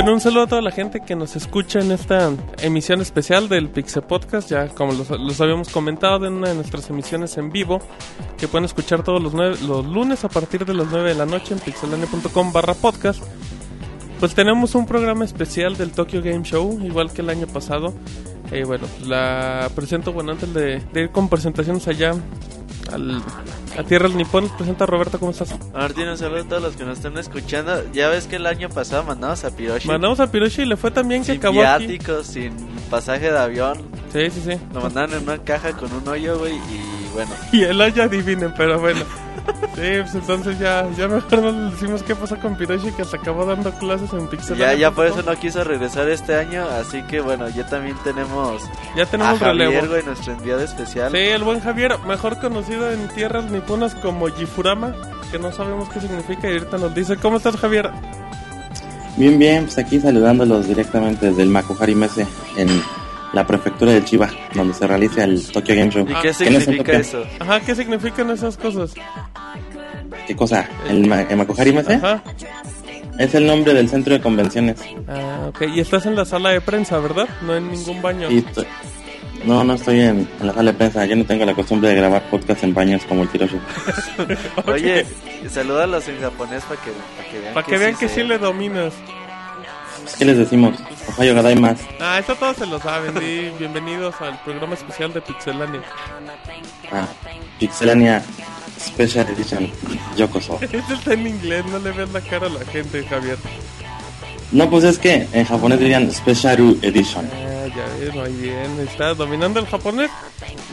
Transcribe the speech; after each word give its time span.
Bueno, 0.00 0.14
un 0.14 0.20
saludo 0.22 0.44
a 0.44 0.46
toda 0.46 0.62
la 0.62 0.70
gente 0.70 1.00
que 1.00 1.14
nos 1.14 1.36
escucha 1.36 1.78
en 1.78 1.92
esta 1.92 2.30
emisión 2.62 3.02
especial 3.02 3.50
del 3.50 3.68
Pixel 3.68 4.02
Podcast. 4.02 4.48
Ya 4.48 4.66
como 4.68 4.94
los, 4.94 5.40
habíamos 5.42 5.68
comentado 5.68 6.24
en 6.24 6.32
una 6.36 6.48
de 6.48 6.54
nuestras 6.54 6.88
emisiones 6.88 7.36
en 7.36 7.50
vivo, 7.52 7.80
que 8.38 8.48
pueden 8.48 8.64
escuchar 8.64 9.04
todos 9.04 9.22
los, 9.22 9.34
nueve- 9.34 9.58
los 9.60 9.84
lunes 9.84 10.24
a 10.24 10.30
partir 10.30 10.64
de 10.64 10.72
las 10.72 10.86
9 10.90 11.10
de 11.10 11.14
la 11.16 11.26
noche 11.26 11.52
en 11.52 11.60
pixelania.com 11.60 12.50
barra 12.50 12.72
podcast. 12.72 13.22
Pues 14.20 14.34
tenemos 14.34 14.74
un 14.74 14.86
programa 14.86 15.26
especial 15.26 15.76
del 15.76 15.90
Tokyo 15.90 16.22
Game 16.22 16.44
Show, 16.44 16.80
igual 16.82 17.12
que 17.12 17.20
el 17.20 17.28
año 17.28 17.46
pasado. 17.46 17.92
Eh, 18.52 18.64
bueno, 18.64 18.86
la 19.04 19.68
presento, 19.74 20.14
bueno, 20.14 20.32
antes 20.32 20.54
de 20.54 20.80
ir 20.94 21.10
con 21.10 21.28
presentaciones 21.28 21.86
allá 21.88 22.14
al, 22.90 23.20
a 23.76 23.82
Tierras 23.84 24.14
Nippon, 24.14 24.48
presenta 24.56 24.86
Roberto, 24.86 25.18
¿cómo 25.18 25.30
estás? 25.32 25.54
Martín, 25.72 26.08
un 26.08 26.18
saludo 26.18 26.40
a 26.42 26.44
todos 26.44 26.62
los 26.62 26.76
que 26.76 26.84
nos 26.84 26.98
están 26.98 27.16
escuchando. 27.18 27.82
Ya 27.92 28.08
ves 28.08 28.26
que 28.26 28.36
el 28.36 28.46
año 28.46 28.68
pasado 28.68 29.04
mandamos 29.04 29.44
a 29.44 29.50
Piroshi 29.56 29.88
Mandamos 29.88 30.20
a 30.20 30.30
Piroshi 30.30 30.62
y 30.62 30.66
le 30.66 30.76
fue 30.76 30.90
también 30.90 31.22
que 31.22 31.32
sin 31.32 31.36
acabó 31.38 31.62
aquí. 31.64 31.86
viáticos, 31.86 32.26
sin 32.26 32.52
pasaje 32.90 33.30
de 33.30 33.38
avión. 33.38 33.78
Sí, 34.12 34.30
sí, 34.30 34.42
sí. 34.44 34.58
Lo 34.74 34.80
mandaron 34.80 35.14
en 35.14 35.22
una 35.22 35.38
caja 35.38 35.72
con 35.72 35.92
un 35.92 36.06
hoyo, 36.08 36.38
güey, 36.38 36.54
y 36.56 37.08
bueno. 37.14 37.30
Y 37.52 37.62
el 37.62 37.80
hoyo 37.80 38.02
adivinen, 38.02 38.52
pero 38.56 38.78
bueno. 38.80 39.00
Sí, 39.74 39.80
pues 40.00 40.14
entonces 40.14 40.58
ya, 40.58 40.86
ya 40.96 41.08
mejor 41.08 41.38
no 41.42 41.50
le 41.52 41.70
decimos 41.70 42.02
qué 42.02 42.14
pasó 42.14 42.36
con 42.38 42.56
Piroshi 42.56 42.92
que 42.92 43.04
se 43.04 43.16
acabó 43.16 43.44
dando 43.46 43.70
clases 43.72 44.12
en 44.12 44.26
Pixel. 44.28 44.56
Ya, 44.58 44.74
ya 44.74 44.90
por 44.90 45.06
eso 45.06 45.22
no 45.22 45.34
quiso 45.36 45.64
regresar 45.64 46.08
este 46.08 46.34
año, 46.36 46.64
así 46.68 47.02
que 47.02 47.20
bueno, 47.20 47.48
ya 47.48 47.66
también 47.66 47.96
tenemos 48.04 48.62
Ya 48.96 49.04
a 49.04 49.06
tenemos 49.06 49.38
Javier, 49.38 49.68
relevo. 49.70 49.88
güey, 49.88 50.04
nuestro 50.04 50.32
enviado 50.32 50.60
especial. 50.60 51.12
Sí, 51.12 51.18
el 51.18 51.42
buen 51.44 51.60
Javier, 51.60 51.98
mejor 52.06 52.38
conocido 52.40 52.90
en 52.90 53.08
tierras 53.08 53.50
niponas 53.50 53.94
como 53.94 54.26
Jifurama, 54.28 54.94
que 55.30 55.38
no 55.38 55.50
sabemos 55.52 55.88
qué 55.88 56.00
significa 56.00 56.48
y 56.50 56.54
ahorita 56.58 56.78
nos 56.78 56.94
dice. 56.94 57.16
¿Cómo 57.16 57.36
estás, 57.38 57.56
Javier? 57.56 57.90
Bien, 59.16 59.38
bien, 59.38 59.64
pues 59.64 59.78
aquí 59.78 60.00
saludándolos 60.00 60.66
directamente 60.66 61.26
desde 61.26 61.42
el 61.42 61.48
Makuhari 61.50 61.94
Mese 61.94 62.26
en 62.56 62.68
la 63.32 63.46
prefectura 63.46 63.92
de 63.92 64.04
Chiba, 64.04 64.28
donde 64.54 64.74
se 64.74 64.86
realiza 64.86 65.24
el 65.24 65.46
Tokyo 65.52 65.74
Game 65.74 65.90
Show. 65.90 66.06
¿Y 66.08 66.12
Ah, 66.12 66.18
qué 66.22 66.28
¿qué 66.28 66.34
significa 66.34 66.92
eso? 66.92 67.24
Ajá, 67.38 67.60
¿qué 67.60 67.74
significan 67.74 68.30
esas 68.30 68.56
cosas? 68.56 68.94
¿Qué 70.26 70.34
cosa? 70.36 70.68
¿El, 70.88 71.06
Ma- 71.06 71.22
el 71.22 71.36
Makuhari 71.36 71.72
Mese? 71.72 71.94
Ajá. 71.94 72.22
Es 73.18 73.34
el 73.34 73.46
nombre 73.46 73.74
del 73.74 73.88
centro 73.88 74.14
de 74.14 74.20
convenciones. 74.20 74.80
Ah, 75.08 75.46
ok. 75.48 75.62
Y 75.74 75.80
estás 75.80 76.06
en 76.06 76.16
la 76.16 76.24
sala 76.24 76.50
de 76.50 76.60
prensa, 76.60 76.98
¿verdad? 76.98 77.28
No 77.42 77.54
en 77.54 77.70
ningún 77.70 78.00
baño. 78.02 78.28
Estoy- 78.28 78.66
No, 79.44 79.62
no 79.64 79.74
estoy 79.74 80.00
en, 80.00 80.28
en 80.40 80.46
la 80.46 80.52
sala 80.54 80.72
de 80.72 80.78
prensa. 80.78 81.04
Yo 81.06 81.16
no 81.16 81.24
tengo 81.24 81.44
la 81.44 81.54
costumbre 81.54 81.90
de 81.90 81.96
grabar 81.96 82.22
podcast 82.30 82.62
en 82.64 82.74
baños 82.74 83.02
como 83.08 83.22
el 83.22 83.28
Tiroshi. 83.28 83.58
Oye, 84.66 85.06
salúdalos 85.48 86.06
en 86.08 86.20
japonés 86.20 86.62
para 86.64 86.80
que, 86.80 86.90
para 87.16 87.28
que 87.30 87.38
vean 87.40 87.54
Para 87.54 87.66
que 87.66 87.78
vean 87.78 87.96
que 87.96 88.08
sé. 88.08 88.14
sí 88.16 88.22
le 88.22 88.38
dominas. 88.38 88.92
¿Qué 90.18 90.24
les 90.24 90.36
decimos? 90.38 90.76
Ohayo 91.18 91.34
más. 91.60 91.78
Ah, 92.00 92.18
eso 92.18 92.34
todos 92.36 92.56
se 92.56 92.66
lo 92.66 92.78
saben. 92.80 93.16
Y 93.18 93.50
bienvenidos 93.58 94.14
al 94.20 94.38
programa 94.42 94.74
especial 94.74 95.12
de 95.12 95.20
Pixelania. 95.20 95.82
Ah, 96.92 97.06
Pixelania 97.58 98.22
Special 98.78 99.28
Edition 99.28 99.70
Yokoso. 100.16 100.58
Este 100.62 100.76
está 100.94 101.14
en 101.14 101.26
inglés, 101.26 101.64
no 101.66 101.78
le 101.78 101.92
ves 101.92 102.10
la 102.12 102.20
cara 102.20 102.46
a 102.46 102.50
la 102.50 102.64
gente, 102.66 103.04
Javier. 103.06 103.38
No, 104.52 104.68
pues 104.68 104.84
es 104.84 104.98
que 104.98 105.28
en 105.32 105.44
japonés 105.44 105.78
dirían 105.78 106.10
Special 106.10 106.76
Edition. 106.82 107.28
Ah, 107.32 107.66
ya 107.68 107.86
ves, 107.98 108.14
muy 108.14 108.30
bien, 108.40 108.80
está 108.80 109.14
dominando 109.14 109.60
el 109.60 109.66
japonés. 109.66 110.10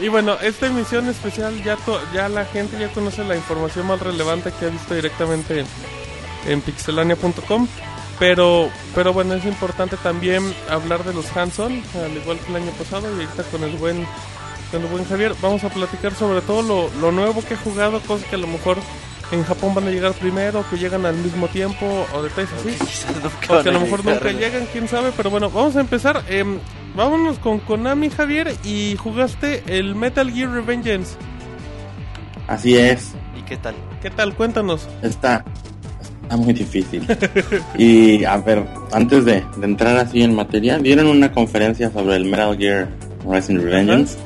Y 0.02 0.08
bueno, 0.08 0.36
esta 0.42 0.68
emisión 0.68 1.08
especial 1.10 1.64
ya 1.64 1.76
to- 1.78 2.02
ya 2.14 2.28
la 2.30 2.46
gente 2.46 2.78
ya 2.80 2.90
conoce 2.90 3.24
la 3.24 3.36
información 3.36 3.86
más 3.88 4.00
relevante 4.00 4.52
que 4.60 4.66
ha 4.66 4.70
visto 4.70 4.94
directamente 4.96 5.60
en, 5.62 5.66
en 6.48 6.62
pixelania.com. 6.62 7.68
Pero, 8.20 8.70
pero 8.96 9.14
bueno, 9.14 9.36
es 9.36 9.46
importante 9.46 9.96
también 9.98 10.54
hablar 10.70 11.04
de 11.04 11.14
los 11.14 11.36
Hanson, 11.36 11.84
al 12.04 12.18
igual 12.18 12.40
que 12.40 12.50
el 12.50 12.56
año 12.64 12.72
pasado, 12.72 13.08
y 13.12 13.14
ahorita 13.14 13.44
con 13.44 13.64
el 13.64 13.76
buen, 13.78 14.06
con 14.72 14.82
el 14.82 14.88
buen 14.88 15.06
Javier, 15.06 15.34
vamos 15.42 15.64
a 15.64 15.70
platicar 15.70 16.16
sobre 16.16 16.42
todo 16.42 16.64
lo, 16.64 16.90
lo 17.00 17.12
nuevo 17.12 17.44
que 17.44 17.54
he 17.54 17.58
jugado, 17.58 18.00
cosas 18.02 18.28
que 18.28 18.36
a 18.36 18.40
lo 18.40 18.48
mejor 18.48 18.78
en 19.32 19.44
Japón 19.44 19.76
van 19.76 19.88
a 19.88 19.92
llegar 19.92 20.14
primero, 20.14 20.66
que 20.70 20.78
llegan 20.78 21.06
al 21.06 21.16
mismo 21.16 21.48
tiempo, 21.48 22.08
o 22.14 22.24
detalles 22.24 22.52
así. 22.54 22.72
Quizás 22.72 23.16
nunca 23.22 23.60
O 23.60 23.64
que 23.64 23.70
a 23.70 23.72
lo 23.72 23.80
mejor 23.82 24.06
nunca 24.06 24.32
llegan, 24.32 24.68
quién 24.72 24.88
sabe, 24.88 25.12
pero 25.16 25.30
bueno, 25.30 25.50
vamos 25.50 25.76
a 25.76 25.82
empezar. 25.82 26.24
em, 26.30 26.60
vámonos 26.96 27.38
con 27.40 27.60
Konami, 27.60 28.10
Javier, 28.10 28.56
y 28.64 28.96
jugaste 28.98 29.64
el 29.68 29.96
Metal 29.96 30.32
Gear 30.32 30.50
Revengeance. 30.50 31.18
Así 32.48 32.78
es. 32.78 33.14
¿Y 33.38 33.42
qué 33.44 33.58
tal? 33.58 33.76
¿Qué 34.02 34.10
tal? 34.10 34.34
Cuéntanos. 34.34 34.88
Está, 35.02 35.44
está 36.28 36.38
muy 36.38 36.54
difícil. 36.54 37.08
y 37.78 38.24
a 38.26 38.38
ver, 38.38 38.64
antes 38.92 39.26
de, 39.26 39.44
de 39.56 39.66
entrar 39.66 39.98
así 39.98 40.22
en 40.22 40.36
materia, 40.36 40.78
dieron 40.78 41.08
una 41.08 41.32
conferencia 41.32 41.90
sobre 41.92 42.18
el 42.18 42.26
Metal 42.26 42.56
Gear 42.58 42.90
Rising 43.28 43.58
Revengeance. 43.58 44.18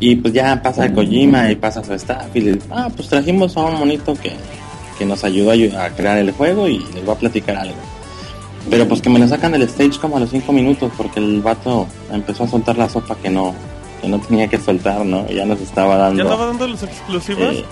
Y 0.00 0.16
pues 0.16 0.34
ya 0.34 0.60
pasa 0.60 0.92
Kojima 0.92 1.50
y 1.52 1.54
pasa 1.54 1.84
su 1.84 1.94
staff 1.94 2.26
y 2.34 2.40
les 2.40 2.58
ah, 2.72 2.88
pues 2.94 3.08
trajimos 3.08 3.56
a 3.56 3.60
un 3.60 3.78
monito 3.78 4.14
que, 4.14 4.32
que 4.98 5.06
nos 5.06 5.22
ayudó 5.22 5.52
a, 5.52 5.84
a 5.84 5.90
crear 5.90 6.18
el 6.18 6.32
juego 6.32 6.66
y 6.66 6.80
les 6.92 7.04
voy 7.04 7.14
a 7.14 7.18
platicar 7.18 7.56
algo. 7.56 7.76
Pero 8.68 8.88
pues 8.88 9.00
que 9.00 9.08
me 9.08 9.20
lo 9.20 9.28
sacan 9.28 9.52
del 9.52 9.62
stage 9.62 10.00
como 10.00 10.16
a 10.16 10.20
los 10.20 10.30
5 10.30 10.52
minutos 10.52 10.90
porque 10.96 11.20
el 11.20 11.40
vato 11.40 11.86
empezó 12.10 12.44
a 12.44 12.48
soltar 12.48 12.76
la 12.78 12.88
sopa 12.88 13.14
que 13.14 13.30
no, 13.30 13.54
que 14.00 14.08
no 14.08 14.18
tenía 14.18 14.48
que 14.48 14.58
soltar, 14.58 15.06
¿no? 15.06 15.24
Y 15.30 15.34
ya 15.36 15.46
nos 15.46 15.60
estaba 15.60 15.96
dando... 15.96 16.24
¿Ya 16.24 16.30
andaba 16.30 16.46
dando 16.46 16.66
los 16.66 16.82
exclusivos? 16.82 17.54
eh, 17.54 17.64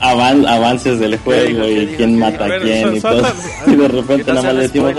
avan- 0.00 0.46
avances 0.46 0.98
del 0.98 1.18
juego 1.18 1.62
¿Qué 1.62 1.82
y 1.82 1.86
quién 1.96 2.14
¿Qué 2.14 2.16
mata 2.16 2.44
a 2.46 2.58
quién 2.58 2.96
y 2.96 3.00
todo. 3.00 3.22
Y 3.66 3.76
de 3.76 3.88
repente 3.88 4.24
nada 4.32 4.42
más 4.42 4.54
le 4.54 4.62
decimos, 4.62 4.94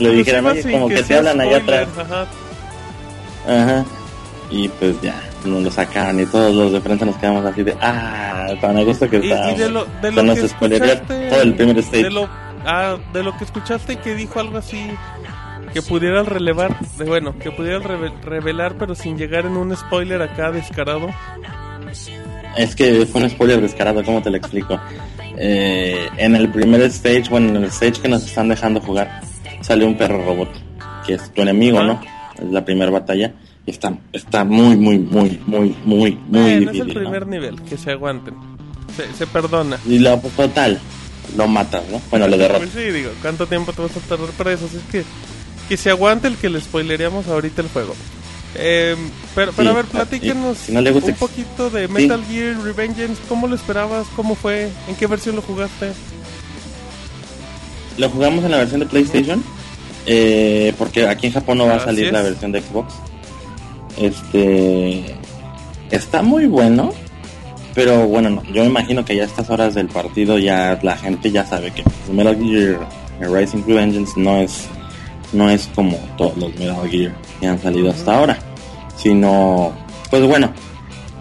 le 0.00 0.62
sin 0.62 0.72
como 0.72 0.88
que 0.88 1.02
te 1.02 1.16
hablan 1.16 1.40
allá 1.40 1.56
atrás. 1.58 1.88
Ajá. 3.48 3.84
Y 4.50 4.68
pues 4.68 5.00
ya, 5.00 5.14
nos 5.44 5.62
lo 5.62 5.70
sacaron 5.70 6.20
y 6.20 6.26
todos 6.26 6.54
los 6.54 6.72
de 6.72 6.80
frente 6.80 7.06
nos 7.06 7.16
quedamos 7.16 7.44
así 7.46 7.62
de, 7.62 7.74
ah, 7.80 8.48
tan 8.60 8.76
a 8.76 8.82
gusto 8.82 9.08
que 9.08 9.16
está. 9.16 9.46
de 9.54 9.70
lo, 9.70 9.86
de 10.02 10.12
lo 10.12 10.34
que 10.34 10.40
escuchaste... 10.40 11.28
todo 11.30 11.42
el 11.42 11.54
primer 11.54 11.78
stage. 11.78 12.02
De 12.04 12.10
lo, 12.10 12.28
ah, 12.66 12.96
de 13.12 13.22
lo 13.22 13.36
que 13.38 13.44
escuchaste 13.44 13.96
que 13.96 14.14
dijo 14.14 14.40
algo 14.40 14.58
así... 14.58 14.90
Que 15.72 15.80
pudieras 15.80 16.26
relevar, 16.28 16.78
de, 16.98 17.04
bueno, 17.06 17.34
que 17.38 17.50
pudieras 17.50 17.82
reve- 17.82 18.12
revelar, 18.22 18.74
pero 18.78 18.94
sin 18.94 19.16
llegar 19.16 19.46
en 19.46 19.56
un 19.56 19.74
spoiler 19.74 20.20
acá 20.20 20.50
descarado. 20.50 21.08
Es 22.56 22.74
que 22.76 23.06
fue 23.06 23.22
un 23.22 23.30
spoiler 23.30 23.60
descarado, 23.60 24.04
¿cómo 24.04 24.22
te 24.22 24.30
lo 24.30 24.36
explico? 24.36 24.78
Eh, 25.38 26.08
en 26.18 26.36
el 26.36 26.50
primer 26.50 26.82
stage, 26.82 27.24
bueno, 27.30 27.48
en 27.48 27.56
el 27.56 27.64
stage 27.64 28.00
que 28.02 28.08
nos 28.08 28.24
están 28.26 28.48
dejando 28.48 28.80
jugar, 28.80 29.22
sale 29.62 29.84
un 29.84 29.96
perro 29.96 30.24
robot, 30.24 30.50
que 31.06 31.14
es 31.14 31.32
tu 31.32 31.42
enemigo. 31.42 31.82
¿no? 31.82 32.00
Es 32.38 32.50
la 32.50 32.64
primera 32.64 32.90
batalla. 32.90 33.32
Y 33.64 33.70
está, 33.70 33.96
está 34.12 34.44
muy, 34.44 34.76
muy, 34.76 34.98
muy, 34.98 35.40
muy, 35.46 35.76
muy, 35.84 36.10
muy 36.10 36.18
Bueno, 36.28 36.46
es 36.48 36.60
difícil. 36.60 36.80
el 36.82 36.88
¿no? 36.88 36.94
primer 36.94 37.26
nivel, 37.26 37.62
que 37.62 37.76
se 37.78 37.92
aguanten. 37.92 38.34
Se, 38.96 39.12
se 39.14 39.26
perdona. 39.26 39.78
Y 39.86 39.98
lo, 40.00 40.18
total, 40.18 40.78
lo 41.36 41.46
matas, 41.46 41.82
¿no? 41.90 42.02
Bueno, 42.10 42.26
lo 42.28 42.36
derrotas. 42.36 42.68
Pues 42.70 42.84
sí, 42.84 42.90
digo, 42.92 43.10
¿cuánto 43.22 43.46
tiempo 43.46 43.72
te 43.72 43.82
vas 43.82 43.96
a 43.96 44.00
tardar 44.00 44.30
para 44.30 44.52
eso? 44.52 44.66
Así 44.66 44.76
es 44.78 44.82
que, 44.90 45.04
que 45.68 45.76
se 45.76 45.90
aguante 45.90 46.26
el 46.28 46.36
que 46.36 46.50
le 46.50 46.60
spoileríamos 46.60 47.28
ahorita 47.28 47.62
el 47.62 47.68
juego. 47.68 47.94
Eh, 48.54 48.96
pero, 49.34 49.52
pero 49.52 49.70
Sí, 49.70 49.74
a 49.74 49.76
ver, 49.76 49.84
platícanos 49.86 50.58
y 50.62 50.66
si 50.66 50.72
no 50.72 50.80
le 50.82 50.90
gusta 50.92 51.10
un 51.10 51.16
poquito 51.16 51.70
de 51.70 51.88
Metal 51.88 52.22
Gear 52.28 52.56
Revengeance. 52.62 53.20
¿Cómo 53.28 53.46
lo 53.46 53.54
esperabas? 53.54 54.06
¿Cómo 54.14 54.34
fue? 54.34 54.70
¿En 54.88 54.94
qué 54.96 55.06
versión 55.06 55.36
lo 55.36 55.42
jugaste? 55.42 55.92
Lo 57.98 58.08
jugamos 58.10 58.44
en 58.44 58.50
la 58.50 58.58
versión 58.58 58.80
de 58.80 58.86
PlayStation. 58.86 59.42
eh, 60.06 60.74
porque 60.78 61.06
aquí 61.06 61.28
en 61.28 61.32
Japón 61.32 61.58
no 61.58 61.66
va 61.66 61.76
a 61.76 61.80
salir 61.84 62.06
es. 62.06 62.12
la 62.12 62.22
versión 62.22 62.52
de 62.52 62.60
Xbox. 62.60 62.94
Este. 63.98 65.14
Está 65.90 66.22
muy 66.22 66.46
bueno. 66.46 66.92
Pero 67.74 68.06
bueno, 68.06 68.28
no, 68.28 68.42
yo 68.52 68.62
me 68.64 68.68
imagino 68.68 69.02
que 69.02 69.16
ya 69.16 69.22
a 69.22 69.26
estas 69.26 69.48
horas 69.48 69.74
del 69.74 69.88
partido 69.88 70.36
ya 70.38 70.78
la 70.82 70.94
gente 70.96 71.30
ya 71.30 71.46
sabe 71.46 71.70
que 71.70 71.82
Metal 72.12 72.36
Gear 72.36 72.78
Rising 73.20 73.62
Revengeance 73.66 74.12
no 74.20 74.36
es 74.36 74.66
no 75.32 75.50
es 75.50 75.68
como 75.74 75.96
todos 76.16 76.36
los 76.36 76.54
Metal 76.56 76.88
Gear 76.88 77.14
que 77.40 77.46
han 77.46 77.60
salido 77.60 77.90
hasta 77.90 78.16
ahora, 78.16 78.38
sino 78.96 79.72
pues 80.10 80.26
bueno, 80.26 80.52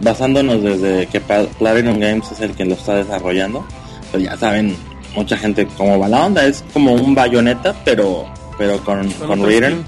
basándonos 0.02 0.62
desde 0.62 1.08
que 1.08 1.22
Platinum 1.22 2.00
Games 2.00 2.32
es 2.32 2.42
el 2.42 2.52
que 2.52 2.66
lo 2.66 2.74
está 2.74 2.96
desarrollando, 2.96 3.66
pues 4.12 4.24
ya 4.24 4.38
saben 4.38 4.76
mucha 5.16 5.38
gente 5.38 5.68
cómo 5.78 6.00
va 6.00 6.08
la 6.08 6.26
onda, 6.26 6.46
es 6.46 6.64
como 6.74 6.94
un 6.94 7.16
bayoneta 7.16 7.76
pero 7.86 8.26
pero 8.58 8.78
con, 8.84 9.10
con, 9.12 9.44
Raiden. 9.44 9.84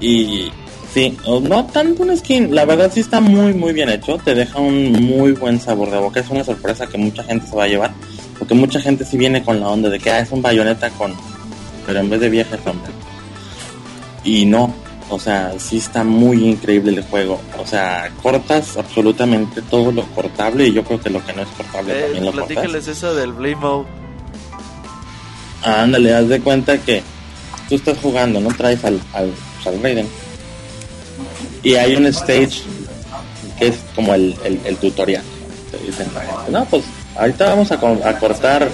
Y 0.00 0.50
sí, 0.92 1.16
no 1.42 1.64
tanto 1.66 2.02
un 2.02 2.16
skin, 2.16 2.54
la 2.54 2.64
verdad 2.64 2.90
sí 2.92 3.00
está 3.00 3.20
muy 3.20 3.54
muy 3.54 3.72
bien 3.72 3.88
hecho, 3.88 4.18
te 4.18 4.34
deja 4.34 4.58
un 4.58 4.92
muy 4.92 5.32
buen 5.32 5.60
sabor 5.60 5.90
de 5.90 5.98
boca, 5.98 6.20
es 6.20 6.30
una 6.30 6.44
sorpresa 6.44 6.86
que 6.86 6.98
mucha 6.98 7.22
gente 7.22 7.46
se 7.46 7.54
va 7.54 7.64
a 7.64 7.68
llevar, 7.68 7.92
porque 8.38 8.54
mucha 8.54 8.80
gente 8.80 9.04
sí 9.04 9.16
viene 9.16 9.42
con 9.44 9.60
la 9.60 9.68
onda 9.68 9.88
de 9.88 10.00
que 10.00 10.10
ah, 10.10 10.20
es 10.20 10.32
un 10.32 10.42
bayoneta 10.42 10.90
con, 10.90 11.14
pero 11.86 12.00
en 12.00 12.10
vez 12.10 12.20
de 12.20 12.30
vieja 12.30 12.56
es 12.56 12.66
hombre. 12.66 12.93
Y 14.24 14.46
no, 14.46 14.72
o 15.10 15.18
sea, 15.18 15.52
sí 15.58 15.76
está 15.78 16.02
muy 16.02 16.48
increíble 16.48 16.92
el 16.92 17.02
juego, 17.04 17.40
o 17.58 17.66
sea, 17.66 18.10
cortas 18.22 18.76
absolutamente 18.76 19.60
todo 19.62 19.92
lo 19.92 20.02
cortable 20.14 20.66
y 20.68 20.72
yo 20.72 20.82
creo 20.82 21.00
que 21.00 21.10
lo 21.10 21.24
que 21.24 21.32
no 21.34 21.42
es 21.42 21.48
cortable 21.48 21.92
Eh, 21.92 22.02
también 22.04 22.24
lo 22.24 22.32
cortas. 22.32 22.88
eso 22.88 23.14
del 23.14 23.32
Blame 23.32 23.56
Mode. 23.56 23.86
Ándale, 25.62 26.14
haz 26.14 26.28
de 26.28 26.40
cuenta 26.40 26.78
que 26.78 27.02
tú 27.68 27.74
estás 27.76 27.98
jugando, 27.98 28.40
¿no? 28.40 28.48
Traes 28.50 28.84
al, 28.84 29.00
al, 29.12 29.30
al 29.66 29.82
Raiden. 29.82 30.08
Y 31.62 31.74
hay 31.74 31.96
un 31.96 32.06
stage 32.06 32.62
que 33.58 33.68
es 33.68 33.76
como 33.94 34.14
el, 34.14 34.34
el, 34.44 34.60
el 34.64 34.76
tutorial. 34.76 35.22
Te 35.70 35.78
dicen 35.78 36.06
la 36.14 36.20
gente, 36.20 36.50
no, 36.50 36.64
pues 36.66 36.84
ahorita 37.16 37.46
vamos 37.46 37.70
a, 37.72 37.74
a 37.74 38.18
cortar 38.18 38.68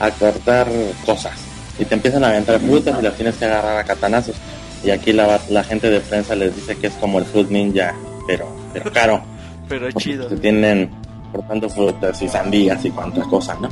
a 0.00 0.10
cortar 0.10 0.68
cosas. 1.04 1.32
Y 1.78 1.84
te 1.84 1.94
empiezan 1.94 2.24
a 2.24 2.28
aventar 2.28 2.60
frutas 2.60 2.96
y 2.98 3.02
las 3.02 3.14
tienes 3.14 3.36
que 3.36 3.44
agarrar 3.44 3.78
a 3.78 3.84
catanazos. 3.84 4.36
Y 4.84 4.90
aquí 4.90 5.12
la, 5.12 5.40
la 5.48 5.62
gente 5.64 5.88
de 5.90 6.00
prensa 6.00 6.34
les 6.34 6.54
dice 6.56 6.76
que 6.76 6.88
es 6.88 6.94
como 6.94 7.18
el 7.18 7.24
Fruit 7.24 7.48
Ninja, 7.50 7.94
pero, 8.26 8.46
pero 8.72 8.92
caro. 8.92 9.22
Pero 9.68 9.90
chido. 9.92 10.28
Se 10.28 10.36
tienen 10.36 10.90
cortando 11.32 11.66
frutas 11.70 12.20
y 12.20 12.28
sandías 12.28 12.84
y 12.84 12.90
cuantas 12.90 13.26
cosas, 13.28 13.58
¿no? 13.60 13.70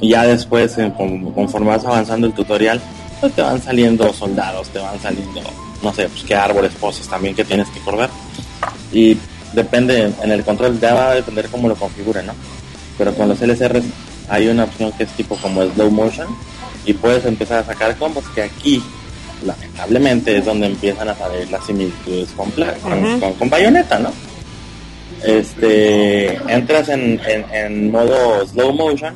Y 0.00 0.10
ya 0.10 0.24
después, 0.24 0.78
eh, 0.78 0.92
con- 0.96 1.32
conforme 1.32 1.68
vas 1.68 1.84
avanzando 1.84 2.26
el 2.28 2.32
tutorial, 2.32 2.80
pues 3.20 3.32
te 3.32 3.42
van 3.42 3.60
saliendo 3.60 4.12
soldados, 4.12 4.68
te 4.68 4.78
van 4.78 5.00
saliendo, 5.00 5.40
no 5.82 5.92
sé, 5.92 6.08
pues 6.08 6.22
qué 6.22 6.36
árboles, 6.36 6.72
poses 6.78 7.08
también 7.08 7.34
que 7.34 7.44
tienes 7.44 7.68
que 7.70 7.80
cortar. 7.80 8.08
Y 8.92 9.16
depende, 9.52 10.12
en 10.22 10.30
el 10.30 10.44
control 10.44 10.78
ya 10.78 10.94
va 10.94 11.10
a 11.10 11.14
depender 11.16 11.48
cómo 11.48 11.66
lo 11.66 11.74
configure, 11.74 12.22
¿no? 12.22 12.34
Pero 12.96 13.12
con 13.14 13.28
los 13.28 13.40
LSRs 13.40 13.84
hay 14.28 14.46
una 14.48 14.64
opción 14.64 14.92
que 14.92 15.04
es 15.04 15.10
tipo 15.12 15.34
como 15.36 15.62
slow 15.64 15.90
motion 15.90 16.28
y 16.86 16.92
puedes 16.92 17.24
empezar 17.24 17.60
a 17.60 17.64
sacar 17.64 17.96
combos 17.96 18.24
que 18.34 18.42
aquí 18.42 18.80
lamentablemente 19.44 20.36
es 20.38 20.44
donde 20.44 20.66
empiezan 20.66 21.08
a 21.08 21.14
salir 21.14 21.50
las 21.50 21.64
similitudes 21.66 22.30
con, 22.36 22.50
con, 22.50 23.20
con- 23.20 23.34
con 23.34 23.50
Bayonetta, 23.50 23.98
¿no? 23.98 24.12
Este, 25.24 26.34
entras 26.52 26.88
en, 26.88 27.20
en, 27.26 27.44
en 27.52 27.90
modo 27.90 28.46
slow 28.46 28.72
motion 28.72 29.14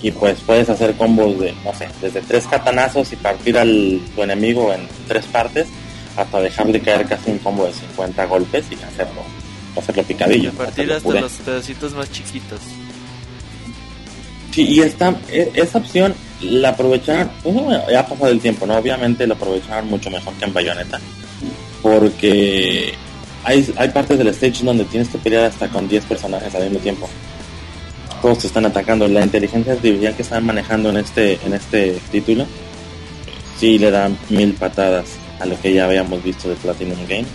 y 0.00 0.10
pues 0.10 0.38
puedes 0.46 0.68
hacer 0.70 0.94
combos 0.94 1.38
de, 1.38 1.52
no 1.64 1.74
sé, 1.74 1.88
desde 2.00 2.20
tres 2.22 2.46
catanazos 2.46 3.12
y 3.12 3.16
partir 3.16 3.58
al 3.58 4.00
tu 4.14 4.22
enemigo 4.22 4.72
en 4.72 4.80
tres 5.08 5.26
partes 5.26 5.66
hasta 6.16 6.40
dejarle 6.40 6.80
caer 6.80 7.06
casi 7.06 7.30
un 7.30 7.38
combo 7.38 7.66
de 7.66 7.72
50 7.72 8.24
golpes 8.26 8.64
y 8.70 8.74
hacerlo, 8.76 9.22
hacerlo 9.78 10.02
Y 10.02 10.04
picadillo. 10.06 10.50
a 10.50 10.52
partir 10.52 10.84
hacerlo 10.84 10.96
hasta 10.96 11.06
puré. 11.08 11.20
los 11.20 11.32
pedacitos 11.32 11.92
más 11.94 12.10
chiquitos. 12.10 12.60
Sí, 14.52 14.66
y 14.68 14.80
esta, 14.80 15.14
e- 15.30 15.50
esa 15.54 15.78
opción 15.78 16.14
la 16.42 16.70
aprovecharon, 16.70 17.30
pues, 17.42 17.54
ya 17.90 18.00
ha 18.00 18.06
pasado 18.06 18.30
el 18.30 18.40
tiempo, 18.40 18.66
¿no? 18.66 18.76
Obviamente 18.76 19.26
lo 19.26 19.34
aprovecharon 19.34 19.88
mucho 19.88 20.10
mejor 20.10 20.34
que 20.34 20.44
en 20.44 20.52
Bayonetta. 20.52 21.00
Porque 21.82 22.94
hay, 23.44 23.72
hay 23.76 23.88
partes 23.88 24.18
del 24.18 24.28
stage 24.28 24.64
donde 24.64 24.84
tienes 24.84 25.08
que 25.08 25.18
pelear 25.18 25.44
hasta 25.44 25.68
con 25.68 25.88
10 25.88 26.04
personajes 26.04 26.54
al 26.54 26.64
mismo 26.64 26.78
tiempo. 26.78 27.08
Todos 28.20 28.38
te 28.38 28.46
están 28.46 28.66
atacando. 28.66 29.08
La 29.08 29.24
inteligencia 29.24 29.72
artificial 29.72 30.14
que 30.14 30.22
están 30.22 30.46
manejando 30.46 30.90
en 30.90 30.98
este, 30.98 31.38
en 31.44 31.54
este 31.54 31.98
título, 32.10 32.46
sí 33.58 33.78
le 33.78 33.90
dan 33.90 34.16
mil 34.28 34.54
patadas 34.54 35.06
a 35.40 35.46
lo 35.46 35.60
que 35.60 35.72
ya 35.72 35.86
habíamos 35.86 36.22
visto 36.22 36.48
de 36.48 36.54
Platinum 36.56 36.98
Games. 37.08 37.26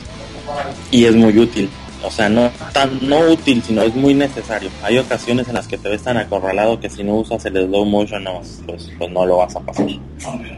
Y 0.91 1.05
es 1.05 1.15
muy 1.15 1.37
útil. 1.37 1.69
O 2.03 2.11
sea, 2.11 2.29
no 2.29 2.51
tan 2.73 2.99
no 3.07 3.19
útil, 3.31 3.61
sino 3.63 3.81
es 3.81 3.95
muy 3.95 4.13
necesario. 4.13 4.69
Hay 4.83 4.97
ocasiones 4.97 5.47
en 5.47 5.55
las 5.55 5.67
que 5.67 5.77
te 5.77 5.89
ves 5.89 6.03
tan 6.03 6.17
acorralado 6.17 6.79
que 6.79 6.89
si 6.89 7.03
no 7.03 7.15
usas 7.15 7.43
el 7.45 7.53
slow 7.53 7.85
motion, 7.85 8.23
no, 8.23 8.41
pues, 8.65 8.91
pues 8.97 9.11
no 9.11 9.25
lo 9.25 9.37
vas 9.37 9.55
a 9.55 9.59
pasar. 9.59 9.87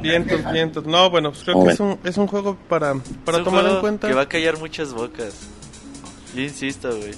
Vientos, 0.01 0.51
vientos. 0.51 0.85
No, 0.85 1.09
bueno, 1.09 1.31
pues 1.31 1.43
creo 1.43 1.57
Muy 1.57 1.67
que 1.67 1.73
es 1.73 1.79
un, 1.79 1.97
es 2.03 2.17
un 2.17 2.27
juego 2.27 2.57
para, 2.67 2.93
para 3.25 3.37
Es 3.37 3.39
un 3.39 3.43
tomar 3.45 3.65
en 3.65 3.79
cuenta. 3.79 4.07
Que 4.07 4.13
va 4.13 4.23
a 4.23 4.29
callar 4.29 4.57
muchas 4.59 4.93
bocas. 4.93 5.33
Yo 6.35 6.41
insisto, 6.41 6.89
güey. 6.89 7.13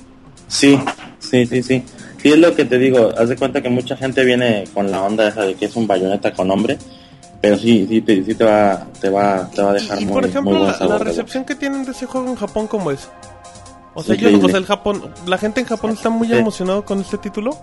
Sí, 0.47 0.77
sí, 1.19 1.45
sí, 1.45 1.63
sí. 1.63 1.83
Sí, 2.21 2.29
es 2.29 2.37
lo 2.37 2.55
que 2.55 2.65
te 2.65 2.77
digo. 2.77 3.11
Haz 3.17 3.29
de 3.29 3.35
cuenta 3.35 3.61
que 3.61 3.69
mucha 3.69 3.97
gente 3.97 4.23
viene 4.23 4.65
con 4.73 4.91
la 4.91 5.01
onda 5.01 5.27
esa 5.27 5.41
de 5.41 5.55
que 5.55 5.65
es 5.65 5.75
un 5.75 5.87
bayoneta 5.87 6.33
con 6.33 6.47
nombre. 6.47 6.77
Pero 7.41 7.57
sí, 7.57 7.87
sí, 7.89 8.01
te, 8.01 8.23
sí 8.23 8.35
te, 8.35 8.43
va, 8.43 8.85
te, 8.99 9.09
va, 9.09 9.49
te 9.49 9.63
va 9.63 9.71
a 9.71 9.73
dejar 9.73 9.99
Y, 9.99 10.03
y, 10.03 10.05
muy, 10.05 10.13
por 10.13 10.25
ejemplo, 10.25 10.51
muy 10.51 10.61
buen 10.61 10.89
la, 10.89 10.97
recepción 10.99 11.43
que 11.43 11.55
tienen 11.55 11.83
de 11.85 11.91
ese 11.91 12.05
juego 12.05 12.27
en 12.27 12.35
Japón, 12.35 12.67
¿cómo 12.67 12.91
es? 12.91 13.09
O 13.93 14.03
sea, 14.03 14.15
yo, 14.15 14.29
Increíble. 14.29 14.45
o 14.45 14.49
sea, 14.49 14.57
el 14.59 14.65
Japón, 14.65 15.13
la 15.25 15.37
gente 15.37 15.59
en 15.61 15.65
Japón 15.67 15.91
está 15.91 16.09
muy 16.09 16.27
Sí. 16.27 16.33
emocionado 16.33 16.85
con 16.85 16.99
este 17.01 17.17
título. 17.17 17.57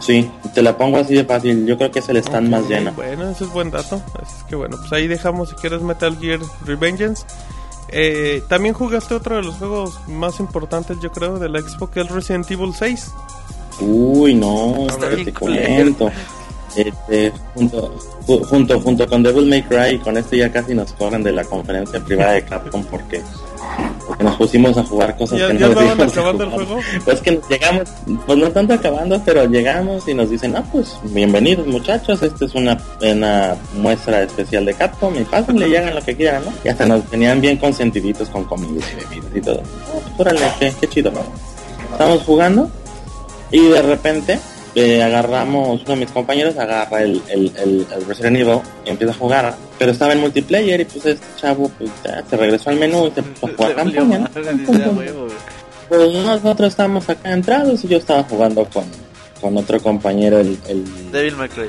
Sí, 0.00 0.30
te 0.54 0.62
la 0.62 0.76
pongo 0.76 0.96
así 0.98 1.14
de 1.14 1.24
fácil. 1.24 1.66
Yo 1.66 1.76
creo 1.76 1.90
que 1.90 1.98
es 2.00 2.08
el 2.08 2.16
stand 2.16 2.48
más 2.48 2.68
lleno. 2.68 2.92
Bueno, 2.92 3.28
eso 3.30 3.44
es 3.44 3.52
buen 3.52 3.70
dato. 3.70 4.00
Así 4.20 4.34
es 4.38 4.42
que 4.44 4.56
bueno, 4.56 4.76
pues 4.78 4.92
ahí 4.92 5.06
dejamos 5.06 5.50
si 5.50 5.54
quieres 5.56 5.82
Metal 5.82 6.16
Gear 6.18 6.40
Revengeance. 6.64 7.24
Eh, 7.90 8.42
también 8.48 8.74
jugaste 8.74 9.14
otro 9.14 9.36
de 9.36 9.42
los 9.42 9.54
juegos 9.56 10.00
más 10.08 10.40
importantes, 10.40 10.98
yo 11.00 11.12
creo, 11.12 11.38
de 11.38 11.48
la 11.48 11.60
Xbox, 11.60 11.92
que 11.92 12.00
es 12.00 12.10
Resident 12.10 12.50
Evil 12.50 12.72
6. 12.74 13.10
Uy, 13.80 14.34
no, 14.34 14.86
Está 14.88 15.10
te. 15.10 15.32
Este, 16.76 17.32
junto, 17.54 17.94
ju- 18.26 18.44
junto, 18.46 18.80
junto 18.80 19.06
con 19.06 19.22
Devil 19.22 19.46
May 19.46 19.62
Cry, 19.62 19.94
y 19.94 19.98
con 19.98 20.16
este 20.16 20.38
ya 20.38 20.50
casi 20.50 20.74
nos 20.74 20.92
corren 20.94 21.22
de 21.22 21.30
la 21.32 21.44
conferencia 21.44 22.00
privada 22.00 22.32
de 22.32 22.42
Capcom 22.44 22.82
porque, 22.84 23.22
porque 24.08 24.24
nos 24.24 24.34
pusimos 24.36 24.76
a 24.76 24.82
jugar 24.82 25.16
cosas 25.16 25.38
¿Ya, 25.38 25.46
que 25.48 25.54
no 25.54 25.66
estaban 25.68 26.00
acabando 26.00 26.44
el 26.44 26.50
jugar. 26.50 26.66
juego? 26.66 26.82
Pues 27.04 27.20
que 27.20 27.30
nos 27.32 27.48
llegamos, 27.48 27.88
pues 28.26 28.38
no 28.38 28.50
tanto 28.50 28.74
acabando, 28.74 29.22
pero 29.24 29.44
llegamos 29.46 30.08
y 30.08 30.14
nos 30.14 30.30
dicen, 30.30 30.56
ah, 30.56 30.64
pues 30.72 30.96
bienvenidos 31.04 31.64
muchachos, 31.68 32.20
esta 32.22 32.44
es 32.44 32.54
una, 32.56 32.76
una 33.02 33.54
muestra 33.76 34.22
especial 34.22 34.64
de 34.64 34.74
Capcom 34.74 35.14
y 35.14 35.22
pásenle 35.24 35.68
y 35.68 35.76
hagan 35.76 35.94
lo 35.94 36.02
que 36.02 36.16
quieran, 36.16 36.44
¿no? 36.44 36.52
Y 36.64 36.68
hasta 36.70 36.86
nos 36.86 37.04
tenían 37.04 37.40
bien 37.40 37.56
consentiditos 37.56 38.28
con 38.30 38.42
comidas 38.44 38.84
y 38.92 38.96
bebidas 39.14 39.30
y 39.36 39.40
todo. 39.40 39.62
Ah, 39.62 39.98
pues 40.16 40.28
órale, 40.28 40.46
qué, 40.58 40.72
qué 40.80 40.88
chido, 40.88 41.12
¿no? 41.12 41.20
Estamos 41.92 42.22
jugando 42.22 42.68
y 43.52 43.60
de 43.68 43.80
repente 43.82 44.40
eh, 44.74 45.02
agarramos, 45.02 45.82
uno 45.82 45.90
de 45.90 45.96
mis 45.96 46.10
compañeros 46.10 46.56
agarra 46.58 47.02
el, 47.02 47.22
el, 47.28 47.52
el, 47.56 47.86
el 47.92 48.06
Resident 48.06 48.36
Evil 48.36 48.60
y 48.84 48.90
empieza 48.90 49.12
a 49.12 49.16
jugar, 49.16 49.54
pero 49.78 49.92
estaba 49.92 50.12
en 50.12 50.20
multiplayer 50.20 50.80
y 50.80 50.84
pues 50.84 51.06
este 51.06 51.26
chavo 51.36 51.70
pues 51.78 51.90
ya 52.04 52.24
se 52.28 52.36
regresó 52.36 52.70
al 52.70 52.76
menú 52.76 53.06
y 53.06 53.10
se 53.12 53.22
puso 53.22 53.46
a 53.46 53.56
jugar 53.56 53.74
campaña. 53.74 54.30
Pues 55.88 56.12
nosotros 56.12 56.68
estábamos 56.68 57.08
acá 57.08 57.32
entrados 57.32 57.84
y 57.84 57.88
yo 57.88 57.98
estaba 57.98 58.22
jugando 58.24 58.64
con, 58.66 58.84
con 59.40 59.56
otro 59.56 59.80
compañero, 59.80 60.38
el, 60.40 60.58
el 60.68 61.12
Devil 61.12 61.36
May 61.36 61.48
Cry. 61.48 61.68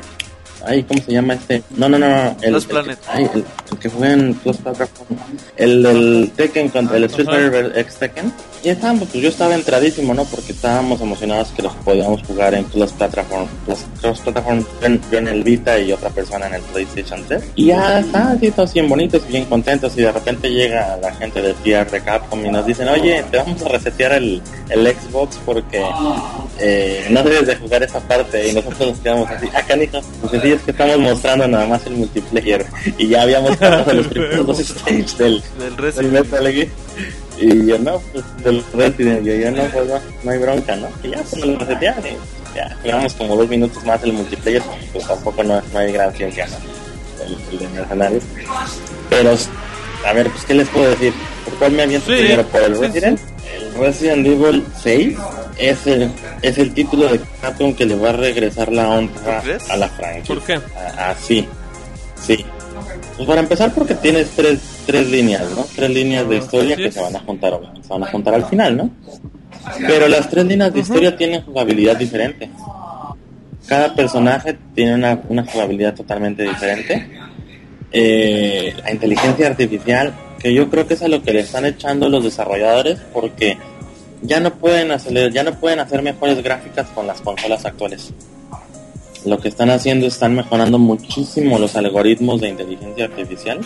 Ay, 0.65 0.83
¿cómo 0.83 1.01
se 1.01 1.11
llama 1.11 1.33
este? 1.35 1.63
No, 1.71 1.87
no, 1.89 1.97
no, 1.97 2.07
no, 2.09 2.35
el, 2.41 2.51
Lost 2.53 2.69
el 2.69 2.75
que- 2.77 2.83
Planet. 2.83 2.99
ay, 3.07 3.29
el, 3.33 3.45
el 3.71 3.77
que 3.79 3.89
juega 3.89 4.13
en 4.13 4.33
Platform. 4.33 5.19
El 5.57 5.83
del 5.83 6.31
Tekken 6.35 6.69
contra 6.69 6.97
el 6.97 7.03
Street 7.05 7.27
Ajá. 7.27 7.37
Fighter 7.37 7.73
X 7.79 7.95
Tekken. 7.95 8.33
Y 8.63 8.69
estábamos, 8.69 9.09
pues 9.09 9.21
yo 9.21 9.29
estaba 9.29 9.53
entradísimo, 9.53 10.13
¿no? 10.15 10.23
Porque 10.25 10.51
estábamos 10.51 10.99
emocionados 10.99 11.49
que 11.49 11.61
los 11.61 11.73
podíamos 11.75 12.23
jugar 12.23 12.55
en 12.55 12.63
Cross 12.63 12.93
Platform, 12.93 13.45
Cross, 13.65 13.85
cross 14.01 14.19
Platform, 14.21 14.65
yo 15.11 15.17
en, 15.19 15.27
el 15.27 15.43
Vita 15.43 15.77
y 15.77 15.91
otra 15.91 16.09
persona 16.09 16.47
en 16.47 16.55
el 16.55 16.61
PlayStation 16.63 17.23
3. 17.27 17.43
Y 17.55 17.67
ya 17.67 17.99
está, 17.99 18.31
así 18.31 18.49
todos 18.49 18.73
bien 18.73 18.89
bonitos 18.89 19.21
y 19.29 19.33
bien 19.33 19.45
contentos 19.45 19.93
y 19.97 20.01
de 20.01 20.11
repente 20.11 20.49
llega 20.49 20.97
la 20.97 21.13
gente 21.13 21.43
del 21.43 21.53
PR 21.55 21.91
de 21.91 22.01
Capcom 22.01 22.43
y 22.43 22.49
nos 22.49 22.65
dicen, 22.65 22.89
oye, 22.89 23.23
te 23.29 23.37
vamos 23.37 23.61
a 23.61 23.69
resetear 23.69 24.13
el, 24.13 24.41
el 24.69 24.87
Xbox 24.95 25.37
porque 25.45 25.85
eh, 26.59 27.05
no 27.11 27.21
debes 27.21 27.45
de 27.45 27.55
jugar 27.57 27.83
esa 27.83 27.99
parte 27.99 28.49
y 28.49 28.53
nosotros 28.53 28.89
nos 28.89 28.99
quedamos 28.99 29.29
así, 29.29 29.47
ah, 29.53 29.61
canijo, 29.61 29.99
pues 30.21 30.41
sí, 30.41 30.54
es 30.55 30.61
que 30.63 30.71
estamos 30.71 30.97
mostrando 30.99 31.47
nada 31.47 31.67
más 31.67 31.85
el 31.85 31.93
multiplayer 31.95 32.65
y 32.97 33.07
ya 33.07 33.23
habíamos 33.23 33.55
pasado 33.57 33.93
los 33.93 34.07
primeros 34.07 34.47
dos 34.47 34.57
stages 34.59 35.17
del, 35.17 35.41
Del 35.41 35.59
del 35.59 35.77
Resident 35.77 36.13
Metal 36.13 36.51
Gear. 36.51 36.67
Y 37.37 37.65
yo 37.67 37.77
no, 37.79 38.01
pues 38.13 38.23
del 38.43 38.63
Resident, 38.73 39.25
yo, 39.25 39.35
yo 39.35 39.51
no, 39.51 39.63
pues 39.63 39.87
no, 39.87 39.99
no 40.23 40.31
hay 40.31 40.37
bronca, 40.37 40.75
¿no? 40.77 40.87
Y 41.03 41.09
ya, 41.09 41.21
pues 41.29 41.45
lo 41.45 41.57
resetearon 41.59 42.05
y 42.07 42.55
ya, 42.55 42.77
jugamos 42.81 43.13
como 43.15 43.35
dos 43.35 43.49
minutos 43.49 43.83
más 43.83 44.01
el 44.03 44.13
multiplayer, 44.13 44.61
pues 44.93 45.05
tampoco 45.05 45.43
no, 45.43 45.61
no 45.73 45.79
hay 45.79 45.91
gran 45.91 46.13
ciencia, 46.13 46.47
¿no? 46.47 46.55
El, 47.25 47.37
el 47.51 47.59
de 47.59 47.67
mercenarios. 47.67 48.23
Pero, 49.09 49.35
a 50.05 50.13
ver, 50.13 50.29
pues, 50.29 50.45
¿qué 50.45 50.53
les 50.53 50.69
puedo 50.69 50.89
decir? 50.89 51.13
¿Por 51.43 51.53
cuál 51.55 51.71
me 51.73 51.83
aviento 51.83 52.09
Sí, 52.09 52.17
primero? 52.17 52.47
¿Por 52.47 52.63
el 52.63 52.75
sí, 52.75 52.81
Resident? 52.81 53.19
El 53.53 53.73
Resident 53.73 54.27
Evil 54.27 54.65
6 54.81 55.17
es 55.57 55.87
el, 55.87 56.11
es 56.41 56.57
el 56.57 56.73
título 56.73 57.07
de 57.07 57.19
Capcom 57.41 57.73
que 57.73 57.85
le 57.85 57.95
va 57.95 58.09
a 58.09 58.13
regresar 58.13 58.71
la 58.71 58.89
honra 58.89 59.43
a 59.69 59.77
la 59.77 59.87
franquicia. 59.89 60.35
¿Por 60.35 60.43
qué? 60.43 60.59
Así, 60.97 61.47
sí. 62.21 62.45
Pues 63.15 63.27
para 63.27 63.41
empezar 63.41 63.73
porque 63.73 63.95
tienes 63.95 64.29
tres, 64.35 64.59
tres 64.85 65.09
líneas, 65.09 65.43
¿no? 65.55 65.65
Tres 65.75 65.89
líneas 65.89 66.27
de 66.27 66.37
historia 66.37 66.73
Así 66.73 66.83
que 66.83 66.91
se 66.91 67.01
van 67.01 67.15
a 67.15 67.19
juntar, 67.19 67.59
se 67.81 67.87
van 67.87 68.03
a 68.03 68.07
juntar 68.07 68.33
al 68.33 68.45
final, 68.45 68.75
¿no? 68.75 68.89
Pero 69.87 70.07
las 70.07 70.29
tres 70.29 70.45
líneas 70.45 70.73
de 70.73 70.81
historia 70.81 71.15
tienen 71.15 71.41
jugabilidad 71.41 71.95
diferente. 71.95 72.49
Cada 73.67 73.95
personaje 73.95 74.57
tiene 74.75 74.93
una, 74.95 75.21
una 75.29 75.45
jugabilidad 75.45 75.95
totalmente 75.95 76.43
diferente. 76.43 77.07
Eh, 77.91 78.75
la 78.83 78.91
inteligencia 78.91 79.47
artificial, 79.47 80.13
que 80.39 80.53
yo 80.53 80.69
creo 80.69 80.85
que 80.85 80.95
es 80.95 81.01
a 81.01 81.07
lo 81.07 81.23
que 81.23 81.33
le 81.33 81.39
están 81.39 81.65
echando 81.65 82.09
los 82.09 82.23
desarrolladores, 82.23 82.99
porque 83.13 83.57
ya 84.25 84.39
no 84.39 84.53
pueden 84.53 84.91
hacer, 84.91 85.31
ya 85.31 85.43
no 85.43 85.53
pueden 85.53 85.79
hacer 85.79 86.01
mejores 86.01 86.41
gráficas 86.43 86.87
con 86.93 87.07
las 87.07 87.21
consolas 87.21 87.65
actuales. 87.65 88.11
Lo 89.25 89.39
que 89.39 89.47
están 89.49 89.69
haciendo 89.71 90.05
están 90.05 90.35
mejorando 90.35 90.77
muchísimo 90.77 91.57
los 91.57 91.75
algoritmos 91.75 92.41
de 92.41 92.49
inteligencia 92.49 93.05
artificial 93.05 93.59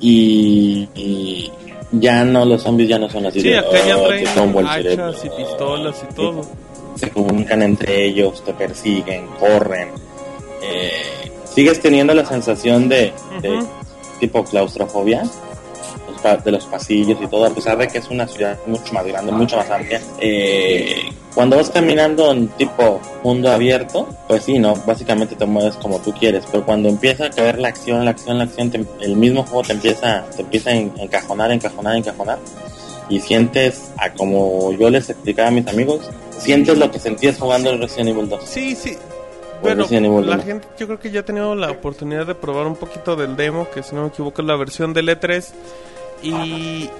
y, 0.00 0.88
y 0.94 1.52
ya 1.92 2.24
no 2.24 2.44
los 2.44 2.62
zombies 2.62 2.88
ya 2.88 2.98
no 2.98 3.08
son 3.10 3.26
así 3.26 3.40
Sí, 3.40 3.48
de 3.50 3.58
acá 3.58 3.68
ya 3.86 3.96
"Oh, 3.98 4.06
traen 4.06 4.24
te 4.24 4.30
tumbo 4.30 4.60
el 4.60 4.68
cerebro". 4.68 5.06
hachas 5.08 5.24
y 5.24 5.28
pistolas 5.30 6.04
y 6.10 6.14
todo. 6.14 6.42
se 6.94 7.10
comunican 7.10 7.62
entre 7.62 8.04
ellos, 8.06 8.42
te 8.44 8.52
persiguen, 8.54 9.26
corren, 9.38 9.88
eh, 10.62 10.90
sigues 11.54 11.80
teniendo 11.80 12.14
la 12.14 12.24
sensación 12.24 12.88
de, 12.88 13.12
tipo 14.20 14.44
claustrofobia 14.44 15.22
de 16.22 16.50
los 16.52 16.64
pasillos 16.66 17.18
y 17.20 17.26
todo, 17.26 17.44
a 17.46 17.50
pesar 17.50 17.76
de 17.78 17.88
que 17.88 17.98
es 17.98 18.08
una 18.08 18.26
ciudad 18.28 18.58
mucho 18.66 18.92
más 18.92 19.06
grande, 19.06 19.32
mucho 19.32 19.56
más 19.56 19.70
amplia. 19.70 20.00
Eh, 20.20 20.96
cuando 21.34 21.56
vas 21.56 21.70
caminando 21.70 22.30
en 22.32 22.48
tipo 22.48 23.00
mundo 23.24 23.50
abierto, 23.50 24.06
pues 24.28 24.44
sí, 24.44 24.58
no, 24.58 24.74
básicamente 24.86 25.34
te 25.36 25.46
mueves 25.46 25.76
como 25.76 25.98
tú 26.00 26.12
quieres, 26.12 26.44
pero 26.50 26.64
cuando 26.64 26.88
empieza 26.88 27.26
a 27.26 27.30
caer 27.30 27.58
la 27.58 27.68
acción, 27.68 28.04
la 28.04 28.10
acción, 28.10 28.38
la 28.38 28.44
acción, 28.44 28.70
te- 28.70 28.84
el 29.00 29.16
mismo 29.16 29.44
juego 29.44 29.62
te 29.62 29.72
empieza, 29.72 30.24
te 30.36 30.42
empieza 30.42 30.70
a 30.70 30.74
en- 30.74 30.92
encajonar, 30.98 31.50
encajonar, 31.52 31.96
encajonar, 31.96 32.38
y 33.08 33.20
sientes, 33.20 33.90
a 33.98 34.12
como 34.12 34.72
yo 34.72 34.90
les 34.90 35.08
explicaba 35.10 35.48
a 35.48 35.52
mis 35.52 35.66
amigos, 35.68 36.08
sientes 36.38 36.78
lo 36.78 36.90
que 36.90 36.98
sentías 36.98 37.38
jugando 37.38 37.70
el 37.70 37.80
Resident 37.80 38.10
Evil 38.10 38.28
2. 38.28 38.40
Sí, 38.44 38.74
sí. 38.74 38.96
Bueno, 39.62 39.86
la 39.90 39.98
1. 40.36 40.42
gente, 40.42 40.66
yo 40.78 40.86
creo 40.86 40.98
que 40.98 41.10
ya 41.10 41.20
ha 41.20 41.24
tenido 41.24 41.54
la 41.54 41.70
oportunidad 41.70 42.26
de 42.26 42.34
probar 42.34 42.66
un 42.66 42.76
poquito 42.76 43.14
del 43.14 43.36
demo, 43.36 43.68
que 43.74 43.82
si 43.82 43.94
no 43.94 44.02
me 44.02 44.08
equivoco 44.08 44.40
es 44.40 44.48
la 44.48 44.56
versión 44.56 44.94
del 44.94 45.08
E3. 45.10 45.46
Y, 46.22 46.90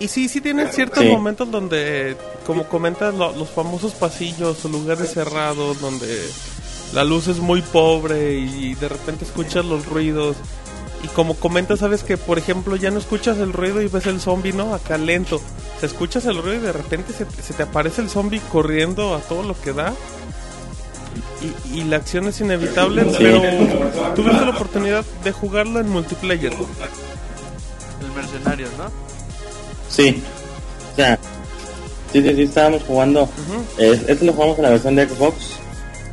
y 0.00 0.08
sí, 0.08 0.28
sí 0.28 0.40
tienen 0.40 0.68
ciertos 0.72 1.02
Sí. 1.02 1.08
momentos 1.10 1.50
donde, 1.50 2.16
como 2.46 2.64
comentas, 2.64 3.14
lo- 3.14 3.32
los 3.32 3.48
famosos 3.48 3.92
pasillos 3.94 4.64
o 4.64 4.68
lugares 4.68 5.12
cerrados 5.12 5.80
donde 5.80 6.20
la 6.92 7.04
luz 7.04 7.28
es 7.28 7.38
muy 7.38 7.62
pobre 7.62 8.34
y 8.34 8.74
de 8.74 8.88
repente 8.88 9.24
escuchas 9.24 9.64
los 9.64 9.86
ruidos. 9.86 10.36
Y 11.04 11.06
como 11.08 11.34
comentas, 11.36 11.78
sabes 11.78 12.02
que, 12.02 12.16
por 12.16 12.38
ejemplo, 12.38 12.74
ya 12.74 12.90
no 12.90 12.98
escuchas 12.98 13.38
el 13.38 13.52
ruido 13.52 13.80
y 13.80 13.86
ves 13.88 14.06
el 14.06 14.20
zombie, 14.20 14.52
¿no? 14.52 14.74
Acá 14.74 14.98
lento. 14.98 15.40
Te 15.80 15.86
escuchas 15.86 16.24
el 16.26 16.42
ruido 16.42 16.56
y 16.56 16.66
de 16.66 16.72
repente 16.72 17.12
se, 17.12 17.24
se 17.40 17.54
te 17.54 17.62
aparece 17.62 18.02
el 18.02 18.10
zombie 18.10 18.40
corriendo 18.50 19.14
a 19.14 19.20
todo 19.20 19.44
lo 19.44 19.58
que 19.60 19.72
da. 19.72 19.94
Y, 21.72 21.78
y 21.78 21.84
la 21.84 21.96
acción 21.98 22.26
es 22.26 22.40
inevitable, 22.40 23.04
Sí. 23.04 23.16
pero 23.18 23.40
tuviste 24.16 24.44
la 24.44 24.50
oportunidad 24.50 25.04
de 25.22 25.30
jugarlo 25.32 25.78
en 25.78 25.88
multiplayer. 25.88 26.52
El 28.02 28.12
mercenario, 28.12 28.66
¿no? 28.78 28.84
Sí, 29.88 30.22
o 30.92 30.96
sea, 30.96 31.18
sí, 32.12 32.22
sí, 32.22 32.34
sí, 32.34 32.42
estábamos 32.42 32.82
jugando 32.86 33.22
Ujú. 33.24 33.64
Es- 33.82 34.02
Este 34.08 34.24
lo 34.24 34.32
jugamos 34.32 34.56
en 34.58 34.64
la 34.64 34.70
versión 34.70 34.96
de 34.96 35.08
Xbox. 35.08 35.36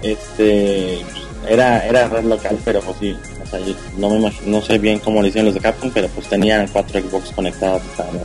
Este 0.01 0.99
era 1.47 1.85
era 1.85 2.07
red 2.07 2.23
local, 2.25 2.57
pero 2.65 2.79
pues 2.81 2.97
sí, 2.99 3.15
o 3.43 3.47
sea, 3.47 3.59
yo 3.59 3.73
no 3.97 4.09
me 4.09 4.17
imagino, 4.17 4.57
no 4.59 4.61
sé 4.65 4.77
bien 4.77 4.99
cómo 4.99 5.21
lo 5.21 5.27
hicieron 5.27 5.45
los 5.45 5.53
de 5.55 5.61
Capcom, 5.61 5.91
pero 5.93 6.07
pues 6.09 6.27
tenían 6.27 6.67
cuatro 6.67 6.99
Xbox 6.99 7.31
conectados, 7.31 7.81
estábamos, 7.91 8.23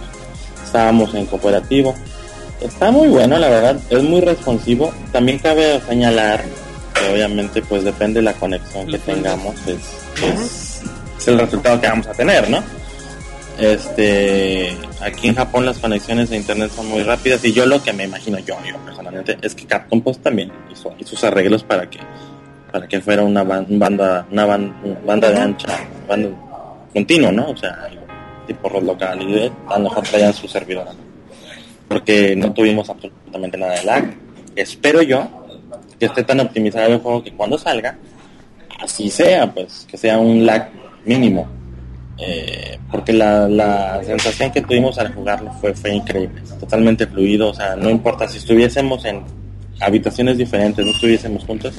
estábamos 0.65 1.15
en 1.15 1.27
cooperativo. 1.27 1.95
Está 2.61 2.91
muy 2.91 3.09
bueno, 3.09 3.39
la 3.39 3.49
verdad, 3.49 3.77
es 3.89 4.03
muy 4.03 4.21
responsivo. 4.21 4.93
También 5.13 5.39
cabe 5.39 5.81
señalar 5.89 6.45
que 6.95 7.13
obviamente 7.13 7.63
pues 7.63 7.85
depende 7.85 8.21
de 8.21 8.25
la 8.25 8.35
conexión 8.35 8.87
que 8.87 8.99
tengamos, 8.99 9.55
es, 9.67 9.79
es, 10.23 10.81
es 11.19 11.29
el 11.29 11.39
resultado 11.39 11.81
que 11.81 11.89
vamos 11.89 12.07
a 12.07 12.13
tener, 12.13 12.51
¿no? 12.51 12.63
Este, 13.61 14.75
aquí 15.03 15.29
en 15.29 15.35
Japón 15.35 15.67
las 15.67 15.79
conexiones 15.79 16.31
de 16.31 16.37
internet 16.37 16.71
son 16.75 16.89
muy 16.89 17.03
rápidas 17.03 17.45
y 17.45 17.53
yo 17.53 17.67
lo 17.67 17.83
que 17.83 17.93
me 17.93 18.05
imagino 18.05 18.39
yo, 18.39 18.57
yo 18.67 18.77
personalmente, 18.87 19.37
es 19.43 19.55
que 19.55 19.67
Capcom 19.67 20.01
pues 20.01 20.19
también 20.19 20.51
hizo, 20.73 20.95
hizo 20.99 21.11
sus 21.11 21.25
arreglos 21.25 21.63
para 21.63 21.89
que 21.89 21.99
para 22.73 22.87
que 22.89 23.01
fuera 23.01 23.23
una 23.23 23.45
ban- 23.45 23.67
banda 23.69 24.27
una, 24.31 24.47
ban- 24.47 24.75
una 24.83 24.99
banda 25.05 25.31
de 25.31 25.39
ancha, 25.39 25.79
banda 26.09 26.31
continuo, 26.95 27.31
¿no? 27.33 27.51
O 27.51 27.57
sea, 27.57 27.89
tipo 28.47 28.69
red 28.69 28.83
local 28.83 29.21
y 29.23 29.33
de, 29.33 29.53
a 29.69 29.79
lo 29.79 29.85
mejor 29.91 30.05
traían 30.05 30.33
su 30.33 30.49
servidor, 30.49 30.87
¿no? 30.87 31.11
porque 31.89 32.35
no 32.37 32.53
tuvimos 32.55 32.89
absolutamente 32.89 33.59
nada 33.59 33.75
de 33.75 33.85
lag. 33.85 34.15
Espero 34.57 35.03
yo 35.03 35.29
que 35.99 36.07
esté 36.07 36.23
tan 36.25 36.41
optimizado 36.41 36.87
el 36.95 37.01
juego 37.01 37.23
que 37.23 37.33
cuando 37.33 37.59
salga 37.59 37.99
así 38.83 39.11
sea, 39.11 39.53
pues 39.53 39.87
que 39.91 39.97
sea 39.99 40.17
un 40.19 40.47
lag 40.47 40.69
mínimo. 41.05 41.47
Eh, 42.23 42.79
porque 42.91 43.15
la, 43.15 43.49
la 43.49 44.03
sensación 44.05 44.51
que 44.51 44.61
tuvimos 44.61 44.99
al 44.99 45.15
jugarlo 45.15 45.51
fue, 45.59 45.73
fue 45.73 45.95
increíble, 45.95 46.43
totalmente 46.59 47.07
fluido, 47.07 47.49
o 47.49 47.55
sea, 47.55 47.77
no 47.77 47.89
importa 47.89 48.29
si 48.29 48.37
estuviésemos 48.37 49.07
en 49.07 49.23
habitaciones 49.81 50.37
diferentes, 50.37 50.85
no 50.85 50.93
estuviésemos 50.93 51.45
juntos, 51.45 51.73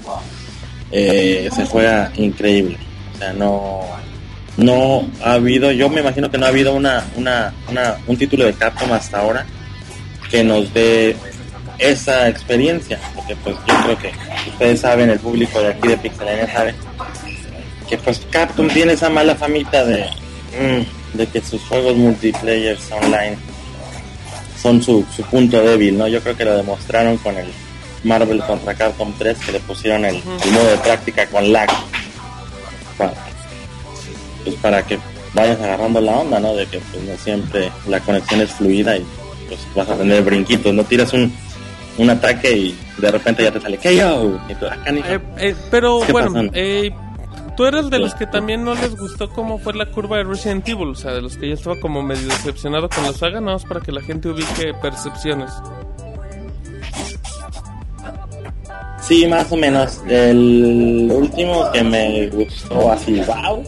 eh, 0.92 1.48
se 1.56 1.66
juega 1.68 2.12
increíble, 2.16 2.76
o 3.14 3.18
sea, 3.20 3.34
no, 3.34 3.82
no 4.58 5.08
ha 5.24 5.34
habido, 5.34 5.72
yo 5.72 5.90
me 5.90 6.02
imagino 6.02 6.32
que 6.32 6.40
no 6.40 6.48
ha 6.48 6.50
habido 6.50 6.74
una, 6.74 7.06
una, 7.18 7.54
una, 7.70 7.98
un 8.08 8.18
título 8.18 8.46
de 8.46 8.54
Capcom 8.54 8.92
hasta 8.94 9.20
ahora 9.20 9.46
que 10.32 10.44
nos 10.44 10.74
dé 10.74 11.16
esa 11.78 12.28
experiencia, 12.30 13.00
porque 13.14 13.36
pues 13.36 13.56
yo 13.68 13.76
creo 13.84 13.98
que 14.00 14.12
ustedes 14.50 14.80
saben, 14.80 15.12
el 15.12 15.20
público 15.20 15.62
de 15.62 15.68
aquí 15.68 15.88
de 15.88 15.98
Pixelania 15.98 16.52
sabe 16.52 16.74
que 17.88 17.98
pues 17.98 18.26
Capcom 18.32 18.68
tiene 18.70 18.94
esa 18.94 19.10
mala 19.10 19.36
famita 19.36 19.84
de, 19.84 20.08
mm, 20.60 21.18
de 21.18 21.28
que 21.28 21.42
sus 21.42 21.62
juegos 21.64 21.96
multiplayer 21.96 22.78
online 22.92 23.38
son 24.62 24.82
su, 24.82 25.06
su 25.16 25.24
punto 25.24 25.62
débil, 25.62 25.98
¿no? 25.98 26.08
Yo 26.08 26.22
creo 26.22 26.38
que 26.38 26.46
lo 26.46 26.56
demostraron 26.56 27.18
con 27.18 27.38
el 27.38 27.48
Marvel 28.04 28.42
contra 28.44 28.74
Capcom 28.74 29.14
3 29.18 29.38
que 29.40 29.52
le 29.54 29.60
pusieron 29.60 30.06
el, 30.06 30.16
el 30.16 30.52
modo 30.52 30.70
de 30.70 30.78
práctica 30.78 31.26
con 31.28 31.52
lag 31.52 31.70
para, 32.98 33.14
pues 34.44 34.56
para 34.56 34.86
que 34.86 35.00
vayas 35.34 35.60
agarrando 35.60 36.02
la 36.02 36.12
onda, 36.14 36.40
¿no? 36.40 36.56
De 36.56 36.66
que 36.68 36.80
pues 36.80 37.04
no 37.04 37.18
siempre 37.18 37.72
la 37.88 38.00
conexión 38.00 38.42
es 38.42 38.52
fluida 38.52 38.98
y 38.98 39.06
pues 39.48 39.60
vas 39.76 39.90
a 39.90 39.98
tener 39.98 40.24
brinquitos, 40.24 40.74
no 40.74 40.84
tiras 40.84 41.14
un, 41.14 41.34
un 41.98 42.10
ataque 42.10 42.52
y 42.52 42.78
de 42.98 43.12
repente 43.12 43.44
ya 43.44 43.52
te 43.52 43.62
sale 43.62 43.78
KO 43.78 44.40
y 44.50 44.56
tú, 44.56 44.66
ah. 44.66 44.78
Eh, 44.88 45.20
eh, 45.38 45.56
pero 45.70 46.02
¿Qué 46.06 46.12
bueno, 46.12 46.50
eh, 46.54 46.92
tú 47.62 47.68
eres 47.68 47.92
de 47.92 48.00
los 48.00 48.16
que 48.16 48.26
también 48.26 48.64
no 48.64 48.74
les 48.74 48.96
gustó 48.96 49.30
cómo 49.30 49.60
fue 49.60 49.76
la 49.76 49.86
curva 49.86 50.18
de 50.18 50.24
Resident 50.24 50.68
Evil, 50.68 50.90
o 50.90 50.96
sea, 50.96 51.12
de 51.12 51.22
los 51.22 51.38
que 51.38 51.48
ya 51.48 51.54
estaba 51.54 51.80
como 51.80 52.02
medio 52.02 52.28
decepcionado 52.28 52.90
con 52.90 53.04
la 53.04 53.14
saga, 53.14 53.40
nada 53.40 53.54
más 53.58 53.66
para 53.66 53.82
que 53.82 53.92
la 53.92 54.02
gente 54.02 54.30
ubique 54.30 54.74
percepciones. 54.82 55.52
Sí, 59.00 59.28
más 59.28 59.52
o 59.52 59.58
menos. 59.58 60.02
El 60.08 61.12
último 61.14 61.72
que 61.72 61.84
me 61.84 62.30
gustó 62.30 62.92
así, 62.92 63.22
wow, 63.28 63.64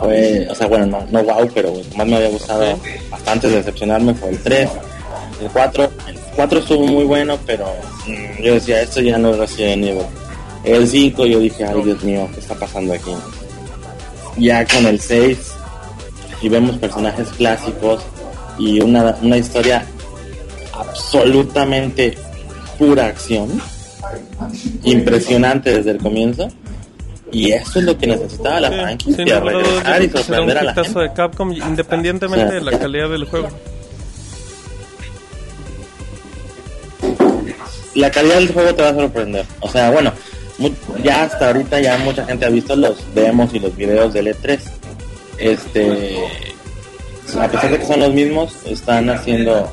fue, 0.00 0.48
o 0.48 0.54
sea, 0.54 0.66
bueno, 0.68 0.86
no, 0.86 1.06
no 1.10 1.22
wow, 1.22 1.46
pero 1.52 1.70
más 1.94 2.06
me 2.06 2.16
había 2.16 2.30
gustado 2.30 2.64
bastante 3.10 3.46
decepcionarme 3.50 4.14
fue 4.14 4.30
el 4.30 4.38
3. 4.38 4.70
El 5.42 5.50
4, 5.50 5.84
el 6.08 6.18
4 6.34 6.58
estuvo 6.60 6.86
muy 6.86 7.04
bueno, 7.04 7.38
pero 7.44 7.66
mm, 8.06 8.42
yo 8.42 8.54
decía, 8.54 8.80
esto 8.80 9.02
ya 9.02 9.18
no 9.18 9.32
es 9.32 9.36
Resident 9.36 9.84
Evil. 9.84 10.21
El 10.64 10.86
5 10.86 11.26
yo 11.26 11.40
dije, 11.40 11.64
ay 11.64 11.82
Dios 11.82 12.02
mío, 12.04 12.28
¿qué 12.34 12.40
está 12.40 12.54
pasando 12.54 12.92
aquí? 12.94 13.10
Ya 14.36 14.64
con 14.66 14.86
el 14.86 15.00
6 15.00 15.38
y 16.40 16.48
vemos 16.48 16.78
personajes 16.78 17.28
clásicos 17.36 18.02
y 18.58 18.80
una, 18.80 19.16
una 19.22 19.36
historia 19.36 19.84
absolutamente 20.72 22.16
pura 22.78 23.06
acción 23.06 23.60
impresionante 24.84 25.72
desde 25.76 25.92
el 25.92 25.98
comienzo. 25.98 26.48
Y 27.30 27.50
eso 27.52 27.78
es 27.78 27.86
lo 27.86 27.96
que 27.96 28.06
necesitaba 28.08 28.60
la 28.60 28.68
Sí, 28.68 28.74
franquicia, 28.74 29.40
regresar 29.40 30.02
y 30.02 30.10
sorprender 30.10 30.58
a 30.58 30.62
la 30.64 30.74
gente. 30.74 30.98
de 31.00 31.12
Capcom, 31.14 31.52
independientemente 31.52 32.44
O 32.44 32.48
sea, 32.50 32.58
de 32.58 32.64
la 32.70 32.78
calidad 32.78 33.08
del 33.08 33.24
juego. 33.24 33.48
La 37.94 38.10
calidad 38.10 38.34
del 38.36 38.52
juego 38.52 38.74
te 38.74 38.82
va 38.82 38.88
a 38.90 38.94
sorprender. 38.94 39.46
O 39.60 39.68
sea, 39.68 39.90
bueno, 39.90 40.12
ya 41.02 41.24
hasta 41.24 41.48
ahorita 41.48 41.80
ya 41.80 41.98
mucha 41.98 42.24
gente 42.24 42.46
ha 42.46 42.50
visto 42.50 42.76
los 42.76 43.14
demos 43.14 43.52
y 43.54 43.58
los 43.58 43.76
videos 43.76 44.12
del 44.12 44.28
E3. 44.28 44.60
Este, 45.38 46.16
a 47.40 47.48
pesar 47.48 47.70
de 47.70 47.78
que 47.78 47.86
son 47.86 48.00
los 48.00 48.12
mismos, 48.12 48.54
están 48.66 49.10
haciendo 49.10 49.72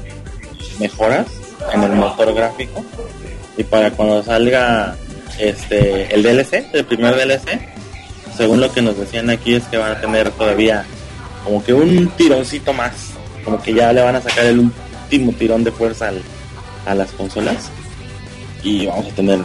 mejoras 0.79 1.27
en 1.74 1.84
el 1.84 1.91
motor 1.91 2.34
gráfico. 2.34 2.84
Y 3.58 3.63
para 3.63 3.91
cuando 3.91 4.24
salga 4.24 4.96
este 5.38 6.13
el 6.13 6.24
DLC, 6.24 6.65
el 6.74 6.86
primer 6.86 7.15
DLC, 7.15 7.60
según 8.36 8.62
lo 8.62 8.72
que 8.72 8.81
nos 8.81 8.98
decían 8.98 9.29
aquí 9.29 9.55
es 9.55 9.63
que 9.65 9.77
van 9.77 9.91
a 9.91 10.01
tener 10.01 10.31
todavía 10.31 10.86
como 11.43 11.63
que 11.63 11.74
un 11.74 12.10
tironcito 12.12 12.74
más, 12.74 12.93
como 13.43 13.62
que 13.62 13.74
ya 13.74 13.91
le 13.91 14.01
van 14.01 14.15
a 14.15 14.22
sacar 14.22 14.46
el 14.46 14.60
último 14.60 15.34
tirón 15.34 15.63
de 15.63 15.72
fuerza 15.72 16.12
a 16.86 16.96
las 16.96 17.12
consolas 17.12 17.69
y 18.63 18.86
vamos 18.86 19.08
a 19.08 19.15
tener 19.15 19.39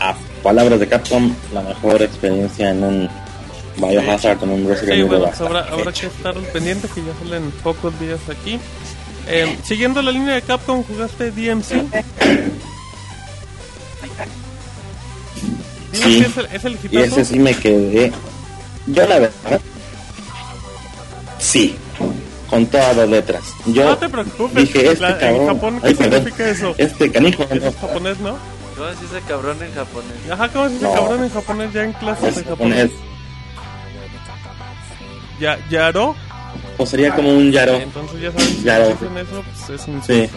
a 0.00 0.14
palabras 0.46 0.78
de 0.78 0.86
Capcom 0.86 1.34
la 1.52 1.60
mejor 1.60 2.00
experiencia 2.02 2.70
en 2.70 2.84
un 2.84 3.08
Biohazard 3.78 4.40
en 4.44 4.50
un 4.50 4.68
Resident 4.68 4.92
Sí, 4.94 5.00
Evil 5.00 5.06
bueno, 5.08 5.24
hasta 5.26 5.48
pues 5.48 5.64
habrá, 5.72 5.92
que 5.92 6.06
estar 6.06 6.34
pendiente 6.52 6.86
que 6.94 7.00
ya 7.02 7.12
salen 7.18 7.50
pocos 7.64 7.98
días 7.98 8.20
aquí. 8.30 8.60
Eh, 9.26 9.58
siguiendo 9.64 10.00
la 10.02 10.12
línea 10.12 10.34
de 10.36 10.42
Capcom, 10.42 10.84
¿jugaste 10.84 11.32
DMC? 11.32 11.72
DMC 15.92 15.92
Sí. 15.92 16.18
es 16.24 16.36
el, 16.36 16.46
es 16.52 16.64
el 16.64 16.78
y 16.92 16.96
ese 16.98 17.24
sí 17.24 17.38
me 17.38 17.54
quedé 17.54 18.12
yo 18.86 19.06
la 19.06 19.18
verdad 19.18 19.60
sí 21.38 21.74
con 22.50 22.66
todas 22.66 22.96
las 22.96 23.08
letras 23.08 23.42
yo 23.66 23.84
No 23.84 23.96
te 23.98 24.08
preocupes, 24.08 24.54
dije 24.54 24.88
este 24.92 25.00
la- 25.00 25.10
en 25.12 25.18
cabrón 25.18 25.46
Japón, 25.48 25.80
¿qué 25.80 25.86
ay, 25.88 25.94
perdón, 25.94 26.14
significa 26.24 26.50
eso? 26.50 26.74
este 26.78 27.10
canijo 27.10 27.46
no, 27.50 27.66
Es 27.66 27.76
japonés, 27.76 28.18
¿no? 28.20 28.36
¿Cómo 28.76 28.88
se 28.90 29.00
dice 29.00 29.20
cabrón 29.26 29.62
en 29.62 29.72
japonés? 29.74 30.30
Ajá, 30.30 30.48
¿cómo 30.50 30.66
se 30.66 30.72
dice 30.74 30.84
No. 30.84 30.92
cabrón 30.94 31.24
en 31.24 31.30
japonés 31.30 31.72
ya 31.72 31.84
en 31.84 31.92
clases 31.94 32.28
es 32.28 32.36
de 32.36 32.44
japonés? 32.44 32.90
Ya, 35.40 35.58
Yaro. 35.70 36.14
O 36.78 36.86
sería 36.86 37.14
como 37.14 37.30
un 37.30 37.50
Yaro. 37.52 37.74
Entonces 37.76 38.20
ya 38.20 38.32
sabes, 38.32 38.48
si 38.48 38.62
Yaro. 38.62 38.88
dicen 38.88 39.16
eso, 39.18 39.42
pues 39.66 39.80
es 39.80 39.88
un 39.88 40.02
Sí, 40.02 40.28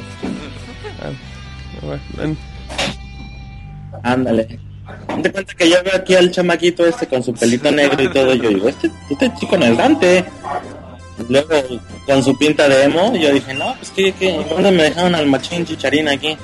Ah, 1.01 1.11
bueno, 1.81 2.35
ándale. 4.03 4.59
Te 5.23 5.31
cuenta 5.31 5.53
que 5.53 5.69
yo 5.69 5.83
veo 5.83 5.95
aquí 5.95 6.15
al 6.15 6.31
chamaquito 6.31 6.85
este 6.85 7.07
con 7.07 7.23
su 7.23 7.33
pelito 7.33 7.71
negro 7.71 8.01
y 8.03 8.11
todo. 8.11 8.33
Yo 8.35 8.49
digo, 8.49 8.67
este, 8.69 8.89
este 9.09 9.33
chico 9.35 9.57
no 9.57 9.65
es 9.65 9.77
Dante. 9.77 10.25
Luego, 11.29 11.53
con 12.05 12.23
su 12.23 12.37
pinta 12.37 12.67
de 12.69 12.83
emo, 12.83 13.13
yo 13.15 13.31
dije, 13.33 13.53
no, 13.53 13.75
pues 13.75 13.89
que, 13.91 14.11
que, 14.13 14.43
¿dónde 14.49 14.71
me 14.71 14.83
dejaron 14.83 15.15
al 15.15 15.25
machín 15.27 15.65
chicharín 15.65 16.07
aquí? 16.07 16.37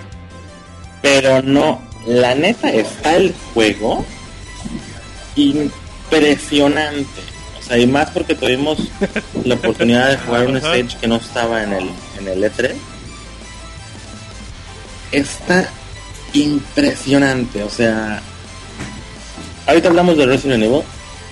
Pero 1.02 1.42
no, 1.42 1.82
la 2.06 2.36
neta 2.36 2.72
está 2.72 3.16
el 3.16 3.34
juego 3.54 4.06
impresionante. 5.36 7.22
O 7.60 7.64
sea, 7.68 7.78
y 7.78 7.88
más 7.88 8.12
porque 8.12 8.36
tuvimos 8.36 8.78
la 9.44 9.56
oportunidad 9.56 10.12
de 10.12 10.18
jugar 10.18 10.48
un 10.48 10.58
stage 10.58 10.98
que 11.02 11.08
no 11.08 11.16
estaba 11.16 11.64
en 11.64 11.74
el, 11.74 11.90
en 12.20 12.28
el 12.28 12.44
E3. 12.44 12.74
Está 15.12 15.68
impresionante, 16.34 17.64
o 17.64 17.70
sea, 17.70 18.22
ahorita 19.68 19.90
hablamos 19.90 20.18
de 20.18 20.26
Resident 20.26 20.64
Evil. 20.64 20.82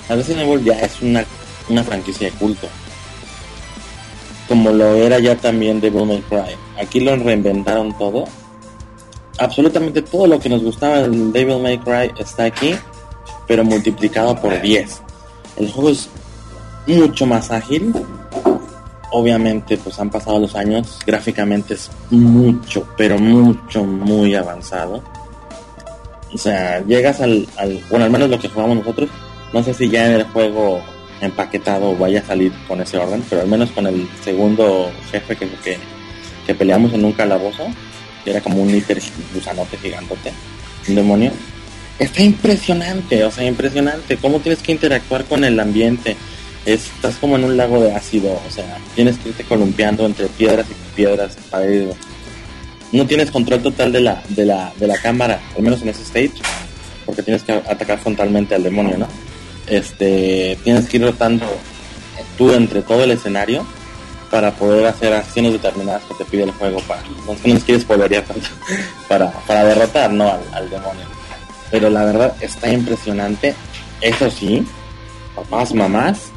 Resident 0.10 0.48
Evil 0.48 0.64
ya 0.64 0.80
es 0.80 1.02
una, 1.02 1.26
una 1.70 1.84
franquicia 1.84 2.30
de 2.30 2.38
culto. 2.38 2.68
Como 4.48 4.72
lo 4.72 4.96
era 4.96 5.20
ya 5.20 5.36
también 5.36 5.82
Devil 5.82 6.06
May 6.06 6.24
Cry. 6.30 6.56
Aquí 6.80 7.00
lo 7.00 7.16
reinventaron 7.16 7.98
todo. 7.98 8.26
Absolutamente 9.40 10.02
todo 10.02 10.28
lo 10.28 10.40
que 10.40 10.50
nos 10.50 10.64
gustaba 10.64 11.02
del 11.02 11.32
Devil 11.32 11.62
May 11.62 11.80
Cry 11.80 12.12
está 12.18 12.46
aquí, 12.46 12.76
pero 13.48 13.64
multiplicado 13.64 14.36
por 14.40 14.62
10. 14.62 15.02
El 15.58 15.72
juego 15.72 15.90
es 15.90 16.10
mucho 16.88 17.26
más 17.26 17.52
ágil. 17.52 17.94
Obviamente, 19.12 19.78
pues 19.78 20.00
han 20.00 20.10
pasado 20.10 20.40
los 20.40 20.56
años. 20.56 21.00
Gráficamente 21.06 21.76
es 21.76 21.90
mucho, 22.10 22.88
pero 22.98 23.18
mucho, 23.18 23.84
muy 23.84 24.36
avanzado. 24.36 25.04
O 26.34 26.38
sea, 26.38 26.84
llegas 26.86 27.22
al, 27.22 27.48
bueno, 27.90 28.06
al 28.06 28.12
menos 28.12 28.30
lo 28.30 28.40
que 28.40 28.50
jugamos 28.50 28.78
nosotros, 28.78 29.10
no 29.54 29.64
sé 29.64 29.74
si 29.74 29.88
ya 29.88 30.08
en 30.08 30.14
el 30.14 30.24
juego 30.26 30.82
empaquetado 31.22 31.96
vaya 31.96 32.20
a 32.22 32.26
salir 32.26 32.52
con 32.68 32.82
ese 32.82 32.98
orden, 32.98 33.24
pero 33.30 33.42
al 33.42 33.48
menos 33.48 33.70
con 33.72 33.86
el 33.86 34.08
segundo 34.24 34.92
jefe 35.12 35.36
que, 35.36 35.48
que, 35.64 35.78
que 36.46 36.56
peleamos 36.56 36.92
en 36.94 37.06
un 37.06 37.14
calabozo, 37.14 37.68
que 38.24 38.32
era 38.32 38.42
como 38.42 38.62
un 38.62 38.74
hiper 38.74 39.02
gusanote 39.34 39.78
gigantote, 39.78 40.32
un 40.88 40.96
demonio, 40.96 41.32
está 42.00 42.22
impresionante, 42.22 43.24
o 43.24 43.32
sea, 43.32 43.46
impresionante, 43.46 44.18
cómo 44.18 44.40
tienes 44.40 44.62
que 44.62 44.72
interactuar 44.72 45.26
con 45.26 45.44
el 45.44 45.60
ambiente, 45.60 46.16
estás 46.66 47.16
como 47.16 47.36
en 47.36 47.44
un 47.44 47.58
lago 47.58 47.82
de 47.82 47.94
ácido, 47.94 48.40
o 48.48 48.52
sea, 48.52 48.78
tienes 48.96 49.18
que 49.18 49.30
irte 49.30 49.44
columpiando 49.44 50.06
entre 50.06 50.28
piedras 50.28 50.66
y 50.70 50.96
piedras, 50.96 51.38
paredes, 51.50 51.96
no 52.92 53.06
tienes 53.08 53.32
control 53.32 53.62
total 53.62 53.92
de 53.92 54.02
la, 54.02 54.24
de 54.30 54.46
la, 54.46 54.74
de 54.80 54.88
la 54.88 54.98
cámara, 54.98 55.42
al 55.56 55.64
menos 55.64 55.82
en 55.82 55.90
ese 55.90 56.04
stage, 56.04 56.42
porque 57.06 57.24
tienes 57.24 57.44
que 57.44 57.54
atacar 57.54 58.00
frontalmente 58.00 58.56
al 58.56 58.64
demonio, 58.64 58.98
¿no? 58.98 59.08
Este, 59.68 60.58
tienes 60.64 60.88
que 60.88 60.98
ir 60.98 61.04
rotando 61.04 61.46
tú 62.38 62.52
entre 62.54 62.82
todo 62.82 63.04
el 63.04 63.12
escenario 63.12 63.66
para 64.34 64.50
poder 64.50 64.88
hacer 64.88 65.14
acciones 65.14 65.54
determinadas 65.54 66.02
que 66.06 66.16
te 66.16 66.26
pide 66.26 66.42
el 66.42 66.52
juego 66.54 66.80
para, 66.88 67.04
no 67.04 67.34
es 67.34 67.40
que 67.40 67.50
no 67.50 67.54
nos 67.54 67.64
quieres 67.64 67.86
poderear 67.86 68.24
tanto, 68.24 68.48
para, 69.08 69.30
para 69.32 69.64
derrotar, 69.64 70.12
¿no? 70.12 70.28
Al, 70.28 70.42
al 70.54 70.68
demonio. 70.72 71.06
Pero 71.70 71.88
la 71.92 72.04
verdad 72.04 72.36
está 72.42 72.68
impresionante, 72.74 73.54
eso 74.02 74.32
sí, 74.32 74.66
papás, 75.36 75.76
mamás, 75.76 76.32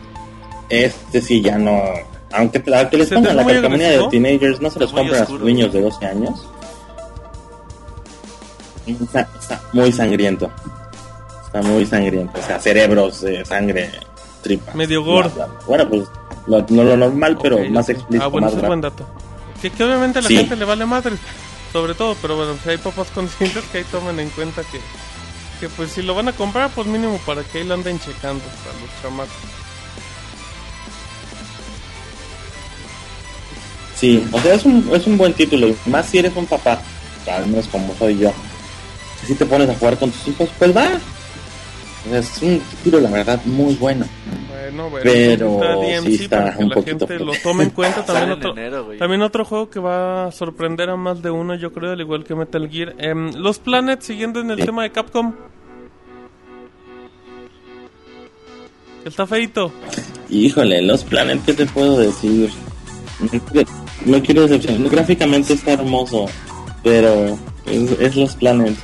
este 0.69 1.23
sí 1.23 1.41
ya 1.41 1.57
no, 1.57 1.81
aunque, 2.33 2.63
aunque 2.71 2.99
les 2.99 3.09
¿Se 3.09 3.15
te 3.15 3.21
pongan 3.23 3.37
la 3.39 3.43
muy 3.43 3.55
calcamonía 3.55 3.91
de 3.93 4.09
teenagers, 4.11 4.61
no 4.61 4.69
se 4.69 4.79
los 4.79 4.93
compran 4.93 5.23
a 5.23 5.27
sus 5.27 5.41
niños 5.41 5.73
de 5.73 5.81
12 5.81 6.05
años. 6.05 6.47
Está, 8.87 9.27
está 9.41 9.63
muy 9.73 9.91
sangriento. 9.91 10.51
Está 11.47 11.63
muy 11.63 11.87
sangriento. 11.87 12.39
O 12.39 12.47
sea, 12.47 12.61
cerebros, 12.61 13.23
eh, 13.23 13.43
sangre, 13.47 13.91
tripas. 14.43 14.75
Medio 14.75 15.03
bla. 15.03 15.49
Bueno, 15.67 15.89
pues 15.89 16.03
lo, 16.47 16.65
no 16.69 16.85
lo 16.85 16.97
normal, 16.97 17.39
pero 17.43 17.59
más 17.71 17.85
ok. 17.87 17.91
explícito, 17.91 18.25
Ah, 18.25 18.29
bueno, 18.29 18.47
más 18.49 18.57
es 18.57 18.67
buen 18.67 18.81
dato. 18.81 19.07
Que, 19.61 19.71
que 19.71 19.85
obviamente 19.85 20.19
a 20.19 20.23
la 20.23 20.29
Sí. 20.29 20.37
gente 20.37 20.57
le 20.57 20.65
vale 20.65 20.85
madre, 20.87 21.17
sobre 21.73 21.95
todo, 21.95 22.17
pero 22.21 22.37
bueno, 22.37 22.57
si 22.63 22.71
hay 22.71 22.79
papás 22.79 23.09
conscientes 23.15 23.65
que 23.73 23.79
ahí 23.79 23.85
tomen 23.85 24.21
en 24.21 24.29
cuenta 24.31 24.63
que, 24.63 24.81
que 25.61 25.69
pues 25.71 25.93
si 25.93 26.03
lo 26.03 26.15
van 26.15 26.29
a 26.29 26.33
comprar, 26.33 26.71
pues 26.71 26.87
mínimo 26.87 27.19
para 27.27 27.43
que 27.43 27.59
ahí 27.59 27.65
lo 27.65 27.75
anden 27.75 27.99
checando 27.99 28.45
a 28.45 28.81
los 28.81 29.03
chamacos. 29.03 29.33
Sí, 33.99 34.23
o 34.31 34.39
sea, 34.41 34.55
es 34.55 34.65
un, 34.65 34.89
es 34.93 35.07
un 35.07 35.17
buen 35.17 35.33
título. 35.33 35.69
y 35.69 35.77
Más 35.87 36.07
si 36.07 36.19
eres 36.19 36.37
un 36.37 36.47
papá, 36.47 36.81
al 37.31 37.47
menos 37.47 37.67
como 37.69 37.95
soy 37.99 38.19
yo. 38.19 38.33
Si 39.27 39.35
te 39.35 39.47
pones 39.47 39.69
a 39.71 39.75
jugar 39.75 39.99
con 39.99 40.11
tus 40.11 40.29
hijos, 40.29 40.49
pues 40.59 40.77
va. 40.77 40.89
O 42.07 42.11
sea, 42.11 42.19
es 42.19 42.43
un 42.43 42.61
título, 42.85 43.01
la 43.01 43.11
verdad, 43.11 43.41
muy 43.47 43.75
bueno. 43.77 44.07
Bueno, 44.73 44.91
bueno, 44.91 45.05
Pero 45.05 45.53
está 45.63 45.75
DMC 45.77 46.07
sí 46.17 46.25
está 46.25 46.39
para 46.39 46.57
que 46.57 46.63
un 46.65 46.69
la 46.71 46.75
poquito 46.75 47.07
gente 47.07 47.25
lo 47.25 47.33
tome 47.43 47.65
en 47.65 47.71
cuenta. 47.71 48.05
También 48.05 48.25
en 48.31 48.33
otro, 48.39 48.51
enero, 48.53 48.89
también 48.99 49.23
otro 49.23 49.45
juego 49.45 49.71
que 49.71 49.79
va 49.79 50.27
a 50.27 50.33
sorprender 50.33 50.91
a 50.91 50.97
más 50.97 51.23
de 51.23 51.31
uno, 51.31 51.55
yo 51.55 51.73
creo, 51.73 51.93
al 51.93 52.01
igual 52.01 52.25
que 52.25 52.35
Metal 52.35 52.69
Gear. 52.69 52.95
Em, 52.99 53.33
los 53.35 53.59
Planets, 53.59 54.05
siguiendo 54.07 54.41
en 54.41 54.51
el 54.51 54.59
Sí. 54.59 54.67
tema 54.67 54.83
de 54.83 54.91
Capcom. 54.91 55.35
Está 59.05 59.27
feito. 59.27 59.73
Híjole, 60.31 60.83
los 60.83 61.05
planetas, 61.05 61.47
¿qué 61.47 61.53
te 61.55 61.67
puedo 61.67 61.99
decir? 61.99 62.51
No 64.05 64.21
quiero- 64.23 64.43
decepcionar. 64.49 64.91
Gráficamente 64.91 65.53
está 65.53 65.73
hermoso, 65.75 66.27
pero 66.83 67.39
es, 67.67 67.93
es 68.01 68.17
los 68.17 68.35
planetas. 68.35 68.83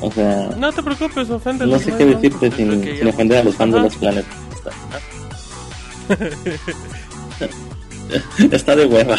O 0.00 0.10
sea, 0.10 0.50
No 0.58 0.72
te 0.72 0.82
preocupes, 0.82 1.30
ofende. 1.30 1.66
no 1.66 1.78
sé 1.78 1.92
qué 1.96 2.04
decirte 2.06 2.50
sin, 2.50 2.82
sin 2.98 3.06
ofender 3.08 3.38
a 3.38 3.44
los 3.44 3.54
fans 3.54 3.74
de 3.74 3.80
los 3.80 3.94
planetas. 3.96 4.34
Está, 8.52 8.76
de 8.76 8.86
hueva. 8.86 9.16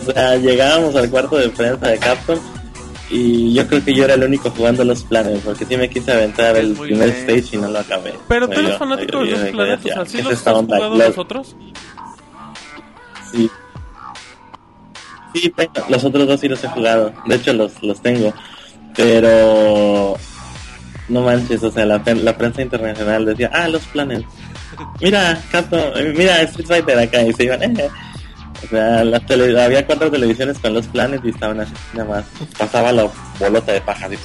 O 0.00 0.12
sea, 0.12 0.36
llegábamos 0.36 0.94
al 0.96 1.10
cuarto 1.10 1.36
de 1.36 1.48
prensa 1.50 1.88
de 1.88 1.98
Capcom 1.98 2.38
y 3.10 3.52
yo 3.52 3.66
creo 3.66 3.84
que 3.84 3.94
yo 3.94 4.04
era 4.04 4.14
el 4.14 4.24
único 4.24 4.50
jugando 4.50 4.82
los 4.84 5.02
planes, 5.04 5.40
porque 5.44 5.64
sí 5.66 5.76
me 5.76 5.90
quise 5.90 6.12
aventar 6.12 6.56
el 6.56 6.72
primer 6.74 7.10
bien. 7.12 7.28
stage 7.30 7.56
y 7.56 7.60
no 7.60 7.68
lo 7.68 7.80
acabé. 7.80 8.14
Pero 8.28 8.48
tú 8.48 8.54
Yo- 8.54 8.60
eres 8.68 8.76
fanático 8.78 9.18
de 9.20 9.24
los 9.26 9.40
dije, 9.40 9.52
planetas, 9.52 9.84
ya, 9.84 9.92
o 9.92 9.96
sea, 9.96 10.06
¿sí 10.06 10.18
es 10.18 10.24
los 10.24 10.46
has 10.46 10.54
jugado 10.54 10.94
los- 10.96 11.18
otros? 11.18 11.56
Sí. 13.32 13.50
Sí, 15.34 15.52
los 15.88 16.04
otros 16.04 16.28
dos 16.28 16.40
sí 16.40 16.48
los 16.48 16.62
he 16.62 16.68
jugado. 16.68 17.12
De 17.26 17.34
hecho, 17.34 17.52
los, 17.52 17.82
los 17.82 18.00
tengo. 18.00 18.32
Pero. 18.96 20.16
No 21.08 21.20
manches, 21.22 21.62
o 21.62 21.70
sea, 21.70 21.84
la 21.84 22.02
prensa 22.02 22.62
internacional 22.62 23.26
decía, 23.26 23.50
ah, 23.52 23.68
los 23.68 23.82
planes. 23.86 24.22
Mira, 25.00 25.40
eh, 25.52 26.14
mira, 26.16 26.42
Street 26.42 26.66
Fighter 26.66 26.98
acá. 26.98 27.22
Y 27.22 27.32
se 27.32 27.44
iban, 27.44 27.62
eh. 27.62 27.88
O 28.64 28.68
sea, 28.68 29.04
la 29.04 29.20
tele- 29.20 29.60
había 29.62 29.86
cuatro 29.86 30.10
televisiones 30.10 30.58
con 30.58 30.72
los 30.74 30.86
planes 30.86 31.20
y 31.24 31.30
estaban 31.30 31.60
así, 31.60 31.72
nada 31.92 32.08
más. 32.08 32.24
Pasaba 32.58 32.92
la 32.92 33.08
bolota 33.38 33.72
de 33.72 33.80
paja 33.80 34.06
así. 34.06 34.16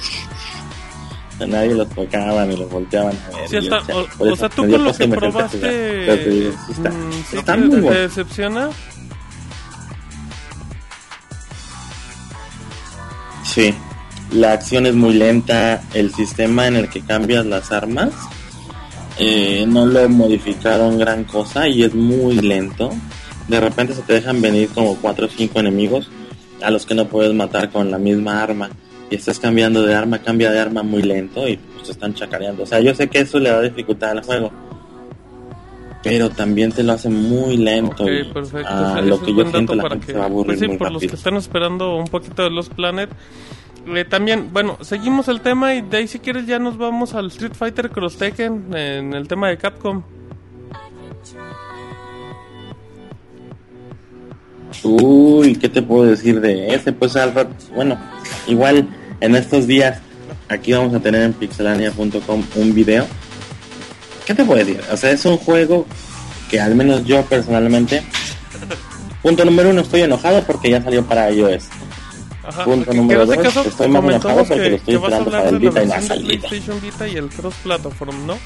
Nadie 1.46 1.74
los 1.74 1.88
tocaba 1.90 2.44
ni 2.44 2.56
los 2.56 2.70
volteaban 2.70 3.16
a 3.32 3.36
ver. 3.38 3.48
Sí, 3.48 3.56
hasta, 3.56 3.82
o, 4.18 4.36
sea, 4.36 4.48
tú 4.50 4.68
con 4.70 4.84
lo 4.84 4.92
que 4.92 5.08
probaste, 5.08 6.04
está, 6.70 6.90
mm, 6.90 7.12
sí 7.30 7.36
está 7.36 7.56
muy 7.56 7.70
te 7.70 7.80
bueno. 7.80 8.00
decepciona. 8.00 8.68
Sí, 13.44 13.74
la 14.32 14.52
acción 14.52 14.86
es 14.86 14.94
muy 14.94 15.14
lenta, 15.14 15.82
el 15.94 16.14
sistema 16.14 16.66
en 16.66 16.76
el 16.76 16.88
que 16.88 17.00
cambias 17.00 17.46
las 17.46 17.72
armas 17.72 18.10
eh, 19.20 19.64
no 19.68 19.84
lo 19.86 20.08
modificaron 20.08 20.98
gran 20.98 21.24
cosa 21.24 21.68
y 21.68 21.82
es 21.84 21.94
muy 21.94 22.36
lento. 22.36 22.90
De 23.48 23.60
repente 23.60 23.94
se 23.94 24.02
te 24.02 24.14
dejan 24.14 24.40
venir 24.40 24.68
como 24.70 24.96
4 24.96 25.26
o 25.26 25.28
5 25.28 25.60
enemigos 25.60 26.08
a 26.62 26.70
los 26.70 26.86
que 26.86 26.94
no 26.94 27.06
puedes 27.06 27.32
matar 27.34 27.70
con 27.70 27.90
la 27.90 27.98
misma 27.98 28.42
arma. 28.42 28.70
Y 29.10 29.16
estás 29.16 29.38
cambiando 29.40 29.82
de 29.82 29.94
arma, 29.94 30.18
cambia 30.20 30.50
de 30.52 30.58
arma 30.60 30.82
muy 30.82 31.02
lento 31.02 31.46
y 31.48 31.56
pues 31.56 31.84
te 31.86 31.92
están 31.92 32.14
chacareando. 32.14 32.62
O 32.62 32.66
sea, 32.66 32.80
yo 32.80 32.94
sé 32.94 33.08
que 33.08 33.18
eso 33.20 33.38
le 33.38 33.50
da 33.50 33.60
dificultad 33.60 34.10
al 34.12 34.22
juego. 34.22 34.50
Pero 36.02 36.30
también 36.30 36.72
te 36.72 36.82
lo 36.82 36.92
hace 36.92 37.10
muy 37.10 37.58
lento. 37.58 38.04
Ok, 38.04 38.10
y 38.10 38.32
perfecto. 38.32 38.68
a 38.68 39.02
lo 39.02 39.20
que 39.20 39.34
yo 39.34 39.44
siento 39.50 39.74
la 39.74 39.82
para 39.82 39.94
gente 39.96 40.06
que- 40.06 40.12
se 40.12 40.18
va 40.18 40.24
a 40.24 40.28
aburrir 40.28 40.46
pues 40.46 40.60
sí, 40.60 40.68
muy 40.68 40.78
por 40.78 40.92
los 40.92 41.00
que 41.00 41.06
rápido. 41.08 41.16
están 41.18 41.36
esperando 41.36 41.96
un 41.96 42.06
poquito 42.06 42.42
de 42.42 42.50
los 42.50 42.68
Planet. 42.70 43.10
Eh, 43.86 44.04
también, 44.04 44.52
bueno, 44.52 44.78
seguimos 44.82 45.28
el 45.28 45.40
tema 45.40 45.74
y 45.74 45.82
de 45.82 45.98
ahí 45.98 46.08
si 46.08 46.18
quieres 46.18 46.46
ya 46.46 46.58
nos 46.58 46.76
vamos 46.76 47.14
al 47.14 47.26
Street 47.28 47.54
Fighter 47.54 47.90
Cross 47.90 48.18
Tekken 48.18 48.74
en 48.74 49.14
el 49.14 49.26
tema 49.26 49.48
de 49.48 49.56
Capcom. 49.56 50.02
Uy, 54.82 55.56
¿qué 55.56 55.68
te 55.68 55.82
puedo 55.82 56.04
decir 56.04 56.40
de 56.40 56.74
ese? 56.74 56.92
Pues 56.92 57.16
al 57.16 57.32
bueno, 57.74 57.98
igual 58.46 58.88
en 59.20 59.34
estos 59.34 59.66
días 59.66 60.00
aquí 60.48 60.72
vamos 60.72 60.94
a 60.94 61.00
tener 61.00 61.22
en 61.22 61.32
pixelania.com 61.32 62.44
un 62.56 62.74
video. 62.74 63.06
¿Qué 64.26 64.34
te 64.34 64.44
puedo 64.44 64.64
decir? 64.64 64.80
O 64.92 64.96
sea, 64.96 65.10
es 65.10 65.24
un 65.24 65.36
juego 65.36 65.86
que 66.50 66.60
al 66.60 66.74
menos 66.74 67.04
yo 67.04 67.22
personalmente, 67.24 68.02
punto 69.22 69.44
número 69.44 69.70
uno, 69.70 69.80
estoy 69.80 70.02
enojado 70.02 70.42
porque 70.44 70.70
ya 70.70 70.82
salió 70.82 71.04
para 71.04 71.30
iOS. 71.30 71.64
Ajá, 72.42 72.64
Punto 72.64 72.92
número 72.94 73.22
este 73.24 73.36
dos, 73.36 73.44
caso 73.44 73.68
estoy 73.68 73.88
más 73.88 74.02
enojado 74.02 74.36
porque 74.44 74.54
que- 74.62 74.70
lo 74.70 74.76
estoy 74.76 74.94
esperando 74.94 75.30
para 75.30 75.48
el 75.48 75.54
la 75.54 75.58
Vita 75.60 75.82
y 75.82 75.86
de 75.86 76.06
salido. 76.08 76.26
PlayStation 76.48 76.80
Vita 76.80 77.08
y 77.08 77.16
el 77.16 77.28
cross 77.28 77.54
platform, 77.62 78.26
¿no? 78.26 78.38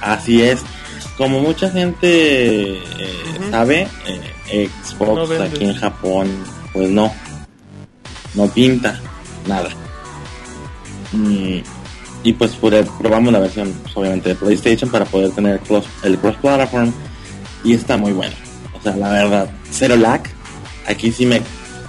Así 0.00 0.42
es. 0.42 0.60
Como 1.16 1.40
mucha 1.40 1.70
gente 1.70 2.78
eh, 2.78 2.82
Ujú. 3.40 3.50
sabe, 3.50 3.88
eh, 4.50 4.68
Xbox 4.84 5.28
No 5.38 5.44
aquí 5.44 5.64
en 5.64 5.74
Japón, 5.76 6.28
pues 6.72 6.90
no. 6.90 7.12
No 8.34 8.48
pinta 8.48 8.98
nada. 9.46 9.68
Mm, 11.12 11.58
y 12.24 12.32
pues 12.32 12.56
pure- 12.60 12.84
probamos 12.98 13.32
la 13.32 13.38
versión, 13.38 13.72
pues, 13.84 13.96
obviamente, 13.96 14.30
de 14.30 14.34
PlayStation 14.34 14.90
para 14.90 15.04
poder 15.04 15.30
tener 15.30 15.60
cross- 15.60 15.86
el 16.02 16.18
cross 16.18 16.36
platform. 16.42 16.92
Y 17.62 17.74
está 17.74 17.96
muy 17.96 18.12
bueno. 18.12 18.34
O 18.84 18.88
sea, 18.88 18.96
la 18.96 19.10
verdad, 19.12 19.50
cero 19.70 19.96
lag. 19.96 20.20
Aquí 20.86 21.10
sí 21.10 21.24
me 21.24 21.40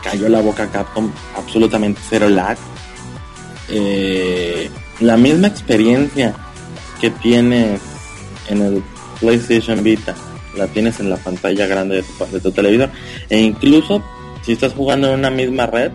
cayó 0.02 0.30
la 0.30 0.40
boca 0.42 0.68
Capcom. 0.72 1.12
Absolutamente 1.36 2.00
cero 2.10 2.30
lag. 2.30 2.58
Eh, 3.70 4.70
la 5.02 5.18
misma 5.18 5.48
experiencia 5.48 6.34
que 7.02 7.10
tienes 7.10 7.82
en 8.48 8.62
el 8.62 8.84
PlayStation 9.20 9.84
Vita, 9.84 10.16
la 10.56 10.68
tienes 10.68 11.00
en 11.00 11.10
la 11.10 11.18
pantalla 11.18 11.68
grande 11.68 11.98
de 11.98 12.04
tu, 12.04 12.26
de 12.32 12.40
tu 12.40 12.52
televisor. 12.52 12.90
E 13.30 13.40
incluso 13.42 14.02
si 14.44 14.54
estás 14.54 14.74
jugando 14.74 15.10
en 15.10 15.20
una 15.20 15.30
misma 15.30 15.66
red 15.66 15.92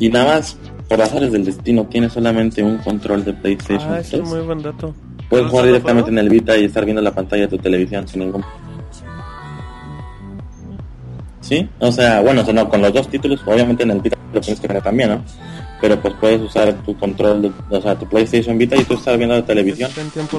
y 0.00 0.08
nada 0.08 0.34
más 0.36 0.56
por 0.88 1.00
azares 1.02 1.30
del 1.30 1.44
destino 1.44 1.86
tienes 1.86 2.14
solamente 2.14 2.62
un 2.62 2.78
control 2.78 3.24
de 3.24 3.34
PlayStation 3.34 3.92
Ah, 3.92 4.00
ese 4.00 4.16
3, 4.16 4.22
es 4.22 4.28
muy 4.28 4.40
buen 4.40 4.62
dato. 4.62 4.94
puedes 5.28 5.44
¿Pero 5.44 5.48
jugar 5.50 5.66
directamente 5.66 6.10
en 6.10 6.18
el 6.18 6.28
Vita 6.30 6.56
y 6.56 6.64
estar 6.64 6.84
viendo 6.84 7.02
la 7.02 7.14
pantalla 7.14 7.42
de 7.42 7.48
tu 7.48 7.58
televisión 7.58 8.08
sin 8.08 8.20
ningún 8.20 8.42
Sí, 11.48 11.66
o 11.78 11.90
sea, 11.90 12.20
bueno, 12.20 12.42
o 12.42 12.44
sea, 12.44 12.52
no, 12.52 12.68
con 12.68 12.82
los 12.82 12.92
dos 12.92 13.08
títulos, 13.08 13.40
obviamente 13.46 13.82
en 13.82 13.90
el 13.92 14.00
Vita 14.00 14.16
lo 14.34 14.40
tienes 14.40 14.60
que 14.60 14.68
tener 14.68 14.82
también, 14.82 15.08
¿no? 15.10 15.22
Pero 15.80 15.98
pues 16.00 16.12
puedes 16.20 16.40
usar 16.42 16.74
tu 16.84 16.94
control, 16.98 17.40
de- 17.42 17.52
o 17.76 17.80
sea, 17.80 17.98
tu 17.98 18.06
PlayStation 18.06 18.58
Vita 18.58 18.76
y 18.76 18.84
tú 18.84 18.94
estás 18.94 19.16
viendo 19.16 19.34
la 19.36 19.44
televisión. 19.46 19.90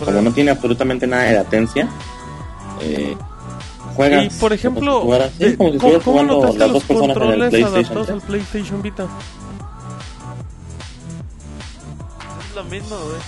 Como 0.05 0.21
no 0.21 0.31
tiene 0.31 0.51
absolutamente 0.51 1.07
nada 1.07 1.23
de 1.23 1.33
latencia, 1.33 1.87
eh, 2.81 3.15
juegas. 3.95 4.25
Y 4.25 4.39
por 4.39 4.53
ejemplo, 4.53 5.01
como 5.01 5.13
si 5.15 5.21
estuvieras- 5.23 5.31
sí, 5.37 5.43
de- 5.45 5.57
como 5.57 5.71
si 5.71 5.77
¿cómo, 5.77 5.93
estuvieras 5.97 6.03
cómo 6.03 6.19
jugando 6.39 6.45
las 6.59 6.69
los 6.69 6.73
dos 6.73 6.83
personas 6.83 7.03
en 7.03 7.09
el 7.09 7.27
controles 7.29 7.49
PlayStation 7.49 7.75
adaptados 7.75 8.07
3. 8.07 8.21
al 8.21 8.27
PlayStation 8.27 8.81
Vita? 8.81 9.07
Es 12.49 12.55
lo 12.55 12.63
mismo, 12.65 12.95
güey. 12.97 13.21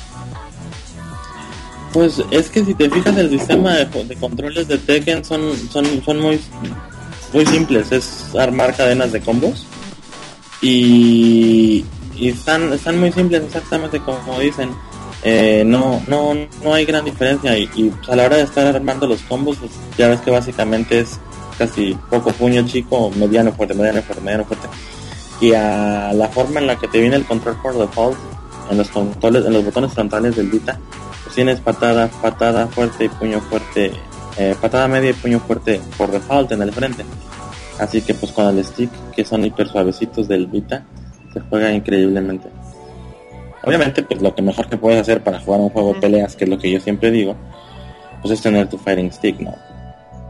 Pues 1.93 2.23
es 2.31 2.49
que 2.49 2.63
si 2.63 2.73
te 2.73 2.89
fijas 2.89 3.17
el 3.17 3.29
sistema 3.29 3.73
de, 3.73 3.85
de 4.05 4.15
controles 4.15 4.67
de 4.67 4.77
Tekken 4.77 5.25
son, 5.25 5.41
son, 5.69 5.85
son 6.05 6.19
muy, 6.21 6.39
muy 7.33 7.45
simples, 7.45 7.91
es 7.91 8.35
armar 8.35 8.75
cadenas 8.75 9.11
de 9.11 9.21
combos 9.21 9.65
y, 10.61 11.85
y 12.15 12.29
están, 12.29 12.71
están 12.73 12.99
muy 12.99 13.11
simples 13.11 13.43
exactamente 13.43 13.99
como 13.99 14.39
dicen. 14.39 14.71
Eh, 15.23 15.63
no, 15.65 16.01
no, 16.07 16.33
no 16.63 16.73
hay 16.73 16.83
gran 16.83 17.05
diferencia 17.05 17.55
y, 17.55 17.67
pues, 17.67 18.09
a 18.09 18.15
la 18.15 18.25
hora 18.25 18.37
de 18.37 18.43
estar 18.43 18.65
armando 18.65 19.05
los 19.05 19.21
combos 19.21 19.57
pues, 19.57 19.71
ya 19.95 20.07
ves 20.07 20.19
que 20.21 20.31
básicamente 20.31 20.99
es 20.99 21.19
casi 21.59 21.95
poco 22.09 22.31
puño 22.31 22.65
chico, 22.65 23.11
mediano 23.11 23.51
fuerte, 23.51 23.75
mediano 23.75 24.01
fuerte, 24.01 24.23
mediano 24.23 24.45
fuerte 24.45 24.67
y 25.39 25.53
a 25.53 26.11
la 26.13 26.27
forma 26.29 26.59
en 26.59 26.65
la 26.65 26.79
que 26.79 26.87
te 26.87 26.99
viene 26.99 27.17
el 27.17 27.25
control 27.25 27.55
por 27.61 27.77
default 27.77 28.17
en 28.71 28.77
los 28.79 28.89
controles, 28.89 29.45
en 29.45 29.53
los 29.53 29.63
botones 29.63 29.93
frontales 29.93 30.35
del 30.35 30.49
Vita 30.49 30.79
pues 31.23 31.35
tienes 31.35 31.59
patada, 31.59 32.07
patada 32.07 32.67
fuerte 32.67 33.05
y 33.05 33.09
puño 33.09 33.39
fuerte, 33.41 33.91
eh, 34.41 34.55
patada 34.59 34.87
media 34.87 35.11
y 35.11 35.13
puño 35.13 35.39
fuerte 35.39 35.79
por 35.97 36.09
default 36.09 36.51
en 36.51 36.63
el 36.63 36.71
frente. 36.71 37.05
Así 37.79 38.01
que 38.01 38.15
pues 38.15 38.31
con 38.31 38.47
el 38.47 38.65
stick, 38.65 38.89
que 39.15 39.23
son 39.23 39.45
hiper 39.45 39.67
suavecitos 39.67 40.27
del 40.27 40.47
Vita, 40.47 40.83
se 41.31 41.39
juega 41.41 41.71
increíblemente. 41.71 42.49
Obviamente 43.63 44.01
pues 44.01 44.19
lo 44.19 44.33
que 44.33 44.41
mejor 44.41 44.67
que 44.67 44.77
puedes 44.77 44.99
hacer 44.99 45.23
para 45.23 45.39
jugar 45.39 45.61
un 45.61 45.69
juego 45.69 45.93
de 45.93 45.99
peleas, 45.99 46.35
que 46.35 46.45
es 46.45 46.49
lo 46.49 46.57
que 46.57 46.71
yo 46.71 46.79
siempre 46.79 47.11
digo, 47.11 47.35
pues 48.21 48.33
es 48.33 48.41
tener 48.41 48.67
tu 48.67 48.79
fighting 48.79 49.11
stick, 49.11 49.39
¿no? 49.39 49.53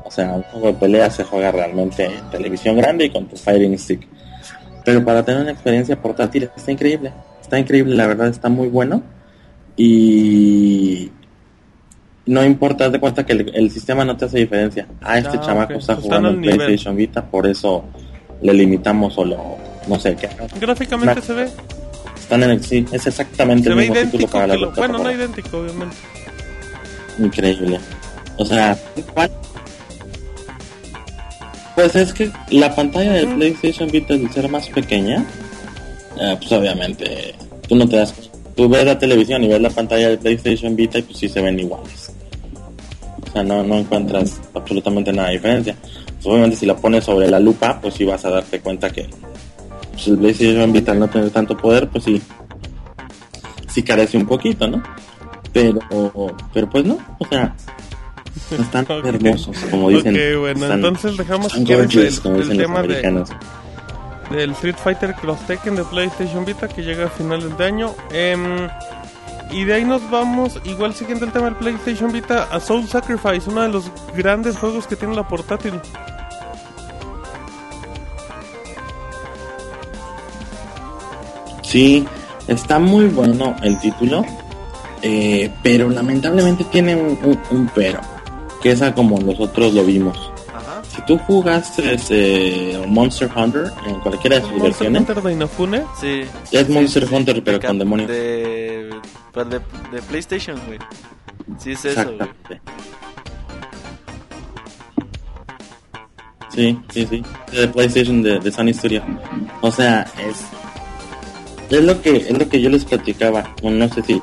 O 0.04 0.12
sea, 0.12 0.34
un 0.34 0.44
juego 0.44 0.68
de 0.68 0.74
peleas 0.74 1.16
se 1.16 1.24
juega 1.24 1.52
realmente 1.54 2.06
en 2.06 2.30
televisión 2.30 2.76
grande 2.76 3.06
y 3.06 3.10
con 3.10 3.28
tu 3.28 3.38
fighting 3.38 3.78
stick. 3.78 4.06
Pero 4.84 5.06
para 5.06 5.24
tener 5.24 5.42
una 5.42 5.52
experiencia 5.52 6.02
portátil 6.02 6.50
está 6.54 6.70
increíble. 6.70 7.14
Está 7.42 7.58
increíble, 7.58 7.96
la 7.96 8.08
verdad 8.08 8.28
está 8.28 8.50
muy 8.50 8.68
bueno 8.68 9.04
y 9.78 11.12
no 12.26 12.44
importa, 12.46 12.86
haz 12.86 12.92
de 12.92 13.00
cuenta 13.00 13.26
que 13.26 13.34
el, 13.34 13.52
el 13.56 13.72
sistema 13.72 14.06
no 14.06 14.16
te 14.18 14.26
hace 14.26 14.40
diferencia. 14.40 14.88
Ah, 15.02 15.18
este 15.18 15.38
Ah, 15.38 15.42
chamaco 15.46 15.74
está 15.74 15.96
jugando 15.96 16.30
en 16.30 16.42
nivel. 16.42 16.58
PlayStation 16.58 16.96
Vita, 16.96 17.26
por 17.26 17.48
eso 17.48 17.84
le 18.42 18.54
limitamos 18.54 19.18
o 19.18 19.26
lo, 19.26 19.58
no 19.88 20.00
sé 20.00 20.16
qué. 20.16 20.30
Gráficamente 20.60 21.22
se 21.22 21.34
ve, 21.34 21.50
Están 22.20 22.44
en 22.44 22.52
el, 22.52 22.64
sí, 22.64 22.86
es 22.92 23.08
exactamente 23.08 23.64
se 23.66 23.70
el 23.72 23.76
mismo 23.78 23.96
título 23.96 24.28
para 24.28 24.48
la 24.48 24.56
lo- 24.56 24.72
bueno, 24.72 24.98
no 25.00 25.12
idéntico, 25.12 25.58
obviamente. 25.60 25.96
Increíble. 27.20 27.80
O 28.38 28.46
sea. 28.46 28.78
Pues 31.76 31.96
es 31.96 32.14
que 32.14 32.30
la 32.50 32.74
pantalla 32.76 33.14
del. 33.14 33.28
PlayStation 33.36 33.90
Vita 33.90 34.14
al 34.14 34.32
ser 34.32 34.50
más 34.50 34.70
pequeña, 34.70 35.26
eh, 36.20 36.36
pues 36.38 36.52
obviamente 36.52 37.34
tú 37.68 37.76
no 37.76 37.88
te 37.88 37.96
das 37.98 38.14
tú 38.56 38.68
ves 38.68 38.86
la 38.86 39.00
televisión 39.00 39.44
y 39.44 39.48
ves 39.48 39.62
la 39.62 39.70
pantalla 39.70 40.10
del 40.10 40.20
PlayStation 40.20 40.76
Vita 40.76 41.00
y 41.00 41.02
pues 41.04 41.18
sí 41.18 41.30
se 41.30 41.42
ven 41.42 41.58
iguales. 41.60 42.11
O 43.32 43.34
sea, 43.34 43.44
no, 43.44 43.64
no 43.64 43.76
encuentras 43.78 44.42
absolutamente 44.54 45.14
nada 45.14 45.30
de 45.30 45.36
diferencia. 45.36 45.76
Pues 45.82 46.26
obviamente 46.26 46.58
si 46.58 46.66
la 46.66 46.76
pones 46.76 47.06
sobre 47.06 47.30
la 47.30 47.40
lupa, 47.40 47.80
pues 47.82 47.94
sí 47.94 48.04
vas 48.06 48.24
a 48.26 48.30
darte 48.30 48.60
cuenta 48.60 48.90
que 48.92 49.10
pues, 49.94 50.08
el 50.08 50.18
PlayStation 50.18 50.72
Vita 50.74 50.92
al 50.92 51.00
no 51.00 51.08
tener 51.10 51.30
tanto 51.32 51.56
poder, 51.58 51.88
pues 51.90 52.04
sí, 52.04 52.22
sí 53.68 53.84
carece 53.84 54.18
un 54.18 54.26
poquito, 54.26 54.68
¿no? 54.68 54.84
Pero, 55.54 55.80
pero 56.54 56.70
pues 56.70 56.86
no, 56.86 56.98
o 57.20 57.26
sea, 57.28 57.56
están 58.58 58.86
hermosos, 59.06 59.58
como 59.70 59.90
dicen. 59.90 60.14
ok, 60.16 60.40
bueno, 60.40 60.62
están- 60.64 60.72
entonces 60.80 61.18
dejamos 61.18 61.54
gorgeous, 61.66 62.18
el, 62.18 62.22
como 62.22 62.36
el 62.36 62.42
dicen 62.42 62.58
los 62.58 62.66
tema 62.68 62.80
de, 62.82 62.86
americanos. 62.86 63.30
del 64.30 64.52
Street 64.52 64.76
Fighter 64.82 65.14
Cross 65.16 65.40
Tekken 65.48 65.76
de 65.76 65.84
PlayStation 65.86 66.46
Vita 66.46 66.68
que 66.68 66.82
llega 66.84 67.06
a 67.06 67.10
finales 67.10 67.58
de 67.58 67.66
año. 67.66 67.94
Em, 68.14 68.68
y 69.52 69.64
de 69.66 69.74
ahí 69.74 69.84
nos 69.86 70.10
vamos, 70.10 70.60
igual 70.66 70.94
siguiendo 70.94 71.26
el 71.26 71.32
tema 71.32 71.46
del 71.46 71.56
PlayStation 71.56 72.12
Vita, 72.12 72.48
a 72.52 72.60
Soul 72.60 72.88
Sacrifice, 72.88 73.50
uno 73.50 73.62
de 73.62 73.70
los 73.70 73.92
grandes 74.16 74.58
juegos 74.58 74.88
que 74.88 74.96
tiene 74.96 75.16
la 75.16 75.28
portátil. 75.28 75.74
Sí, 81.62 82.06
está 82.48 82.80
muy 82.80 83.06
bueno 83.08 83.56
el 83.62 83.80
título, 83.80 84.26
eh, 85.02 85.50
pero 85.64 85.90
lamentablemente 85.90 86.64
tiene 86.66 86.96
un, 86.96 87.18
un- 87.24 87.40
un 87.52 87.72
pero, 87.74 88.00
que 88.62 88.72
es 88.72 88.82
a 88.82 88.94
como 88.94 89.20
nosotros 89.20 89.74
lo 89.74 89.84
vimos. 89.86 90.18
Ajá. 90.54 90.82
Si 90.84 91.02
tú 91.06 91.18
jugaste 91.20 92.78
Monster 92.88 93.30
Hunter 93.34 93.72
en 93.88 94.00
cualquiera 94.02 94.38
de 94.38 94.42
sus 94.42 94.52
Monster 94.52 94.70
versiones, 94.72 95.02
Hunter 95.02 95.22
de 95.24 95.34
Inafune. 95.34 95.84
Sí. 96.00 96.22
es 96.52 96.68
Sí, 96.68 96.74
Monster 96.74 97.04
sí, 97.04 97.10
sí. 97.10 97.16
Hunter 97.16 97.44
pero 97.44 97.60
con 97.62 97.80
demonios. 97.80 98.10
De, 98.10 98.71
pues, 99.34 99.50
de, 99.50 99.60
de 99.92 100.02
PlayStation, 100.02 100.60
güey. 100.66 100.80
Sí, 101.58 101.72
es 101.72 101.86
eso, 101.86 102.14
güey. 102.14 102.30
Sí, 106.54 106.78
sí, 106.92 107.08
sí. 107.10 107.24
De 107.52 107.68
PlayStation 107.68 108.22
de, 108.22 108.40
de 108.40 108.52
Sony 108.52 108.74
Studio. 108.74 109.02
O 109.62 109.72
sea, 109.72 110.06
es 110.28 110.44
es 111.78 111.84
lo 111.84 112.02
que 112.02 112.18
es 112.18 112.38
lo 112.38 112.48
que 112.50 112.62
yo 112.62 112.70
les 112.70 112.86
platicaba. 112.86 113.56
Bueno, 113.62 113.86
no 113.86 113.94
sé 113.94 114.04
si 114.04 114.22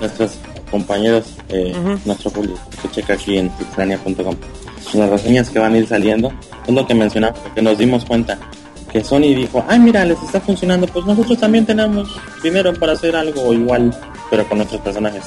nuestros 0.00 0.38
compañeros, 0.70 1.36
eh, 1.48 1.74
nuestro 2.04 2.30
público 2.30 2.58
que 2.80 2.90
checa 2.90 3.14
aquí 3.14 3.38
en 3.38 3.48
pixelania.com, 3.50 4.36
las 4.94 5.10
reseñas 5.10 5.50
que 5.50 5.58
van 5.58 5.74
a 5.74 5.78
ir 5.78 5.86
saliendo, 5.86 6.32
es 6.66 6.74
lo 6.74 6.86
que 6.86 6.94
mencionaba, 6.94 7.34
que 7.54 7.62
nos 7.62 7.78
dimos 7.78 8.04
cuenta 8.04 8.38
que 8.90 9.02
Sony 9.02 9.34
dijo, 9.34 9.64
ay 9.68 9.78
mira, 9.78 10.04
les 10.04 10.20
está 10.22 10.40
funcionando, 10.40 10.86
pues 10.86 11.06
nosotros 11.06 11.38
también 11.38 11.64
tenemos 11.64 12.14
dinero 12.42 12.74
para 12.74 12.92
hacer 12.92 13.16
algo 13.16 13.52
igual, 13.52 13.94
pero 14.32 14.48
con 14.48 14.56
nuestros 14.58 14.80
personajes. 14.80 15.24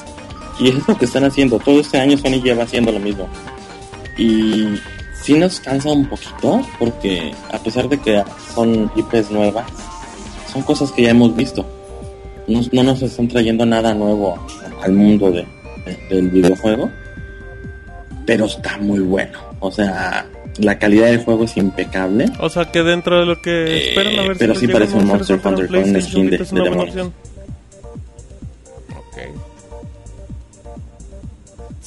Y 0.58 0.68
es 0.70 0.88
lo 0.88 0.98
que 0.98 1.04
están 1.04 1.22
haciendo. 1.24 1.60
Todo 1.60 1.78
este 1.80 1.96
año 1.98 2.18
Sony 2.18 2.42
lleva 2.42 2.64
haciendo 2.64 2.90
lo 2.90 2.98
mismo. 2.98 3.28
Y 4.18 4.74
sí 5.22 5.34
nos 5.34 5.60
cansa 5.60 5.90
un 5.92 6.06
poquito, 6.08 6.60
porque 6.78 7.32
a 7.52 7.58
pesar 7.58 7.88
de 7.88 7.98
que 7.98 8.22
son 8.52 8.90
IPs 8.96 9.30
nuevas, 9.30 9.66
son 10.52 10.62
cosas 10.62 10.90
que 10.90 11.02
ya 11.02 11.10
hemos 11.10 11.36
visto. 11.36 11.64
No, 12.48 12.60
no 12.72 12.82
nos 12.82 13.00
están 13.02 13.28
trayendo 13.28 13.64
nada 13.64 13.94
nuevo 13.94 14.44
al 14.82 14.92
mundo 14.92 15.30
de, 15.30 15.46
de- 15.84 15.98
del 16.16 16.28
videojuego, 16.30 16.90
pero 18.26 18.46
está 18.46 18.76
muy 18.78 19.00
bueno. 19.00 19.38
O 19.60 19.70
sea, 19.70 20.26
la 20.58 20.78
calidad 20.78 21.06
del 21.06 21.22
juego 21.24 21.44
es 21.44 21.56
impecable. 21.56 22.26
O 22.40 22.48
sea 22.48 22.64
que 22.72 22.82
dentro 22.82 23.20
de 23.20 23.26
lo 23.26 23.40
que 23.40 23.50
Eh, 23.66 23.88
esperan 23.90 24.18
a 24.18 24.22
ver 24.28 24.36
pero 24.38 24.52
les 24.52 24.60
sí 24.60 24.66
parece 24.68 24.96
un 24.96 25.06
Monster 25.06 25.40
Hunter 25.44 25.66
con 25.68 25.78
un 25.94 26.02
skin 26.02 26.30
de- 26.30 26.38
de 26.38 26.44
demonios. 26.62 27.10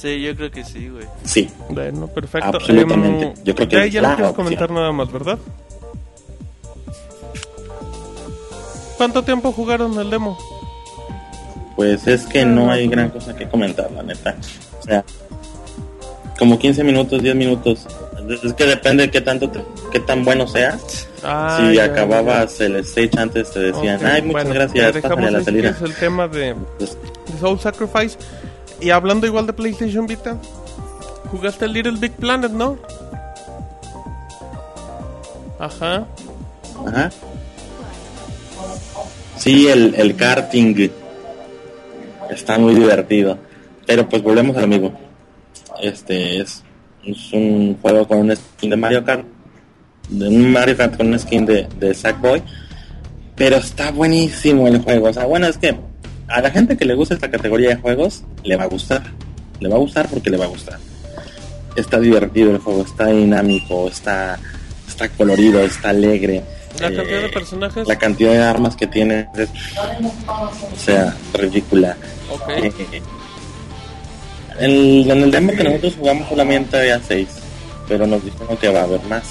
Sí, 0.00 0.22
yo 0.22 0.34
creo 0.34 0.50
que 0.50 0.64
sí, 0.64 0.88
güey. 0.88 1.04
Sí, 1.24 1.50
Bueno, 1.68 2.06
perfecto. 2.06 2.48
Absolutamente. 2.56 3.26
Em, 3.26 3.34
Yo 3.44 3.54
creo 3.54 3.68
que 3.68 3.76
ya, 3.76 3.86
ya 3.86 4.08
no 4.08 4.16
quieres 4.16 4.32
comentar 4.34 4.70
nada 4.70 4.92
más, 4.92 5.12
¿verdad? 5.12 5.38
¿Cuánto 8.96 9.22
tiempo 9.22 9.52
jugaron 9.52 9.98
el 9.98 10.10
demo? 10.10 10.38
pues 11.76 12.06
es 12.06 12.26
que 12.26 12.44
no 12.44 12.70
hay 12.70 12.88
gran 12.88 13.08
cosa 13.08 13.34
que 13.34 13.48
comentar, 13.48 13.90
la 13.92 14.02
neta. 14.02 14.36
O 14.80 14.82
sea, 14.82 15.02
como 16.38 16.58
15 16.58 16.84
minutos, 16.84 17.22
10 17.22 17.34
minutos. 17.34 17.86
Es 18.44 18.52
que 18.52 18.64
depende 18.66 19.04
de 19.04 19.10
qué 19.10 19.22
tanto, 19.22 19.48
te- 19.48 19.64
qué 19.90 19.98
tan 20.00 20.22
bueno 20.22 20.46
seas. 20.46 21.08
Ah, 21.24 21.56
si 21.58 21.76
ya, 21.76 21.84
acababas 21.84 22.60
el 22.60 22.76
stage 22.76 23.18
antes 23.18 23.50
te 23.50 23.60
ya. 23.60 23.66
decían, 23.72 23.96
Ok, 23.96 24.02
ay, 24.04 24.22
muchas 24.22 24.32
bueno, 24.44 24.50
gracias, 24.54 24.94
ya 24.94 25.00
pásale 25.00 25.26
a 25.26 25.30
la 25.30 25.38
dejamos 25.38 25.44
salida. 25.44 25.70
es 25.70 25.80
el 25.82 25.94
tema 25.94 26.28
de, 26.28 26.54
de 26.78 27.38
Soul 27.40 27.58
Sacrifice. 27.60 28.18
Y 28.80 28.90
hablando 28.90 29.26
igual 29.26 29.46
de 29.46 29.52
PlayStation 29.52 30.06
Vita, 30.06 30.36
jugaste 31.30 31.68
Little 31.68 31.98
Big 31.98 32.12
Planet, 32.12 32.50
¿no? 32.50 32.78
Ajá. 35.58 36.06
Ajá. 36.86 37.10
Sí, 39.36 39.68
el, 39.68 39.94
el 39.96 40.16
karting 40.16 40.90
está 42.30 42.58
muy 42.58 42.74
divertido. 42.74 43.38
Pero 43.86 44.08
pues 44.08 44.22
volvemos 44.22 44.56
al 44.56 44.64
amigo. 44.64 44.92
Este 45.82 46.40
es, 46.40 46.62
es 47.04 47.32
un 47.32 47.76
juego 47.80 48.06
con 48.06 48.18
un 48.18 48.36
skin 48.36 48.70
de 48.70 48.76
Mario 48.76 49.04
Kart. 49.04 49.24
De 50.08 50.28
un 50.28 50.52
Mario 50.52 50.76
Kart 50.76 50.96
con 50.96 51.08
un 51.08 51.18
skin 51.18 51.44
de, 51.44 51.68
de 51.78 51.92
Sackboy. 51.94 52.42
Pero 53.36 53.56
está 53.56 53.90
buenísimo 53.90 54.68
el 54.68 54.78
juego. 54.80 55.08
O 55.08 55.12
sea, 55.12 55.26
bueno, 55.26 55.46
es 55.46 55.58
que 55.58 55.74
a 56.30 56.40
la 56.40 56.50
gente 56.50 56.76
que 56.76 56.84
le 56.84 56.94
gusta 56.94 57.14
esta 57.14 57.30
categoría 57.30 57.70
de 57.70 57.76
juegos, 57.76 58.22
le 58.44 58.56
va 58.56 58.64
a 58.64 58.68
gustar. 58.68 59.02
Le 59.60 59.68
va 59.68 59.76
a 59.76 59.78
gustar 59.78 60.08
porque 60.08 60.30
le 60.30 60.36
va 60.36 60.44
a 60.46 60.48
gustar. 60.48 60.78
Está 61.76 61.98
divertido 62.00 62.50
el 62.50 62.58
juego, 62.58 62.82
está 62.82 63.06
dinámico, 63.08 63.88
está, 63.88 64.38
está 64.88 65.08
colorido, 65.10 65.60
está 65.60 65.90
alegre. 65.90 66.42
La 66.80 66.88
Eh, 66.88 66.94
cantidad 66.96 67.20
de 67.22 67.28
personajes. 67.28 67.88
la 67.88 67.96
cantidad 67.96 68.30
de 68.32 68.38
armas 68.42 68.76
que 68.76 68.86
tiene 68.86 69.28
es, 69.36 69.48
o 70.28 70.78
sea, 70.78 71.14
ridícula. 71.34 71.96
Ok. 72.30 72.48
Eh, 72.48 72.72
el- 74.60 75.10
en 75.10 75.22
el 75.22 75.30
demo 75.30 75.52
que 75.52 75.64
nosotros 75.64 75.94
jugamos 75.98 76.28
solamente 76.28 76.78
había 76.78 77.00
6, 77.00 77.28
pero 77.88 78.06
nos 78.06 78.24
dijeron 78.24 78.56
que 78.56 78.68
va 78.68 78.80
a 78.80 78.84
haber 78.84 79.02
más. 79.04 79.24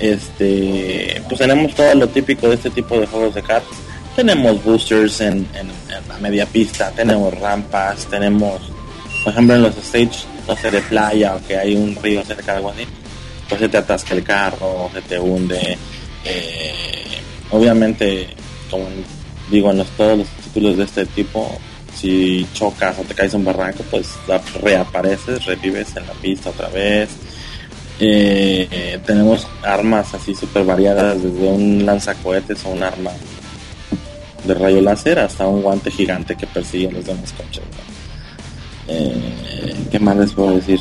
Este, 0.00 1.20
pues 1.28 1.38
tenemos 1.40 1.74
todo 1.74 1.92
lo 1.94 2.08
típico 2.08 2.48
de 2.48 2.54
este 2.54 2.70
tipo 2.70 2.98
de 3.00 3.06
juegos 3.06 3.34
de 3.34 3.42
cartas. 3.42 3.76
Tenemos 4.18 4.64
boosters 4.64 5.20
en, 5.20 5.46
la 6.08 6.18
media 6.18 6.44
pista, 6.44 6.90
tenemos 6.90 7.32
rampas, 7.38 8.04
tenemos, 8.06 8.60
por 9.22 9.32
ejemplo, 9.32 9.54
en 9.54 9.62
los 9.62 9.76
stage, 9.76 10.26
no 10.48 10.56
sé, 10.56 10.72
de 10.72 10.80
playa 10.80 11.36
o 11.36 11.46
que 11.46 11.56
hay 11.56 11.76
un 11.76 11.94
río 12.02 12.24
cerca 12.24 12.50
de 12.50 12.58
algo 12.58 12.74
pues 13.48 13.60
se 13.60 13.68
te 13.68 13.76
atasca 13.76 14.14
el 14.14 14.24
carro, 14.24 14.90
se 14.92 15.02
te 15.02 15.20
hunde. 15.20 15.78
eh, 16.24 16.74
obviamente, 17.52 18.26
como 18.68 18.86
digo, 19.52 19.70
en 19.70 19.78
los, 19.78 19.86
todos 19.90 20.18
los 20.18 20.26
títulos 20.26 20.78
de 20.78 20.82
este 20.82 21.06
tipo, 21.06 21.56
si 21.94 22.44
chocas 22.54 22.98
o 22.98 23.02
te 23.02 23.14
caes 23.14 23.34
un 23.34 23.44
barranco, 23.44 23.84
pues 23.88 24.16
reapareces, 24.60 25.44
revives 25.44 25.94
en 25.94 26.08
la 26.08 26.12
pista 26.14 26.50
otra 26.50 26.68
vez. 26.70 27.10
Eh, 28.00 28.98
tenemos 29.06 29.46
armas 29.62 30.12
así 30.12 30.34
súper 30.34 30.64
variadas, 30.64 31.22
desde 31.22 31.46
un 31.46 31.86
lanzacohetes 31.86 32.64
o 32.64 32.70
un 32.70 32.82
arma 32.82 33.12
de 34.44 34.54
rayo 34.54 34.80
láser 34.80 35.18
hasta 35.18 35.46
un 35.46 35.62
guante 35.62 35.90
gigante 35.90 36.36
que 36.36 36.46
persigue 36.46 36.88
a 36.88 36.92
los 36.92 37.04
demás 37.04 37.32
coches. 37.32 37.62
¿no? 37.62 38.94
Eh, 38.94 39.74
¿Qué 39.90 39.98
más 39.98 40.16
les 40.16 40.32
puedo 40.32 40.56
decir? 40.56 40.80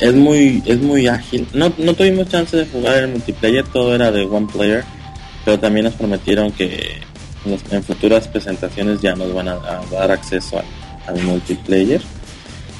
Es 0.00 0.14
muy, 0.14 0.62
es 0.66 0.80
muy 0.80 1.06
ágil. 1.08 1.46
No, 1.52 1.72
no 1.78 1.94
tuvimos 1.94 2.28
chance 2.28 2.56
de 2.56 2.66
jugar 2.66 2.98
el 2.98 3.08
multiplayer, 3.08 3.64
todo 3.66 3.94
era 3.94 4.10
de 4.10 4.24
one 4.24 4.48
player, 4.52 4.84
pero 5.44 5.58
también 5.58 5.84
nos 5.84 5.94
prometieron 5.94 6.52
que 6.52 7.00
en, 7.70 7.82
futuras 7.82 8.28
presentaciones 8.28 9.00
ya 9.00 9.14
nos 9.14 9.32
van 9.34 9.48
a, 9.48 9.54
a 9.54 9.84
dar 9.90 10.10
acceso 10.10 10.58
al, 10.58 10.64
al 11.16 11.22
multiplayer. 11.24 12.00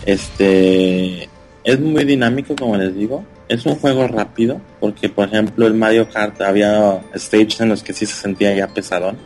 Este 0.07 1.29
es 1.65 1.81
muy 1.81 2.05
dinámico, 2.05 2.57
como 2.57 2.77
les 2.77 2.95
digo. 2.95 3.25
Es 3.49 3.67
un 3.67 3.77
juego 3.77 4.07
rápido, 4.07 4.61
porque 4.81 5.09
por 5.09 5.29
ejemplo 5.29 5.67
el 5.67 5.75
Mario 5.75 6.09
Kart 6.09 6.41
había 6.43 7.01
stages 7.15 7.61
en 7.61 7.71
los 7.71 7.83
que 7.83 7.93
sí 7.93 8.07
se 8.07 8.15
sentía 8.15 8.55
ya 8.55 8.69
pesadón. 8.69 9.17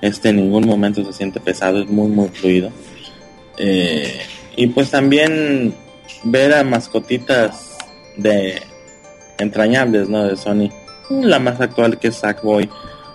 Este 0.00 0.30
en 0.30 0.36
ningún 0.36 0.66
momento 0.66 1.04
se 1.04 1.12
siente 1.12 1.40
pesado, 1.40 1.82
es 1.82 1.88
muy 1.88 2.08
muy 2.08 2.28
fluido. 2.28 2.70
Eh, 3.58 4.20
y 4.56 4.66
pues 4.68 4.90
también 4.90 5.74
ver 6.24 6.54
a 6.54 6.64
mascotitas 6.64 7.76
de 8.16 8.60
entrañables, 9.38 10.08
¿no? 10.08 10.24
De 10.24 10.36
Sony. 10.36 10.70
La 11.10 11.38
más 11.38 11.60
actual 11.60 11.98
que 11.98 12.08
es 12.08 12.16
Sackboy. 12.16 12.68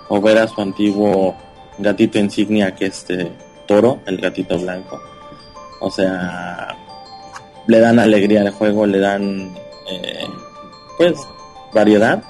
O 0.07 0.21
ver 0.21 0.37
a 0.37 0.47
su 0.47 0.61
antiguo 0.61 1.35
gatito 1.79 2.19
insignia 2.19 2.75
que 2.75 2.85
es 2.85 2.99
este 2.99 3.31
Toro, 3.65 3.99
el 4.05 4.17
gatito 4.17 4.59
blanco. 4.59 5.01
O 5.79 5.89
sea, 5.89 6.77
le 7.65 7.79
dan 7.79 7.97
alegría 7.97 8.41
al 8.41 8.51
juego, 8.51 8.85
le 8.85 8.99
dan 8.99 9.55
eh, 9.89 10.27
pues 10.97 11.15
variedad. 11.73 12.23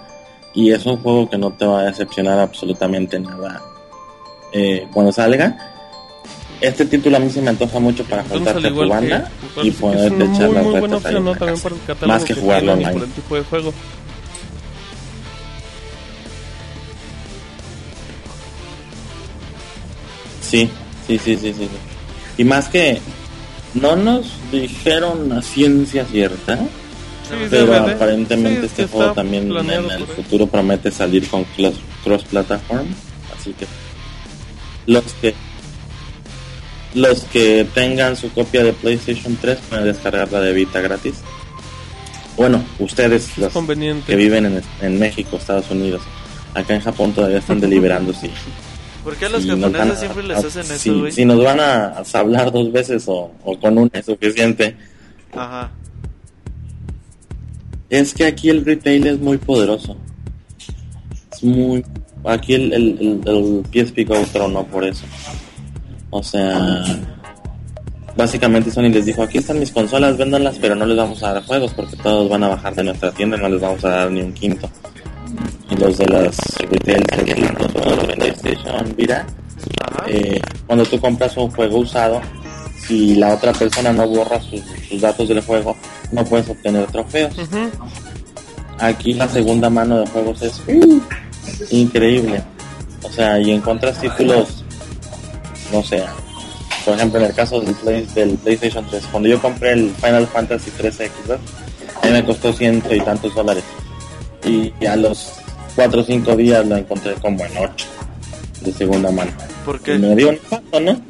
Y 0.53 0.71
es 0.71 0.85
un 0.85 0.95
juego 0.97 1.29
que 1.29 1.37
no 1.37 1.51
te 1.51 1.65
va 1.65 1.81
a 1.81 1.85
decepcionar 1.85 2.39
absolutamente 2.39 3.19
nada 3.19 3.61
eh, 4.57 4.87
cuando 4.93 5.11
salga. 5.11 5.57
Este 6.61 6.85
título 6.85 7.17
a 7.17 7.19
mí 7.19 7.29
se 7.29 7.41
me 7.41 7.49
antoja 7.49 7.77
mucho 7.79 8.05
para 8.05 8.23
juntarte 8.23 8.67
a 8.67 8.69
tu 8.71 8.79
que, 8.79 8.85
banda 8.85 9.29
y 9.61 9.71
poderte 9.71 10.23
una 10.23 10.33
echar 10.33 10.47
muy, 10.47 10.55
las 10.55 10.63
muy 10.63 10.79
buena 10.79 10.97
opción, 10.97 11.27
el 11.27 11.35
catálogo 11.85 12.07
Más 12.07 12.23
que 12.23 12.33
jugarlo 12.33 12.71
online. 12.73 12.93
por 12.93 13.03
el 13.03 13.11
tipo 13.11 13.35
de 13.35 13.41
juego. 13.43 13.73
Sí, 20.41 20.69
sí, 21.07 21.17
sí, 21.17 21.35
sí, 21.35 21.53
sí. 21.53 21.69
Y 22.37 22.43
más 22.45 22.69
que 22.69 22.99
no 23.73 23.97
nos 23.97 24.31
dijeron 24.51 25.33
a 25.33 25.41
ciencia 25.41 26.05
cierta, 26.05 26.57
Sí, 27.27 27.33
pero 27.49 27.65
DVD. 27.65 27.95
aparentemente 27.95 28.61
Sí, 28.61 28.65
este 28.67 28.87
juego 28.87 29.11
también 29.13 29.51
en 29.51 29.69
el 29.69 30.05
futuro 30.05 30.47
promete 30.47 30.91
salir 30.91 31.27
con 31.27 31.43
cross, 31.43 31.75
cross 32.03 32.23
platform, 32.23 32.87
así 33.37 33.51
que 33.53 33.65
los 34.87 35.03
que 35.21 35.33
los 36.93 37.23
que 37.25 37.67
tengan 37.73 38.15
su 38.15 38.31
copia 38.31 38.63
de 38.63 38.71
PlayStation 38.73 39.35
3 39.39 39.57
pueden 39.69 39.85
descargarla 39.85 40.39
de 40.39 40.53
Vita 40.53 40.79
gratis. 40.79 41.15
Bueno, 42.37 42.63
ustedes 42.79 43.37
los 43.37 43.51
Conveniente. 43.51 44.05
que 44.07 44.15
viven 44.15 44.45
en, 44.45 44.61
en 44.81 44.99
México, 44.99 45.35
Estados 45.37 45.69
Unidos, 45.71 46.01
acá 46.53 46.73
en 46.75 46.81
Japón 46.81 47.11
todavía 47.13 47.39
están 47.39 47.59
deliberando 47.59 48.13
si 48.13 48.29
¿Por 49.03 49.15
qué 49.17 49.25
a 49.25 49.29
los 49.29 49.43
si 49.43 49.49
nos 49.49 49.59
van 49.61 49.73
japoneses 49.73 49.97
a- 49.97 49.99
siempre 49.99 50.23
les 50.23 50.37
a- 50.43 50.47
hacen 50.47 50.63
si, 50.63 50.89
eso, 50.89 50.99
güey? 50.99 51.11
si 51.11 51.25
nos 51.25 51.43
van 51.43 51.59
a 51.59 52.01
hablar 52.13 52.51
dos 52.51 52.71
veces 52.71 53.03
o, 53.07 53.31
o 53.43 53.59
con 53.59 53.77
una 53.77 53.91
es 53.93 54.05
suficiente. 54.05 54.75
Ajá. 55.33 55.69
Es 57.89 58.13
que 58.13 58.25
aquí 58.25 58.49
el 58.49 58.65
retail 58.65 59.05
es 59.07 59.19
muy 59.19 59.37
poderoso. 59.37 59.95
Es 61.31 61.43
muy... 61.43 61.85
Aquí 62.27 62.53
el, 62.53 62.73
el, 62.73 63.21
el, 63.25 63.63
el 63.73 63.85
PSP 63.85 64.07
Go 64.07 64.15
tronó 64.31 64.63
por 64.65 64.83
eso. 64.83 65.05
O 66.09 66.23
sea... 66.23 66.83
Básicamente 68.17 68.71
Sony 68.71 68.83
les 68.83 69.05
dijo, 69.05 69.23
aquí 69.23 69.39
están 69.39 69.59
mis 69.59 69.71
consolas, 69.71 70.15
véndanlas, 70.15 70.57
pero 70.59 70.73
no 70.73 70.85
les 70.85 70.95
vamos 70.95 71.21
a 71.21 71.33
dar 71.33 71.43
juegos 71.43 71.73
porque 71.73 71.97
todos 71.97 72.29
van 72.29 72.45
a 72.45 72.47
bajar 72.47 72.73
de 72.73 72.83
nuestra 72.85 73.11
tienda 73.11 73.35
y 73.35 73.41
no 73.41 73.49
les 73.49 73.59
vamos 73.59 73.83
a 73.83 73.89
dar 73.89 74.11
ni 74.11 74.21
un 74.21 74.31
quinto. 74.31 74.69
Y 75.69 75.75
los 75.75 75.97
de 75.97 76.05
las 76.05 76.37
retail 76.69 77.03
PlayStation 78.15 78.95
Vita, 78.95 79.25
eh, 80.07 80.39
cuando 80.65 80.85
tú 80.85 80.97
compras 80.99 81.35
un 81.35 81.51
juego 81.51 81.79
usado, 81.79 82.21
si 82.79 83.15
la 83.15 83.33
otra 83.33 83.51
persona 83.51 83.91
no 83.91 84.07
borra 84.07 84.39
sus, 84.39 84.61
sus 84.87 85.01
datos 85.01 85.27
del 85.27 85.41
juego, 85.41 85.75
no 86.13 86.23
puedes 86.23 86.47
obtener 86.47 86.85
trofeos. 86.87 87.35
Aquí 88.79 89.13
la 89.13 89.27
segunda 89.27 89.69
mano 89.69 89.99
de 89.99 90.07
juegos 90.07 90.41
es 90.41 90.61
uh, 90.67 91.01
increíble. 91.71 92.41
O 93.03 93.11
sea, 93.11 93.39
y 93.39 93.51
encuentras 93.51 93.99
títulos, 93.99 94.63
no 95.71 95.83
sé, 95.83 96.03
por 96.83 96.95
ejemplo, 96.95 97.19
en 97.19 97.25
el 97.27 97.33
caso 97.33 97.59
del, 97.61 97.73
Play- 97.75 98.07
del 98.15 98.31
PlayStation 98.37 98.85
3, 98.89 99.05
cuando 99.11 99.29
yo 99.29 99.41
compré 99.41 99.73
el 99.73 99.91
Final 99.95 100.27
Fantasy 100.27 100.71
3X, 100.71 101.09
¿verdad? 101.27 101.39
a 102.01 102.05
mí 102.07 102.11
me 102.13 102.25
costó 102.25 102.51
ciento 102.53 102.93
y 102.93 102.99
tantos 103.01 103.33
dólares. 103.35 103.63
Y, 104.43 104.71
y 104.79 104.85
a 104.85 104.95
los 104.95 105.33
4 105.75 106.01
o 106.01 106.03
5 106.03 106.35
días 106.35 106.65
lo 106.67 106.77
encontré 106.77 107.13
como 107.15 107.43
en 107.45 107.57
8 107.57 107.85
de 108.61 108.73
segunda 108.73 109.09
mano. 109.11 109.31
¿Por 109.65 109.79
qué? 109.81 109.95
me 109.97 110.15
dio 110.15 110.29
un 110.29 110.35
impacto, 110.35 110.79
¿no? 110.79 111.01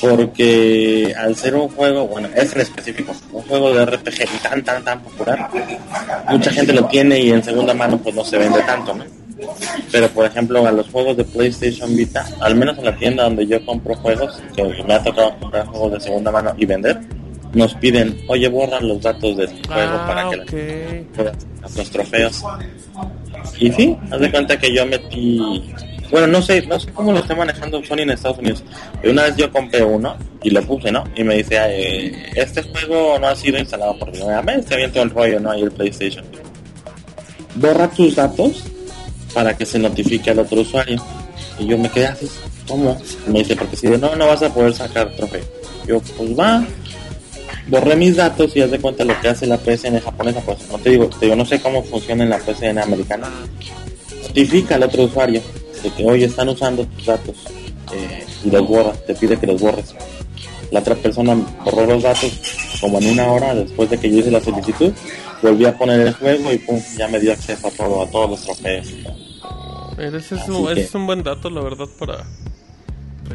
Porque 0.00 1.14
al 1.16 1.36
ser 1.36 1.54
un 1.54 1.68
juego, 1.68 2.08
bueno, 2.08 2.28
es 2.34 2.52
en 2.54 2.60
específico, 2.62 3.12
un 3.32 3.42
juego 3.42 3.72
de 3.72 3.84
RPG 3.86 4.42
tan, 4.42 4.64
tan, 4.64 4.84
tan 4.84 5.00
popular, 5.00 5.48
mucha 6.28 6.50
gente 6.50 6.72
lo 6.72 6.86
tiene 6.86 7.20
y 7.20 7.30
en 7.30 7.44
segunda 7.44 7.72
mano 7.74 7.98
pues 7.98 8.14
no 8.14 8.24
se 8.24 8.38
vende 8.38 8.60
tanto, 8.62 8.94
¿no? 8.94 9.04
Pero 9.90 10.08
por 10.08 10.26
ejemplo, 10.26 10.66
a 10.66 10.72
los 10.72 10.88
juegos 10.88 11.16
de 11.16 11.24
PlayStation 11.24 11.94
Vita, 11.96 12.26
al 12.40 12.54
menos 12.54 12.78
en 12.78 12.84
la 12.86 12.96
tienda 12.96 13.24
donde 13.24 13.46
yo 13.46 13.64
compro 13.64 13.94
juegos, 13.96 14.40
que 14.56 14.62
me 14.86 14.94
ha 14.94 15.02
tocado 15.02 15.36
comprar 15.38 15.66
juegos 15.66 15.92
de 15.92 16.00
segunda 16.00 16.30
mano 16.30 16.54
y 16.56 16.66
vender, 16.66 17.00
nos 17.52 17.74
piden, 17.74 18.18
oye, 18.28 18.48
borran 18.48 18.86
los 18.88 19.00
datos 19.02 19.36
del 19.36 19.48
juego 19.48 19.92
Ah, 19.98 20.04
para 20.06 20.30
que 20.30 20.36
la 20.36 20.42
ok. 20.42 21.14
pueda 21.14 21.32
hacer 21.62 21.78
los 21.78 21.90
trofeos. 21.90 22.44
Y 23.58 23.70
sí, 23.72 23.96
haz 24.10 24.20
de 24.20 24.30
cuenta 24.30 24.58
que 24.58 24.74
yo 24.74 24.86
metí, 24.86 25.70
bueno, 26.10 26.26
no 26.28 26.40
sé, 26.40 26.64
no 26.66 26.80
sé 26.80 26.90
cómo 26.92 27.12
lo 27.12 27.18
está 27.18 27.34
manejando 27.34 27.82
Sony 27.84 27.98
en 28.00 28.10
Estados 28.10 28.38
Unidos, 28.38 28.64
una 29.04 29.24
vez 29.24 29.36
yo 29.36 29.50
compré 29.52 29.82
uno 29.84 30.16
y 30.42 30.50
lo 30.50 30.62
puse, 30.62 30.90
¿no? 30.90 31.04
Y 31.14 31.22
me 31.24 31.36
dice, 31.36 31.56
eh, 31.60 32.30
este 32.36 32.62
juego 32.62 33.18
no 33.18 33.28
ha 33.28 33.36
sido 33.36 33.58
instalado 33.58 33.98
por 33.98 34.10
primera 34.10 34.40
vez, 34.40 34.64
te 34.64 34.74
aviento 34.74 35.02
el 35.02 35.10
rollo, 35.10 35.38
¿no? 35.40 35.50
Ahí 35.50 35.62
el 35.62 35.70
PlayStation. 35.72 36.24
Borra 37.56 37.88
tus 37.90 38.16
datos 38.16 38.64
para 39.34 39.56
que 39.56 39.66
se 39.66 39.78
notifique 39.78 40.30
al 40.30 40.40
otro 40.40 40.60
usuario. 40.60 41.02
Y 41.58 41.66
yo 41.66 41.78
me 41.78 41.90
quedé 41.90 42.06
así, 42.06 42.28
¿cómo? 42.66 42.96
Y 43.26 43.30
me 43.30 43.38
dice, 43.40 43.56
porque 43.56 43.76
si 43.76 43.88
no, 43.88 44.16
no 44.16 44.26
vas 44.26 44.42
a 44.42 44.52
poder 44.52 44.74
sacar 44.74 45.14
trofeo. 45.16 45.44
Yo, 45.86 46.00
pues 46.00 46.38
va, 46.38 46.64
borré 47.68 47.96
mis 47.96 48.16
datos 48.16 48.54
y 48.56 48.60
haz 48.60 48.70
de 48.70 48.78
cuenta 48.78 49.04
lo 49.04 49.18
que 49.20 49.28
hace 49.28 49.46
la 49.46 49.58
PSN 49.58 50.00
japonesa, 50.00 50.40
pues 50.40 50.58
no 50.70 50.78
te 50.78 50.90
digo, 50.90 51.06
te 51.06 51.26
digo, 51.26 51.36
no 51.36 51.44
sé 51.44 51.60
cómo 51.60 51.82
funciona 51.82 52.24
en 52.24 52.30
la 52.30 52.38
PSN 52.38 52.78
americana. 52.78 53.30
Notifica 54.22 54.76
al 54.76 54.84
otro 54.84 55.04
usuario 55.04 55.42
de 55.82 55.90
que, 55.90 56.04
oye, 56.04 56.26
están 56.26 56.48
usando 56.48 56.84
tus 56.84 57.06
datos 57.06 57.36
eh, 57.92 58.24
y 58.44 58.50
los 58.50 58.66
borra, 58.66 58.92
te 58.92 59.14
pide 59.14 59.36
que 59.36 59.46
los 59.46 59.60
borres. 59.60 59.94
La 60.70 60.80
otra 60.80 60.94
persona 60.94 61.36
borró 61.64 61.86
los 61.86 62.02
datos 62.02 62.32
como 62.80 62.98
en 62.98 63.10
una 63.10 63.30
hora 63.30 63.54
después 63.54 63.90
de 63.90 63.98
que 63.98 64.10
yo 64.10 64.18
hice 64.18 64.30
la 64.30 64.40
solicitud, 64.40 64.92
volví 65.42 65.66
a 65.66 65.76
poner 65.76 66.00
el 66.00 66.14
juego 66.14 66.52
y 66.52 66.58
pum, 66.58 66.80
ya 66.96 67.08
me 67.08 67.20
dio 67.20 67.32
acceso 67.32 67.68
a 67.68 67.70
todo, 67.70 68.02
a 68.02 68.06
todos 68.06 68.30
los 68.30 68.42
trofeos. 68.42 68.88
Ese 70.06 70.16
es, 70.34 70.48
un, 70.48 70.64
ese 70.66 70.74
que- 70.74 70.80
es 70.82 70.94
un 70.94 71.06
buen 71.06 71.22
dato, 71.22 71.48
la 71.50 71.60
verdad, 71.60 71.86
para, 71.98 72.24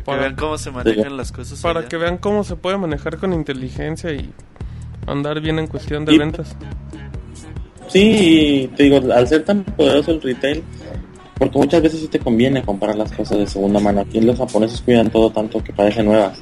Para 0.03 0.17
que 0.17 0.21
vean 0.23 0.35
cómo 0.35 0.57
se 0.57 0.71
manejan 0.71 1.15
las 1.17 1.31
cosas. 1.31 1.59
para 1.61 1.79
allá. 1.79 1.89
que 1.89 1.97
vean 1.97 2.17
cómo 2.17 2.43
se 2.43 2.55
puede 2.55 2.77
manejar 2.77 3.17
con 3.17 3.33
inteligencia 3.33 4.11
y 4.11 4.29
andar 5.05 5.39
bien 5.39 5.59
en 5.59 5.67
cuestión 5.67 6.03
de 6.05 6.13
Y- 6.13 6.17
ventas. 6.17 6.55
Sí, 7.87 8.01
y 8.63 8.67
te 8.75 8.83
digo, 8.83 8.97
al 9.13 9.27
ser 9.27 9.45
tan 9.45 9.63
poderoso 9.63 10.11
el 10.11 10.21
retail, 10.21 10.61
porque 11.37 11.57
muchas 11.57 11.81
veces 11.81 12.01
sí 12.01 12.07
te 12.09 12.19
conviene 12.19 12.61
comprar 12.63 12.95
las 12.97 13.11
cosas 13.13 13.37
de 13.37 13.47
segunda 13.47 13.79
mano. 13.79 14.01
Aquí 14.01 14.19
los 14.19 14.37
japoneses 14.37 14.81
cuidan 14.81 15.09
todo 15.09 15.29
tanto 15.31 15.63
que 15.63 15.71
parecen 15.71 16.05
nuevas. 16.07 16.37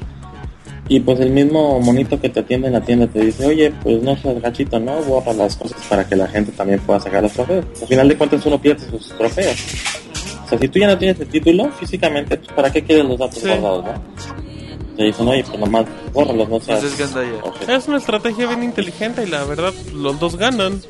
Y 0.87 0.99
pues 0.99 1.19
el 1.19 1.29
mismo 1.31 1.79
monito 1.79 2.19
que 2.19 2.29
te 2.29 2.39
atiende 2.39 2.67
en 2.67 2.73
la 2.73 2.81
tienda 2.81 3.07
te 3.07 3.19
dice, 3.19 3.45
oye, 3.45 3.71
pues 3.83 4.01
no 4.03 4.15
seas 4.17 4.41
gachito, 4.41 4.79
¿no? 4.79 5.01
Borra 5.03 5.33
las 5.33 5.55
cosas 5.55 5.79
para 5.89 6.07
que 6.07 6.15
la 6.15 6.27
gente 6.27 6.51
también 6.51 6.79
pueda 6.79 6.99
sacar 6.99 7.21
los 7.23 7.31
trofeos. 7.33 7.65
Al 7.81 7.87
final 7.87 8.07
de 8.07 8.17
cuentas 8.17 8.45
uno 8.45 8.59
pierde 8.61 8.87
sus 8.89 9.09
trofeos. 9.17 9.55
O 10.45 10.49
sea, 10.49 10.59
si 10.59 10.67
tú 10.67 10.79
ya 10.79 10.87
no 10.87 10.97
tienes 10.97 11.19
el 11.19 11.27
título, 11.27 11.71
físicamente, 11.71 12.37
pues 12.37 12.51
¿para 12.53 12.71
qué 12.71 12.83
quieres 12.83 13.05
los 13.05 13.17
datos 13.17 13.39
Sí. 13.39 13.47
guardados, 13.47 13.85
no? 13.85 13.93
Te 14.95 15.03
dicen, 15.03 15.27
oye, 15.27 15.43
pues 15.43 15.59
nomás 15.59 15.85
bórralos, 16.13 16.47
no 16.47 16.59
seas... 16.61 16.83
Ojete". 17.43 17.75
Es 17.75 17.87
una 17.87 17.97
estrategia 17.97 18.47
bien 18.47 18.63
inteligente 18.63 19.23
y 19.23 19.27
la 19.29 19.43
verdad, 19.43 19.73
los 19.93 20.19
dos 20.19 20.37
ganan. 20.37 20.81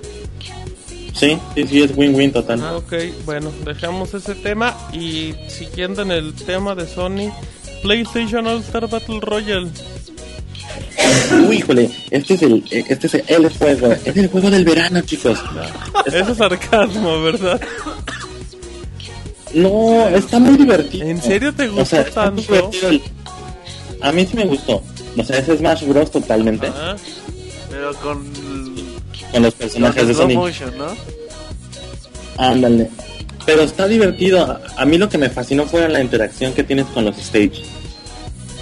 Sí, 1.13 1.37
sí, 1.55 1.65
sí, 1.67 1.81
es 1.81 1.95
win-win 1.95 2.31
total. 2.33 2.61
Ah, 2.61 2.75
ok, 2.75 2.93
bueno, 3.25 3.49
dejamos 3.65 4.13
ese 4.13 4.35
tema 4.35 4.75
y 4.91 5.33
siguiendo 5.47 6.01
en 6.01 6.11
el 6.11 6.33
tema 6.33 6.75
de 6.75 6.85
Sony, 6.85 7.31
PlayStation 7.81 8.45
All 8.45 8.59
Star 8.59 8.87
Battle 8.89 9.21
Royale. 9.21 9.69
Uy, 11.47 11.57
híjole, 11.57 11.89
este 12.11 12.33
es 12.33 12.41
el, 12.41 12.63
este 12.69 13.07
es 13.07 13.13
el 13.27 13.49
juego, 13.49 13.91
es 13.93 14.17
el 14.17 14.27
juego 14.27 14.49
del 14.51 14.65
verano, 14.65 15.01
chicos. 15.01 15.39
Eso 16.05 16.31
es 16.31 16.37
sarcasmo, 16.37 17.21
¿verdad? 17.21 17.61
No, 19.53 20.07
está 20.09 20.39
muy 20.39 20.57
divertido. 20.57 21.07
¿En 21.07 21.21
serio 21.21 21.53
te 21.53 21.67
gustó 21.67 21.81
O 21.83 21.85
sea, 21.85 22.05
tanto? 22.09 22.41
divertido 22.41 22.89
el- 22.89 23.01
A 24.01 24.11
mí 24.11 24.25
sí 24.25 24.35
me 24.35 24.45
gustó. 24.45 24.83
O 25.17 25.23
sea, 25.23 25.37
es 25.39 25.45
Smash 25.57 25.85
Bros. 25.85 26.11
totalmente. 26.11 26.69
Pero 27.69 27.93
con. 27.95 28.23
Con 29.31 29.41
los 29.43 29.53
Con 29.53 29.59
personajes 29.59 30.07
de 30.07 30.13
Sonic. 30.13 30.37
motion, 30.37 30.77
¿no? 30.77 30.87
Ándale. 32.37 32.89
Pero 33.45 33.61
está 33.61 33.87
divertido. 33.87 34.43
A- 34.43 34.61
A 34.77 34.85
mí 34.85 34.97
lo 34.97 35.07
que 35.07 35.17
me 35.17 35.29
fascinó 35.29 35.65
fue 35.65 35.87
la 35.87 36.01
interacción 36.01 36.53
que 36.53 36.63
tienes 36.63 36.85
con 36.87 37.05
los 37.05 37.17
stage. 37.17 37.63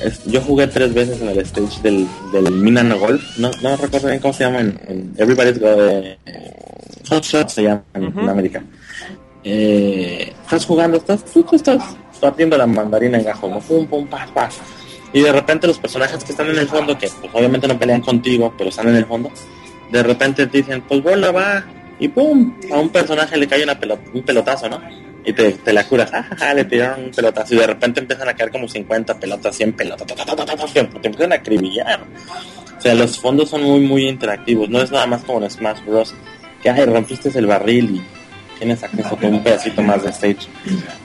Es- 0.03 0.23
yo 0.25 0.41
jugué 0.41 0.67
tres 0.67 0.93
veces 0.93 1.21
en 1.21 1.29
el 1.29 1.39
stage 1.39 1.81
del, 1.81 2.07
del 2.31 2.51
Minano 2.51 2.99
Golf. 2.99 3.23
No, 3.37 3.49
no 3.61 3.75
recuerdo 3.77 4.09
bien 4.09 4.19
cómo 4.19 4.33
se 4.33 4.43
llama 4.43 4.59
en, 4.59 4.79
en 4.87 5.13
Everybody's 5.17 5.59
Go 5.59 5.67
eh, 5.69 6.17
Hot 7.09 7.23
Shot 7.23 7.49
se 7.49 7.63
llama 7.63 7.83
en 7.95 8.29
América. 8.29 8.63
Eh, 9.43 10.33
estás 10.43 10.65
jugando, 10.65 10.97
estás, 10.97 11.25
tú, 11.25 11.45
estás 11.51 11.83
partiendo 12.21 12.57
la 12.57 12.65
mandarina 12.65 13.17
en 13.17 13.25
gajo, 13.25 13.59
pum, 13.59 13.85
pum, 13.87 14.07
pa, 14.07 14.25
pa. 14.33 14.49
Y 15.11 15.21
de 15.21 15.31
repente 15.31 15.67
los 15.67 15.77
personajes 15.77 16.23
que 16.23 16.31
están 16.31 16.49
en 16.49 16.57
el 16.57 16.67
fondo, 16.67 16.97
que 16.97 17.09
pues 17.21 17.33
obviamente 17.33 17.67
no 17.67 17.77
pelean 17.77 18.01
contigo, 18.01 18.53
pero 18.57 18.69
están 18.69 18.87
en 18.87 18.95
el 18.95 19.05
fondo, 19.05 19.29
de 19.91 20.01
repente 20.01 20.47
te 20.47 20.57
dicen, 20.59 20.81
pues 20.81 21.03
bola 21.03 21.31
va, 21.31 21.63
y 21.99 22.07
pum, 22.07 22.55
a 22.71 22.79
un 22.79 22.89
personaje 22.89 23.37
le 23.37 23.47
cae 23.47 23.63
una 23.63 23.79
pelota, 23.79 24.01
un 24.13 24.23
pelotazo, 24.23 24.69
¿no? 24.69 24.81
Y 25.25 25.31
te, 25.33 25.53
te 25.53 25.71
la 25.71 25.85
curas, 25.87 26.11
ah, 26.13 26.53
le 26.53 26.65
tiraron 26.65 27.05
un 27.05 27.11
pelotazo, 27.11 27.53
y 27.53 27.57
de 27.57 27.67
repente 27.67 27.99
empiezan 27.99 28.27
a 28.27 28.33
caer 28.33 28.51
como 28.51 28.67
50 28.67 29.19
pelotas, 29.19 29.55
100 29.55 29.73
pelotas, 29.73 30.07
ta, 30.07 30.15
ta, 30.15 30.25
ta, 30.25 30.35
ta, 30.35 30.45
ta, 30.45 30.55
ta, 30.55 30.65
te 30.65 30.83
te 30.83 31.07
empiezan 31.07 31.31
a 31.31 31.35
acribillar. 31.35 31.99
O 32.77 32.81
sea, 32.81 32.95
los 32.95 33.17
fondos 33.19 33.49
son 33.49 33.63
muy, 33.63 33.79
muy 33.81 34.09
interactivos, 34.09 34.69
no 34.69 34.81
es 34.81 34.91
nada 34.91 35.05
más 35.05 35.23
como 35.23 35.41
en 35.41 35.49
Smash 35.49 35.85
Bros. 35.85 36.13
Que, 36.61 36.69
ay, 36.69 36.85
rompiste 36.85 37.29
el 37.37 37.45
barril 37.45 37.95
y 37.95 38.22
tienes 38.57 38.81
acceso 38.83 39.17
a 39.21 39.25
un 39.25 39.43
pedacito 39.43 39.81
más 39.81 40.03
de 40.03 40.09
stage. 40.09 40.47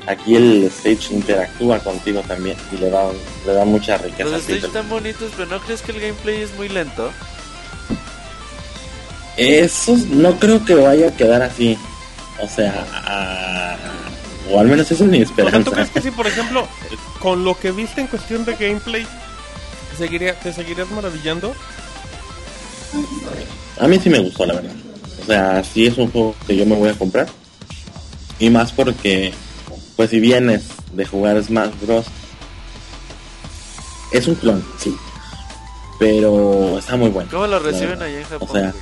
Aquí 0.07 0.37
el 0.37 0.65
stage 0.65 1.13
interactúa 1.15 1.79
contigo 1.81 2.23
también 2.23 2.57
y 2.73 2.77
le 2.79 2.91
da, 2.91 3.05
le 3.47 3.53
da 3.53 3.65
mucha 3.65 3.99
riqueza. 3.99 4.29
Los 4.31 4.47
título. 4.47 4.67
están 4.69 4.89
bonitos, 4.89 5.33
pero 5.37 5.49
¿no 5.51 5.61
crees 5.61 5.83
que 5.83 5.93
el 5.93 6.01
gameplay 6.01 6.43
es 6.43 6.55
muy 6.57 6.69
lento? 6.69 7.11
Eso 9.37 9.97
no 10.11 10.37
creo 10.39 10.65
que 10.65 10.75
vaya 10.75 11.09
a 11.09 11.17
quedar 11.17 11.43
así. 11.43 11.79
O 12.41 12.49
sea, 12.49 12.85
a- 12.93 13.77
o 14.51 14.59
al 14.61 14.67
menos 14.67 14.91
eso 14.91 15.05
es 15.05 15.11
mi 15.11 15.19
o 15.23 15.27
sea, 15.27 15.29
esperanza. 15.29 15.65
¿tú 15.71 15.73
crees 15.73 15.91
que 15.91 16.01
si, 16.01 16.11
por 16.11 16.27
ejemplo, 16.27 16.67
con 17.21 17.45
lo 17.45 17.59
que 17.59 17.71
viste 17.71 18.01
en 18.01 18.07
cuestión 18.07 18.45
de 18.45 18.55
gameplay, 18.55 19.07
seguiría, 19.97 20.39
te 20.39 20.53
seguirías 20.53 20.89
maravillando? 20.91 21.55
A 23.81 23.87
mí 23.87 23.99
sí 24.01 24.09
me 24.09 24.19
gustó, 24.21 24.47
la 24.47 24.55
verdad. 24.55 24.73
O 25.29 25.31
sea, 25.31 25.63
sí 25.63 25.85
es 25.87 25.99
un 25.99 26.11
juego 26.11 26.35
que 26.47 26.57
yo 26.57 26.65
me 26.65 26.75
voy 26.75 26.89
a 26.89 26.95
comprar. 26.95 27.27
Y 28.39 28.49
más 28.49 28.73
porque, 28.73 29.35
pues 29.95 30.09
si 30.09 30.21
vienes 30.21 30.69
de 30.95 31.05
jugar 31.05 31.43
Smash 31.45 31.69
Bros. 31.83 32.07
Es 34.11 34.27
un 34.27 34.37
clon, 34.37 34.65
sí. 34.79 34.97
Pero 35.99 36.79
está 36.79 36.97
muy 36.97 37.11
bueno. 37.11 37.29
¿Cómo 37.31 37.47
lo 37.47 37.59
reciben 37.59 38.01
allá 38.01 38.21
en 38.21 38.25
Japón? 38.25 38.49
O 38.49 38.53
sea? 38.55 38.73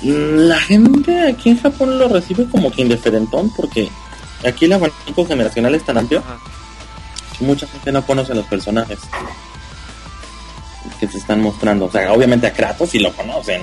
Mm, 0.00 0.48
La 0.48 0.58
gente 0.58 1.28
aquí 1.28 1.50
en 1.50 1.60
Japón 1.60 1.98
lo 1.98 2.08
recibe 2.08 2.48
como 2.48 2.72
que 2.72 2.80
indiferentón 2.80 3.52
porque 3.54 3.90
aquí 4.48 4.64
el 4.64 4.72
abanico 4.72 5.26
generacional 5.26 5.74
es 5.74 5.84
tan 5.84 5.98
amplio 5.98 6.20
Ajá. 6.20 6.38
que 7.38 7.44
mucha 7.44 7.66
gente 7.66 7.92
no 7.92 8.06
conoce 8.06 8.34
los 8.34 8.46
personajes 8.46 9.00
que 10.98 11.08
se 11.08 11.18
están 11.18 11.42
mostrando. 11.42 11.84
O 11.84 11.90
sea, 11.90 12.10
obviamente 12.14 12.46
a 12.46 12.54
Kratos 12.54 12.88
sí 12.88 13.00
lo 13.00 13.12
conocen, 13.12 13.62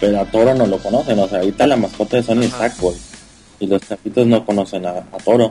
pero 0.00 0.20
a 0.20 0.24
Toro 0.24 0.54
no 0.54 0.66
lo 0.66 0.78
conocen. 0.78 1.18
O 1.18 1.28
sea, 1.28 1.38
ahorita 1.40 1.66
la 1.66 1.76
mascota 1.76 2.16
de 2.16 2.22
Sony 2.22 2.42
es. 2.42 2.50
Sackboy 2.50 2.96
y 3.60 3.66
los 3.66 3.82
chapitos 3.82 4.26
no 4.26 4.44
conocen 4.46 4.86
a, 4.86 4.90
a 4.90 5.18
Toro. 5.24 5.50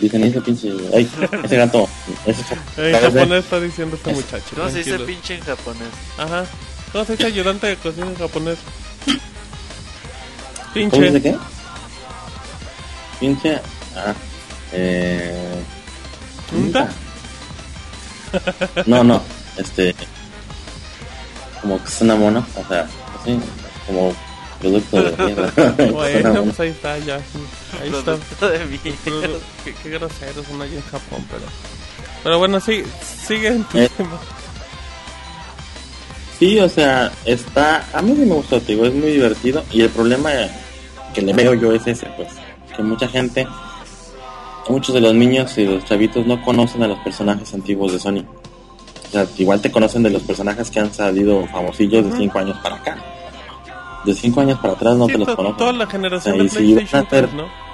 Dicen, 0.00 0.24
ese 0.24 0.40
pinche, 0.40 0.72
ay, 0.92 1.08
ese 1.44 1.56
gato, 1.56 1.88
ese 2.26 2.42
En 2.76 3.00
japonés 3.00 3.44
está 3.44 3.60
diciendo 3.60 3.94
este 3.96 4.10
Es- 4.10 4.16
muchacho. 4.16 4.44
¿Cómo 4.56 4.68
se 4.70 4.78
dice 4.78 4.98
pinche 4.98 5.34
en 5.36 5.40
japonés? 5.42 5.88
Ajá. 6.18 6.44
¿Cómo 6.92 7.04
se 7.04 7.12
dice 7.12 7.26
ayudante 7.26 7.66
de 7.68 7.76
cocina 7.76 8.06
en 8.06 8.16
japonés? 8.16 8.58
¿Cómo 9.06 9.18
Pinche. 10.74 11.00
dice 11.02 11.22
qué? 11.22 11.36
Pinche, 13.20 13.60
ah, 13.96 14.12
eh... 14.72 15.54
¿Unta? 16.52 16.88
No, 18.86 19.04
no, 19.04 19.22
este. 19.56 19.94
Como 21.60 21.80
que 21.82 21.88
es 21.88 22.00
una 22.00 22.16
mona, 22.16 22.44
o 22.56 22.68
sea, 22.68 22.88
así, 23.24 23.40
como 23.86 24.14
producto 24.60 25.02
de 25.02 25.24
mierda. 25.24 25.52
Bueno, 25.92 26.42
pues 26.44 26.60
ahí 26.60 26.68
está, 26.68 26.98
ya. 26.98 27.16
Ahí 27.82 27.92
está. 27.92 28.48
De 28.48 28.64
mierda. 28.66 29.38
Qué, 29.64 29.74
qué 29.82 29.90
groseros 29.90 30.46
son 30.46 30.62
allá 30.62 30.74
en 30.76 30.82
Japón, 30.82 31.24
pero. 31.30 31.42
Pero 32.22 32.38
bueno, 32.38 32.58
sí, 32.60 32.82
sigue 33.26 33.48
en 33.48 33.64
tu 33.64 33.78
Eh. 33.78 33.90
tema. 33.96 34.18
Sí, 36.38 36.58
o 36.58 36.68
sea, 36.68 37.12
está. 37.24 37.84
A 37.92 38.02
mí 38.02 38.14
sí 38.16 38.22
me 38.26 38.34
gustó, 38.34 38.58
digo, 38.60 38.84
es 38.86 38.94
muy 38.94 39.10
divertido. 39.12 39.62
Y 39.70 39.82
el 39.82 39.88
problema 39.90 40.30
que 41.14 41.22
le 41.22 41.32
veo 41.32 41.54
yo 41.54 41.72
es 41.72 41.86
ese, 41.86 42.06
pues, 42.16 42.28
que 42.76 42.82
mucha 42.82 43.06
gente, 43.08 43.46
muchos 44.68 44.94
de 44.94 45.00
los 45.00 45.14
niños 45.14 45.56
y 45.58 45.64
los 45.64 45.84
chavitos 45.84 46.26
no 46.26 46.42
conocen 46.42 46.82
a 46.82 46.88
los 46.88 46.98
personajes 47.00 47.52
antiguos 47.54 47.92
de 47.92 48.00
Sony. 48.00 48.24
O 49.08 49.12
sea, 49.12 49.26
igual 49.38 49.60
te 49.60 49.70
conocen 49.70 50.02
de 50.02 50.10
los 50.10 50.22
personajes 50.22 50.70
que 50.70 50.80
han 50.80 50.92
salido 50.92 51.46
famosillos 51.48 52.02
de 52.04 52.08
Ujú. 52.10 52.18
5 52.22 52.38
años 52.40 52.56
para 52.62 52.76
acá. 52.76 52.96
De 54.04 54.14
5 54.14 54.40
años 54.40 54.58
para 54.58 54.74
atrás 54.74 54.96
no 54.96 55.06
Sí, 55.06 55.12
te 55.12 55.18
los 55.18 55.34
conocen. 55.34 55.56
toda 55.56 55.72
la 55.72 55.86
generación 55.86 56.34
O 56.34 56.36
sea, 56.36 56.42
de 56.42 56.46
y 56.46 56.48
si 56.50 56.74
van 56.74 56.84
a 57.04 57.06
PlayStation 57.06 57.06
hacer- 57.06 57.30
3, 57.30 57.34
¿no? 57.34 57.64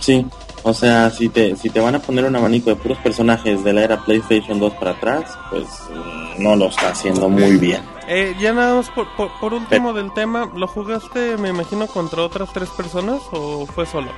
Sí, 0.00 0.26
O 0.62 0.74
sea, 0.74 1.08
si 1.10 1.28
te, 1.30 1.56
si 1.56 1.70
te 1.70 1.80
van 1.80 1.94
a 1.94 1.98
poner 2.00 2.24
un 2.26 2.36
abanico 2.36 2.68
de 2.68 2.76
puros 2.76 2.98
personajes 2.98 3.64
de 3.64 3.72
la 3.72 3.82
era 3.82 4.04
PlayStation 4.04 4.58
2 4.60 4.74
para 4.74 4.90
atrás, 4.90 5.38
pues 5.50 5.64
mm, 5.90 6.42
no 6.42 6.54
lo 6.56 6.66
está 6.66 6.90
haciendo 6.90 7.28
muy 7.30 7.56
bien. 7.56 7.82
Eh, 8.06 8.36
ya 8.38 8.52
nada 8.52 8.74
más 8.74 8.90
por, 8.90 9.08
por, 9.16 9.30
por 9.40 9.54
último 9.54 9.92
del 9.94 10.12
tema, 10.12 10.50
¿lo 10.54 10.66
jugaste, 10.66 11.36
me 11.38 11.48
imagino, 11.48 11.86
contra 11.86 12.22
otras 12.22 12.52
tres 12.52 12.68
personas 12.70 13.22
o 13.32 13.64
fue 13.66 13.86
solo? 13.86 14.08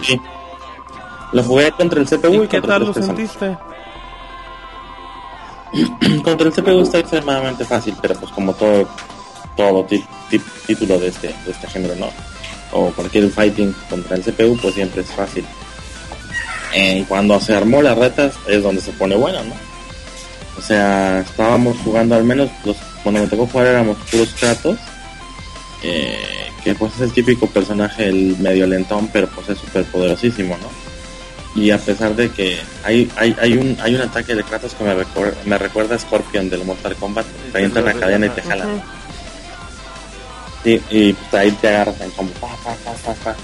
Sí. 0.00 0.20
Lo 1.32 1.42
jugué 1.44 1.70
contra 1.72 2.00
el 2.00 2.08
CPU 2.08 2.32
y, 2.32 2.36
¿Y 2.44 2.48
qué 2.48 2.60
contra 2.60 2.78
tal 2.78 2.86
lo 2.86 2.92
personas. 2.92 3.16
sentiste? 3.30 3.58
contra 6.24 6.46
el 6.48 6.52
CPU 6.52 6.80
está 6.82 6.98
extremadamente 6.98 7.64
fácil, 7.64 7.94
pero 8.00 8.14
pues 8.16 8.32
como 8.32 8.54
todo 8.54 8.88
todo 9.58 9.84
título 10.66 11.00
de 11.00 11.08
este 11.08 11.26
de 11.44 11.50
este 11.50 11.66
género, 11.66 11.96
¿no? 11.96 12.08
O 12.70 12.92
cualquier 12.92 13.28
fighting 13.28 13.74
contra 13.90 14.16
el 14.16 14.22
CPU, 14.22 14.56
pues 14.62 14.74
siempre 14.74 15.02
es 15.02 15.08
fácil. 15.08 15.44
Eh, 16.72 16.98
y 16.98 17.02
cuando 17.04 17.40
se 17.40 17.56
armó 17.56 17.82
las 17.82 17.98
retas 17.98 18.34
es 18.46 18.62
donde 18.62 18.80
se 18.80 18.92
pone 18.92 19.16
bueno, 19.16 19.42
¿no? 19.42 19.54
O 20.56 20.62
sea, 20.62 21.20
estábamos 21.20 21.76
jugando 21.78 22.14
al 22.14 22.22
menos 22.22 22.48
los 22.64 22.76
cuando 23.02 23.20
me 23.20 23.26
tocó 23.26 23.46
jugar 23.46 23.66
éramos 23.66 23.96
puros 24.10 24.32
Kratos, 24.38 24.78
eh, 25.82 26.50
que 26.62 26.74
pues 26.76 26.94
es 26.94 27.00
el 27.00 27.12
típico 27.12 27.48
personaje 27.48 28.06
el 28.08 28.36
medio 28.38 28.64
lentón, 28.66 29.08
pero 29.12 29.28
pues 29.28 29.48
es 29.48 29.58
súper 29.58 29.84
poderosísimo, 29.86 30.56
¿no? 30.58 30.88
y 31.54 31.70
a 31.70 31.78
pesar 31.78 32.14
de 32.14 32.30
que 32.30 32.58
hay 32.84 33.10
hay, 33.16 33.34
hay 33.40 33.56
un 33.56 33.76
hay 33.80 33.94
un 33.96 34.02
ataque 34.02 34.34
de 34.36 34.44
Kratos 34.44 34.74
que 34.74 34.84
me 34.84 34.94
recuerda, 34.94 35.36
me 35.44 35.58
recuerda 35.58 35.96
a 35.96 35.98
Scorpion 35.98 36.48
del 36.48 36.64
Mortal 36.64 36.94
Kombat 36.94 37.26
te 37.50 37.58
avientan 37.58 37.86
la 37.86 37.94
cadena 37.94 38.26
y 38.26 38.28
te 38.28 38.42
jalan 38.42 38.74
Ujú. 38.74 38.97
Sí, 40.62 40.80
y 40.90 41.12
pues 41.12 41.34
ahí 41.34 41.50
te 41.52 41.68
agarras 41.68 42.00
en 42.00 42.10
como 42.10 42.30
pa, 42.32 42.48
pa, 42.64 42.74
pa, 42.84 42.92
pa, 42.92 43.14
pa. 43.24 43.36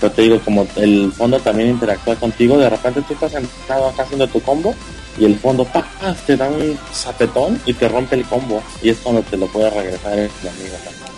pero 0.00 0.12
te 0.12 0.22
digo 0.22 0.38
como 0.40 0.66
el 0.76 1.12
fondo 1.12 1.38
también 1.40 1.70
interactúa 1.70 2.16
contigo 2.16 2.58
de 2.58 2.68
repente 2.68 3.02
tú 3.02 3.14
estás 3.14 3.32
sentado 3.32 3.88
acá 3.88 4.02
haciendo 4.02 4.26
tu 4.26 4.40
combo 4.42 4.74
y 5.18 5.24
el 5.24 5.38
fondo 5.38 5.64
pa, 5.64 5.82
pa, 6.00 6.14
te 6.26 6.36
da 6.36 6.48
un 6.48 6.78
zapetón 6.92 7.60
y 7.64 7.72
te 7.72 7.88
rompe 7.88 8.16
el 8.16 8.24
combo 8.24 8.62
y 8.82 8.90
es 8.90 8.98
cuando 8.98 9.22
te 9.22 9.36
lo 9.36 9.46
puede 9.46 9.70
regresar 9.70 10.12
el 10.12 10.30
amigo 10.48 10.76
también 10.84 11.12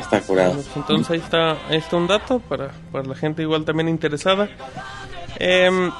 está 0.00 0.20
curado 0.20 0.62
entonces 0.76 1.10
ahí 1.10 1.18
está, 1.18 1.58
está 1.70 1.96
un 1.96 2.06
dato 2.06 2.38
para, 2.40 2.70
para 2.90 3.04
la 3.04 3.14
gente 3.14 3.42
igual 3.42 3.64
también 3.64 3.88
interesada. 3.88 4.48
Em, 5.38 5.90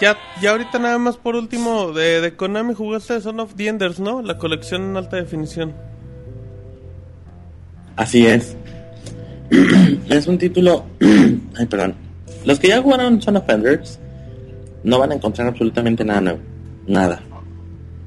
ya, 0.00 0.16
ya 0.40 0.50
ahorita 0.52 0.78
nada 0.78 0.98
más 0.98 1.16
por 1.16 1.36
último, 1.36 1.92
de, 1.92 2.20
de 2.20 2.36
Konami 2.36 2.74
jugaste 2.74 3.20
Son 3.20 3.40
of 3.40 3.54
the 3.54 3.68
Enders, 3.68 4.00
¿no? 4.00 4.22
La 4.22 4.38
colección 4.38 4.82
en 4.82 4.96
alta 4.96 5.16
definición. 5.16 5.74
Así 7.96 8.26
es. 8.26 8.56
es 10.08 10.26
un 10.26 10.38
título. 10.38 10.84
Ay, 11.56 11.66
perdón. 11.66 11.94
Los 12.44 12.60
que 12.60 12.68
ya 12.68 12.80
jugaron 12.82 13.20
Son 13.22 13.36
of 13.36 13.48
Enders 13.48 13.98
no 14.84 14.98
van 14.98 15.12
a 15.12 15.14
encontrar 15.14 15.48
absolutamente 15.48 16.04
nada 16.04 16.20
nuevo. 16.20 16.38
Nada. 16.86 17.20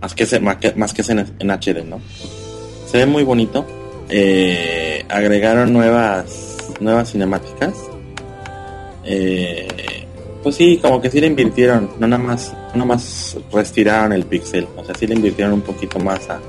Más 0.02 0.14
que, 0.14 0.24
ese- 0.24 0.40
más 0.40 0.58
que, 0.58 0.74
más 0.76 0.94
que 0.94 1.02
en, 1.12 1.20
en 1.40 1.52
HD, 1.52 1.84
¿no? 1.86 2.00
Se 2.86 2.98
ve 3.00 3.06
muy 3.06 3.24
bonito. 3.24 3.66
Eh, 4.10 5.04
agregaron 5.10 5.74
nuevas 5.74 6.56
nuevas 6.80 7.12
cinemáticas. 7.12 7.74
Eh, 9.04 9.68
pues 10.42 10.56
sí, 10.56 10.80
como 10.82 11.02
que 11.02 11.10
sí 11.10 11.20
le 11.20 11.28
invirtieron. 11.28 11.90
No 12.00 12.08
nada 12.08 12.24
más, 12.24 12.54
no 12.74 12.86
más 12.86 13.38
retiraron 13.52 14.14
el 14.14 14.26
pixel. 14.26 14.68
O 14.78 14.86
sea, 14.86 14.96
sí 14.96 15.06
le 15.08 15.16
invirtieron 15.16 15.54
un 15.54 15.62
poquito 15.62 16.00
más 16.00 16.30
a, 16.30 16.40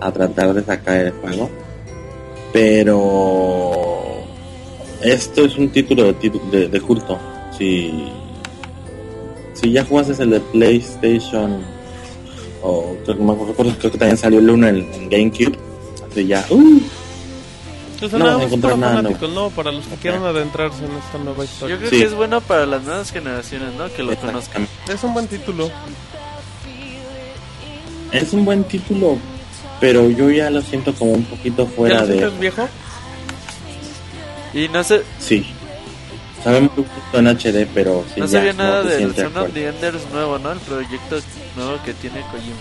a 0.00 0.10
tratar 0.10 0.52
de 0.54 0.62
sacar 0.64 0.96
el 1.06 1.12
juego 1.12 1.48
pero 2.52 3.72
esto 5.02 5.44
es 5.44 5.56
un 5.56 5.68
título 5.70 6.04
de, 6.04 6.18
titu- 6.18 6.50
de, 6.50 6.68
de 6.68 6.80
culto. 6.80 7.18
Si, 7.56 8.08
si 9.54 9.72
ya 9.72 9.84
jugaste 9.84 10.22
el 10.22 10.30
de 10.30 10.40
PlayStation, 10.40 11.62
o 12.62 12.96
creo 13.04 13.16
que, 13.16 13.22
me 13.22 13.34
recuerdo, 13.34 13.74
creo 13.78 13.92
que 13.92 13.98
también 13.98 14.16
salió 14.18 14.38
el 14.40 14.50
1 14.50 14.68
en, 14.68 14.76
en 14.94 15.08
GameCube, 15.10 15.58
hace 16.10 16.26
ya. 16.26 16.44
¡uh! 16.50 16.80
No 17.98 18.18
nada 18.18 18.24
vas 18.24 18.34
a 18.34 18.36
más 18.36 18.46
encontrar 18.48 18.72
para 18.72 18.76
nada 18.76 18.96
fanáticos, 18.96 19.30
¿no? 19.30 19.48
Para 19.50 19.72
los 19.72 19.86
que 19.86 19.94
quieran 19.96 20.22
adentrarse 20.24 20.84
en 20.84 20.90
esta 20.92 21.16
nueva 21.16 21.38
Yo 21.38 21.44
historia. 21.44 21.76
creo 21.78 21.88
Sí. 21.90 21.98
que 21.98 22.04
es 22.04 22.14
bueno 22.14 22.42
para 22.42 22.66
las 22.66 22.82
nuevas 22.82 23.10
generaciones, 23.10 23.72
¿no? 23.78 23.90
Que 23.90 24.02
lo 24.02 24.14
conozcan. 24.16 24.68
Es 24.86 25.02
un 25.02 25.14
buen 25.14 25.26
título. 25.28 25.70
Es 28.12 28.32
un 28.34 28.44
buen 28.44 28.64
título, 28.64 29.16
pero 29.80 30.08
yo 30.10 30.30
ya 30.30 30.50
lo 30.50 30.62
siento 30.62 30.92
como 30.94 31.12
un 31.12 31.24
poquito 31.24 31.64
¿Ya 31.68 31.70
fuera 31.76 32.00
lo 32.00 32.06
de. 32.06 32.28
viejo? 32.40 32.68
Y 34.54 34.68
no 34.68 34.82
sé, 34.84 35.02
Sí. 35.18 35.46
Sabe 36.42 36.60
muy 36.60 36.68
poquito 36.68 37.18
en 37.18 37.26
HD, 37.26 37.66
pero 37.74 38.04
sí. 38.14 38.20
no 38.20 38.26
ya, 38.26 38.38
sabía 38.38 38.52
nada 38.52 38.82
del 38.84 39.14
Son 39.16 39.36
of 39.36 39.52
the 39.52 39.66
Enders 39.68 40.08
nuevo, 40.12 40.38
¿no? 40.38 40.52
El 40.52 40.58
proyecto 40.60 41.18
nuevo 41.56 41.78
que 41.84 41.92
tiene 41.94 42.20
Kojima. 42.30 42.56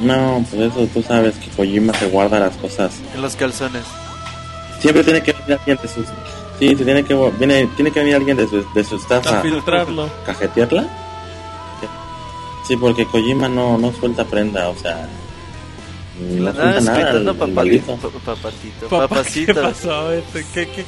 No, 0.00 0.44
pues 0.50 0.62
eso 0.70 0.86
tú 0.92 1.02
sabes 1.02 1.36
que 1.36 1.48
Kojima 1.50 1.92
se 1.94 2.06
guarda 2.08 2.38
las 2.38 2.56
cosas 2.56 2.92
En 3.14 3.22
los 3.22 3.34
calzones. 3.36 3.82
Siempre 4.80 5.02
tiene 5.04 5.22
que 5.22 5.32
venir 5.32 5.58
alguien 5.58 5.78
de 5.82 5.88
sus... 5.88 6.06
Sí, 6.58 6.68
se 6.76 6.84
tiene 6.84 7.04
que, 7.04 7.14
viene, 7.38 7.66
tiene 7.76 7.90
que 7.92 8.00
venir 8.00 8.16
alguien 8.16 8.36
de 8.36 8.46
su, 8.48 8.64
de 8.74 8.84
su 8.84 8.96
staff 8.96 9.26
A 9.28 9.38
a 9.38 9.42
filtrarlo. 9.42 10.08
cajetearla. 10.26 10.86
Sí, 12.68 12.76
porque 12.76 13.06
Kojima 13.06 13.48
no, 13.48 13.78
no 13.78 13.92
suelta 13.92 14.24
prenda, 14.24 14.68
o 14.68 14.76
sea... 14.76 15.08
No 16.20 16.52
Nada, 16.52 16.54
suelta 16.54 16.80
nada, 16.92 17.00
el- 17.00 17.06
escritando 17.16 17.30
el 17.30 17.36
papatito. 17.38 17.54
maldito. 17.54 17.96
pa- 17.96 18.34
Papatito. 18.34 18.88
Papá, 18.88 19.02
¿qué 19.02 19.08
Papacito. 19.08 19.62
pasó? 19.62 20.12
Este, 20.12 20.46
¿qué, 20.52 20.68
qué? 20.68 20.84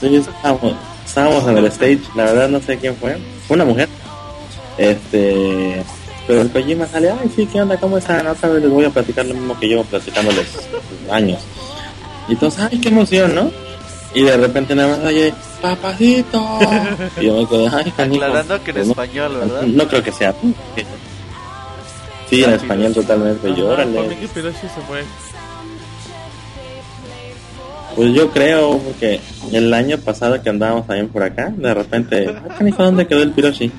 Sí, 0.00 0.16
estábamos, 0.16 0.74
estábamos 1.06 1.48
en 1.48 1.58
el 1.58 1.66
stage, 1.66 2.00
la 2.14 2.24
verdad 2.24 2.48
no 2.48 2.60
sé 2.60 2.76
quién 2.78 2.96
fue. 2.96 3.16
Fue 3.48 3.54
una 3.54 3.64
mujer. 3.64 3.88
Este... 4.78 5.82
Pero 6.26 6.42
el 6.42 6.50
Kojima 6.50 6.86
sale, 6.86 7.10
ay 7.10 7.30
sí, 7.34 7.46
¿qué 7.50 7.60
onda? 7.60 7.76
¿Cómo 7.78 7.98
están? 7.98 8.26
Otra 8.26 8.50
vez 8.50 8.62
les 8.62 8.70
voy 8.70 8.84
a 8.84 8.90
platicar 8.90 9.24
lo 9.26 9.34
mismo 9.34 9.58
que 9.58 9.66
llevo 9.68 9.82
platicándoles 9.84 10.46
años. 11.10 11.40
Y 12.28 12.36
todos, 12.36 12.58
ay, 12.60 12.78
qué 12.78 12.88
emoción, 12.88 13.34
¿no? 13.34 13.50
Y 14.14 14.22
de 14.22 14.36
repente 14.36 14.74
nada 14.74 14.96
más 14.96 15.06
oye, 15.06 15.32
papacito. 15.62 16.58
y 17.20 17.26
yo 17.26 17.36
me 17.36 17.46
quedé, 17.46 17.68
ay, 17.72 17.90
canijo. 17.96 18.24
Aclarando 18.24 18.64
que 18.64 18.70
en 18.70 18.76
no, 18.76 18.82
español, 18.82 19.36
¿verdad? 19.36 19.62
No 19.62 19.88
creo 19.88 20.02
que 20.02 20.12
sea. 20.12 20.34
Sí, 22.28 22.44
en 22.44 22.50
español 22.50 22.92
totalmente. 22.94 23.48
Ajá, 23.48 23.56
Llórale. 23.56 24.02
Famiki 24.02 24.26
Piroshi 24.26 24.60
se 24.60 24.80
fue. 24.86 25.04
Pues 27.94 28.14
yo 28.14 28.30
creo, 28.30 28.78
porque 28.78 29.20
el 29.52 29.74
año 29.74 29.98
pasado 29.98 30.40
que 30.40 30.48
andábamos 30.48 30.86
también 30.86 31.08
por 31.08 31.22
acá, 31.22 31.52
de 31.56 31.74
repente, 31.74 32.28
ah, 32.28 32.54
canijo, 32.56 32.84
¿dónde 32.84 33.06
quedó 33.06 33.22
el 33.22 33.32
Piroshi? 33.32 33.70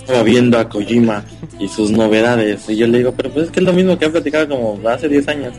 Estaba 0.00 0.22
viendo 0.22 0.58
a 0.58 0.68
Kojima 0.68 1.24
y 1.58 1.68
sus 1.68 1.90
novedades. 1.90 2.68
Y 2.68 2.76
yo 2.76 2.86
le 2.86 2.98
digo, 2.98 3.12
pero 3.12 3.30
pues 3.30 3.46
es 3.46 3.50
que 3.50 3.60
es 3.60 3.66
lo 3.66 3.72
mismo 3.72 3.98
que 3.98 4.06
he 4.06 4.10
platicado 4.10 4.48
como 4.48 4.80
hace 4.88 5.08
10 5.08 5.28
años. 5.28 5.54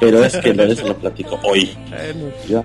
Pero 0.00 0.24
es 0.24 0.36
que 0.36 0.54
lo, 0.54 0.64
eso 0.64 0.86
lo 0.88 0.96
platico 0.96 1.38
hoy. 1.42 1.76
Bueno, 1.88 2.30
Yo, 2.48 2.64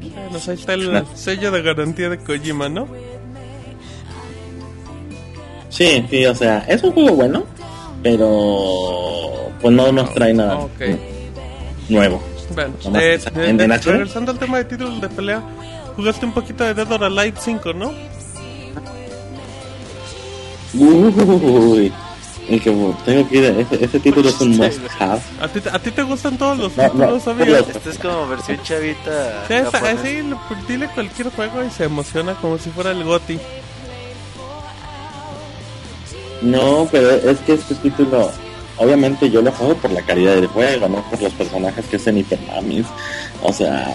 bueno, 0.00 0.38
ahí 0.48 0.54
está 0.54 0.74
el 0.74 1.04
sello 1.14 1.50
de 1.50 1.62
garantía 1.62 2.08
de 2.08 2.18
Kojima, 2.18 2.68
¿no? 2.68 2.86
Sí, 5.68 6.04
sí, 6.10 6.26
o 6.26 6.34
sea, 6.34 6.58
es 6.68 6.82
un 6.82 6.92
juego 6.92 7.10
bueno, 7.12 7.44
pero 8.02 9.50
pues 9.60 9.72
no 9.74 9.92
nos 9.92 10.12
trae 10.14 10.34
nada 10.34 10.66
nuevo. 11.88 12.20
Bueno, 12.54 12.74
eh, 13.00 13.18
de- 13.34 13.48
en- 13.48 13.56
de- 13.56 13.64
HD. 13.68 13.92
regresando 13.92 14.32
al 14.32 14.38
tema 14.38 14.58
de 14.58 14.64
títulos 14.64 15.00
de 15.00 15.08
pelea, 15.08 15.40
jugaste 15.94 16.26
un 16.26 16.32
poquito 16.32 16.64
de 16.64 16.74
Dead 16.74 16.90
or 16.90 17.04
Alive 17.04 17.34
5, 17.40 17.72
¿no? 17.72 17.92
Uy, 20.74 21.92
el 22.50 22.60
que 22.60 22.70
tengo 23.04 23.28
que 23.28 23.36
ir, 23.38 23.44
a- 23.46 23.60
ese, 23.60 23.84
ese 23.84 24.00
título 24.00 24.28
es 24.28 24.40
un 24.40 24.56
must 24.56 24.80
have. 24.98 25.20
¿A 25.40 25.48
ti, 25.48 25.60
a 25.72 25.78
ti 25.78 25.90
te 25.90 26.02
gustan 26.02 26.36
todos 26.36 26.58
los 26.58 26.76
No, 26.76 26.84
títulos, 26.84 27.26
no, 27.26 27.32
amigo? 27.32 27.56
Este 27.56 27.90
es 27.90 27.98
como 27.98 28.26
versión 28.28 28.60
chavita. 28.64 29.44
Sí, 29.48 29.54
esa- 29.54 29.78
así, 29.78 30.22
le- 30.22 30.36
dile 30.68 30.88
cualquier 30.94 31.30
juego 31.30 31.64
y 31.64 31.70
se 31.70 31.84
emociona 31.84 32.34
como 32.34 32.58
si 32.58 32.70
fuera 32.70 32.90
el 32.90 33.04
GOTI. 33.04 33.38
No, 36.42 36.88
pero 36.90 37.10
es 37.10 37.38
que 37.40 37.52
este 37.54 37.74
título, 37.76 38.30
obviamente 38.78 39.30
yo 39.30 39.42
lo 39.42 39.52
juego 39.52 39.74
por 39.74 39.90
la 39.90 40.02
calidad 40.02 40.34
del 40.36 40.46
juego, 40.46 40.88
no 40.88 41.02
por 41.10 41.20
los 41.20 41.32
personajes 41.34 41.84
que 41.86 41.96
hacen 41.96 42.16
hipermamis. 42.18 42.86
O 43.42 43.52
sea, 43.52 43.86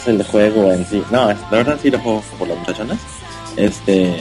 es 0.00 0.06
el 0.08 0.22
juego 0.24 0.70
en 0.72 0.86
sí. 0.86 1.02
No, 1.10 1.30
es- 1.30 1.38
la 1.50 1.58
verdad 1.58 1.78
sí 1.82 1.90
lo 1.90 1.98
juego 1.98 2.22
por 2.38 2.48
las 2.48 2.58
muchachonas. 2.58 2.98
Este 3.56 4.14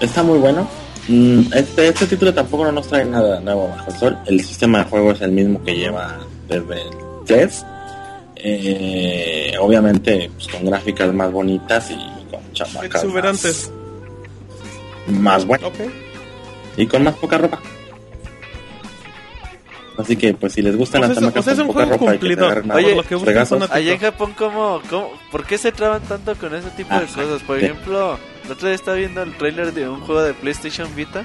está 0.00 0.22
muy 0.22 0.38
bueno. 0.38 0.66
Mm, 1.08 1.52
Este, 1.54 1.88
este 1.88 2.06
título 2.06 2.34
tampoco 2.34 2.64
no 2.64 2.72
nos 2.72 2.88
trae 2.88 3.04
nada 3.04 3.38
nuevo 3.40 3.68
bajo 3.68 3.90
el 3.90 3.96
sol. 3.98 4.18
El 4.26 4.40
sistema 4.44 4.78
de 4.78 4.84
juego 4.84 5.12
es 5.12 5.20
el 5.20 5.32
mismo 5.32 5.62
que 5.62 5.76
lleva 5.76 6.18
desde 6.48 6.82
el 6.82 6.88
3. 7.26 7.64
Eh, 8.36 9.54
obviamente 9.60 10.30
pues, 10.34 10.48
con 10.48 10.64
gráficas 10.66 11.12
más 11.12 11.30
bonitas 11.32 11.90
y 11.90 11.96
con 12.30 12.40
chamacas 12.52 12.74
más- 12.74 13.02
Exuberantes. 13.02 13.70
más 15.08 15.44
buenas 15.46 15.68
Ok. 15.68 15.76
y 16.76 16.86
con 16.86 17.02
más 17.04 17.14
poca 17.14 17.38
ropa. 17.38 17.60
Así 19.98 20.16
que, 20.16 20.34
pues, 20.34 20.52
si 20.52 20.62
les 20.62 20.76
gustan 20.76 21.00
Pues 21.00 21.08
las 21.10 21.16
es- 21.18 21.22
chamacas 21.22 21.40
o 21.40 21.42
sea, 21.44 21.52
es 21.52 21.58
con 21.58 21.66
un 21.68 21.72
poca 21.74 21.86
juego 21.86 21.98
que 22.04 22.10
cumplidor. 22.18 22.64
Oye, 22.74 22.94
lo 22.94 23.02
que 23.02 23.14
Allá 23.70 23.92
en 23.92 23.98
Japón, 23.98 24.34
¿cómo, 24.36 24.80
cómo, 24.90 25.12
¿por 25.30 25.44
qué 25.46 25.56
se 25.58 25.72
traban 25.72 26.02
tanto 26.02 26.34
con 26.36 26.54
ese 26.54 26.70
tipo 26.70 26.90
de 26.90 27.04
Ah, 27.04 27.06
cosas? 27.14 27.42
Por 27.42 27.58
sí. 27.58 27.64
ejemplo, 27.64 28.18
la 28.46 28.52
otra 28.52 28.68
vez 28.68 28.80
estaba 28.80 28.96
viendo 28.96 29.22
el 29.22 29.34
trailer 29.36 29.72
de 29.72 29.88
un 29.88 30.00
juego 30.00 30.22
de 30.22 30.34
PlayStation 30.34 30.94
Vita. 30.94 31.24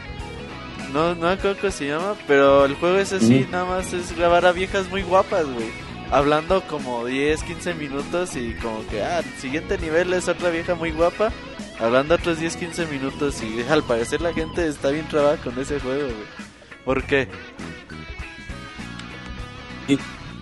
No, 0.93 1.15
no 1.15 1.27
me 1.27 1.33
acuerdo 1.33 1.57
cómo 1.59 1.71
se 1.71 1.87
llama, 1.87 2.15
pero 2.27 2.65
el 2.65 2.75
juego 2.75 2.97
es 2.97 3.13
así, 3.13 3.47
nada 3.51 3.65
más 3.65 3.93
es 3.93 4.15
grabar 4.15 4.45
a 4.45 4.51
viejas 4.51 4.89
muy 4.89 5.03
guapas, 5.03 5.45
güey. 5.45 5.67
Hablando 6.11 6.61
como 6.63 7.05
10, 7.05 7.43
15 7.43 7.73
minutos 7.75 8.35
y 8.35 8.53
como 8.55 8.85
que, 8.87 9.01
ah, 9.01 9.19
el 9.19 9.39
siguiente 9.39 9.77
nivel 9.77 10.11
es 10.13 10.27
otra 10.27 10.49
vieja 10.49 10.75
muy 10.75 10.91
guapa. 10.91 11.31
Hablando 11.79 12.15
otros 12.15 12.39
10, 12.39 12.57
15 12.57 12.85
minutos 12.87 13.41
y 13.41 13.63
al 13.71 13.83
parecer 13.83 14.19
la 14.21 14.33
gente 14.33 14.67
está 14.67 14.89
bien 14.89 15.07
trabada 15.07 15.37
con 15.37 15.57
ese 15.59 15.79
juego, 15.79 16.03
güey. 16.03 16.51
¿Por 16.83 17.03
qué? 17.03 17.27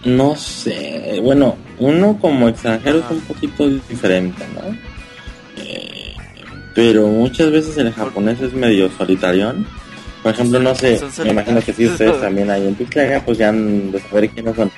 No 0.06 0.36
sé, 0.36 1.20
bueno, 1.22 1.58
uno 1.78 2.18
como 2.20 2.48
extranjero 2.48 3.00
Ajá. 3.00 3.08
es 3.08 3.12
un 3.12 3.22
poquito 3.22 3.68
diferente, 3.68 4.46
¿no? 4.56 4.62
Eh, 5.62 6.14
pero 6.74 7.08
muchas 7.08 7.52
veces 7.52 7.78
el 7.78 7.92
japonés 7.92 8.40
es 8.40 8.54
medio 8.54 8.90
solitarión. 8.98 9.68
Por 10.24 10.34
ejemplo, 10.34 10.60
no 10.60 10.74
sé, 10.76 11.02
me 11.24 11.32
imagino 11.32 11.62
que 11.62 11.74
si 11.74 11.88
ustedes 11.88 12.20
también 12.22 12.50
hay 12.50 12.68
en 12.68 12.76
Pixlaga, 12.76 13.22
pues 13.26 13.38
ya 13.38 13.50
han 13.50 13.92
de 13.92 14.00
saber 14.00 14.30
quiénes 14.30 14.56
son. 14.56 14.72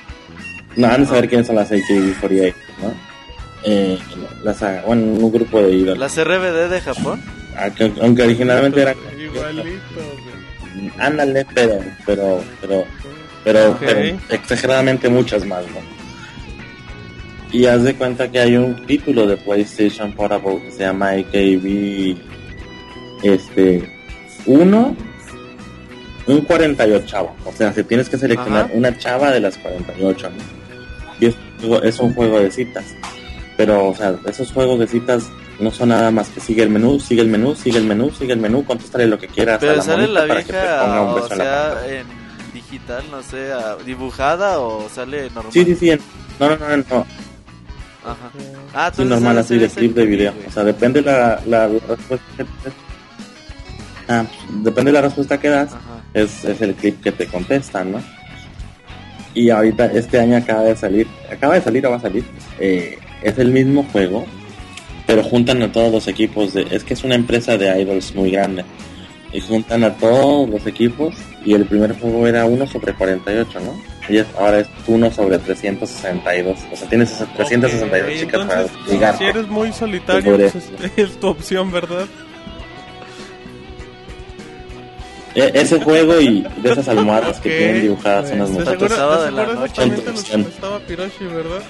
No, 0.75 0.87
han 0.87 1.01
de 1.01 1.07
saber 1.07 1.29
quiénes 1.29 1.47
son 1.47 1.55
las 1.55 1.71
AKB48, 1.71 2.53
¿no? 2.81 2.93
Eh, 3.63 3.99
las, 4.43 4.63
ah, 4.63 4.83
bueno, 4.87 5.03
un 5.03 5.31
grupo 5.31 5.61
de 5.61 5.71
ídolos. 5.71 5.99
¿Las 5.99 6.17
RBD 6.17 6.69
de 6.69 6.81
Japón? 6.81 7.21
Aunque, 7.57 7.91
aunque 8.01 8.23
originalmente 8.23 8.81
eran 8.81 8.95
Igualito. 9.19 9.69
Ándale, 10.97 11.45
pero, 11.53 11.79
pero, 12.05 12.43
pero, 12.59 12.85
pero, 13.43 13.77
pero 13.79 14.17
exageradamente 14.29 15.09
muchas 15.09 15.45
más, 15.45 15.63
¿no? 15.63 16.01
Y 17.51 17.65
haz 17.65 17.83
de 17.83 17.95
cuenta 17.95 18.31
que 18.31 18.39
hay 18.39 18.55
un 18.55 18.85
título 18.85 19.27
de 19.27 19.35
PlayStation 19.37 20.13
Portable 20.13 20.61
que 20.63 20.71
se 20.71 20.79
llama 20.79 21.09
AKB, 21.09 22.15
este, 23.23 23.89
1, 24.45 24.95
un 26.27 26.41
48 26.41 27.05
chavo. 27.05 27.35
O 27.45 27.51
sea, 27.51 27.73
si 27.73 27.83
tienes 27.83 28.07
que 28.07 28.17
seleccionar 28.17 28.65
Ajá. 28.65 28.73
una 28.73 28.97
chava 28.97 29.31
de 29.31 29.41
las 29.41 29.57
48, 29.57 30.29
¿no? 30.29 30.35
Y 31.19 31.25
es, 31.27 31.35
es 31.83 31.99
un 31.99 32.13
juego 32.13 32.39
de 32.39 32.49
citas. 32.51 32.85
Pero, 33.57 33.89
o 33.89 33.95
sea, 33.95 34.15
esos 34.25 34.51
juegos 34.51 34.79
de 34.79 34.87
citas 34.87 35.29
no 35.59 35.71
son 35.71 35.89
nada 35.89 36.09
más 36.09 36.29
que 36.29 36.39
sigue 36.39 36.63
el 36.63 36.69
menú, 36.69 36.99
sigue 36.99 37.21
el 37.21 37.27
menú, 37.27 37.53
sigue 37.53 37.77
el 37.77 37.85
menú, 37.85 38.11
sigue 38.11 38.33
el 38.33 38.39
menú, 38.39 38.63
contéstale 38.65 39.07
lo 39.07 39.19
que 39.19 39.27
quieras. 39.27 39.57
a 39.57 39.59
Pero 39.59 39.75
la 39.75 39.81
sale 39.83 40.07
la 40.07 40.27
para 40.27 40.43
que 40.43 40.53
te 40.53 40.59
ponga 40.59 41.01
un 41.01 41.09
o 41.09 41.15
beso 41.15 41.33
en 41.33 41.37
la 41.37 41.43
sea, 41.43 41.99
en 41.99 42.20
digital, 42.71 43.03
no 43.11 43.21
sé, 43.21 43.49
dibujada 43.85 44.59
o 44.59 44.87
sale 44.89 45.29
normal. 45.31 45.51
Sí, 45.51 45.65
sí, 45.65 45.75
sí. 45.75 45.89
en- 45.91 45.99
No, 46.39 46.49
no, 46.49 46.55
no, 46.57 46.77
no. 46.77 47.05
Ajá. 48.03 48.31
Ah, 48.73 48.91
Sí, 48.95 49.03
normal, 49.03 49.37
así 49.37 49.57
de 49.59 49.69
clip 49.69 49.93
de 49.93 50.05
video. 50.05 50.33
güey. 50.33 50.47
O 50.47 50.51
sea, 50.51 50.63
depende 50.63 51.01
la, 51.01 51.39
la 51.45 51.67
respuesta 51.67 52.25
que 52.37 52.43
te- 52.45 52.49
Ah, 54.07 54.25
depende 54.63 54.91
de 54.91 54.93
la 54.93 55.01
respuesta 55.01 55.39
que 55.39 55.49
das, 55.49 55.71
es, 56.13 56.43
es 56.43 56.61
el 56.61 56.73
clip 56.73 57.01
que 57.03 57.11
te 57.11 57.27
contestan, 57.27 57.91
¿no? 57.91 58.01
Y 59.33 59.49
ahorita, 59.49 59.85
este 59.85 60.19
año 60.19 60.35
acaba 60.37 60.63
de 60.63 60.75
salir, 60.75 61.07
acaba 61.31 61.53
de 61.53 61.61
salir 61.61 61.85
o 61.85 61.91
va 61.91 61.97
a 61.97 62.01
salir, 62.01 62.23
eh, 62.59 62.97
es 63.21 63.37
el 63.37 63.51
mismo 63.51 63.83
juego, 63.91 64.25
pero 65.07 65.23
juntan 65.23 65.61
a 65.61 65.71
todos 65.71 65.91
los 65.91 66.07
equipos 66.07 66.53
de, 66.53 66.67
es 66.71 66.83
que 66.83 66.95
es 66.95 67.03
una 67.05 67.15
empresa 67.15 67.57
de 67.57 67.81
idols 67.81 68.13
muy 68.15 68.31
grande, 68.31 68.65
y 69.33 69.39
juntan 69.41 69.83
a 69.83 69.93
todos 69.95 70.49
los 70.49 70.65
equipos, 70.67 71.13
y 71.45 71.53
el 71.53 71.65
primer 71.65 71.97
juego 71.99 72.27
era 72.27 72.45
1 72.45 72.67
sobre 72.67 72.93
48, 72.93 73.59
¿no? 73.61 73.81
Y 74.09 74.17
es- 74.17 74.27
ahora 74.37 74.59
es 74.59 74.67
1 74.87 75.09
sobre 75.11 75.37
362, 75.39 76.59
o 76.71 76.75
sea, 76.75 76.89
tienes 76.89 77.11
esas 77.11 77.33
362 77.35 78.11
Ok, 78.13 78.19
chicas 78.19 78.41
entonces, 78.41 78.71
para 78.77 78.91
ligar. 78.91 79.17
si 79.17 79.23
eres 79.25 79.47
muy 79.47 79.71
solitario, 79.71 80.35
pues 80.37 80.55
es, 80.55 80.69
es 80.97 81.19
tu 81.19 81.27
opción, 81.27 81.71
¿verdad? 81.71 82.05
E- 85.33 85.51
ese 85.53 85.79
juego 85.79 86.19
y 86.19 86.45
de 86.57 86.71
esas 86.71 86.89
almohadas 86.89 87.39
que 87.39 87.49
Ok, 87.49 87.55
tienen 87.57 87.81
dibujadas 87.81 88.31
unas 88.31 88.49
de 88.49 88.53
muchachas. 88.53 88.79
seguro, 88.91 89.19
de 89.21 89.25
de 89.25 89.31
la 89.31 89.53
noche. 89.53 89.83
estaba 90.49 90.79
Piroshi, 90.79 91.25
¿verdad? 91.25 91.61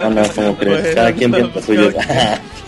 No, 0.00 0.10
no, 0.10 0.28
como 0.34 0.56
crees, 0.56 0.82
Bueno, 0.82 0.94
cada 0.94 1.12
quien 1.12 1.30
lo 1.30 1.62
suyo. 1.62 1.90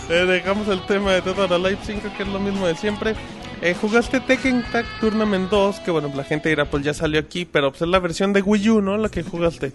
Eh, 0.09 0.25
dejamos 0.25 0.69
el 0.69 0.79
tema 0.85 1.11
de 1.11 1.29
or 1.29 1.51
Alive 1.51 1.79
5, 1.85 2.01
que 2.15 2.23
es 2.23 2.29
lo 2.29 2.39
mismo 2.39 2.65
de 2.65 2.75
siempre. 2.77 3.13
Eh, 3.61 3.75
jugaste 3.79 4.21
Tekken 4.21 4.63
Tag 4.71 4.85
Tournament 5.01 5.49
2, 5.49 5.81
que 5.81 5.91
bueno, 5.91 6.09
la 6.15 6.23
gente 6.23 6.47
dirá, 6.47 6.63
pues 6.63 6.83
ya 6.85 6.93
salió 6.93 7.19
aquí, 7.19 7.43
pero 7.43 7.71
pues 7.71 7.81
es 7.81 7.89
la 7.89 7.99
versión 7.99 8.31
de 8.31 8.41
Wii 8.41 8.69
U, 8.69 8.81
¿no? 8.81 8.97
La 8.97 9.09
que 9.09 9.23
jugaste. 9.23 9.73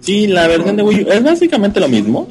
Sí, 0.00 0.28
la 0.28 0.46
versión 0.46 0.76
de 0.76 0.82
Wii 0.84 1.02
U 1.02 1.10
es 1.10 1.24
básicamente 1.24 1.80
lo 1.80 1.88
mismo, 1.88 2.28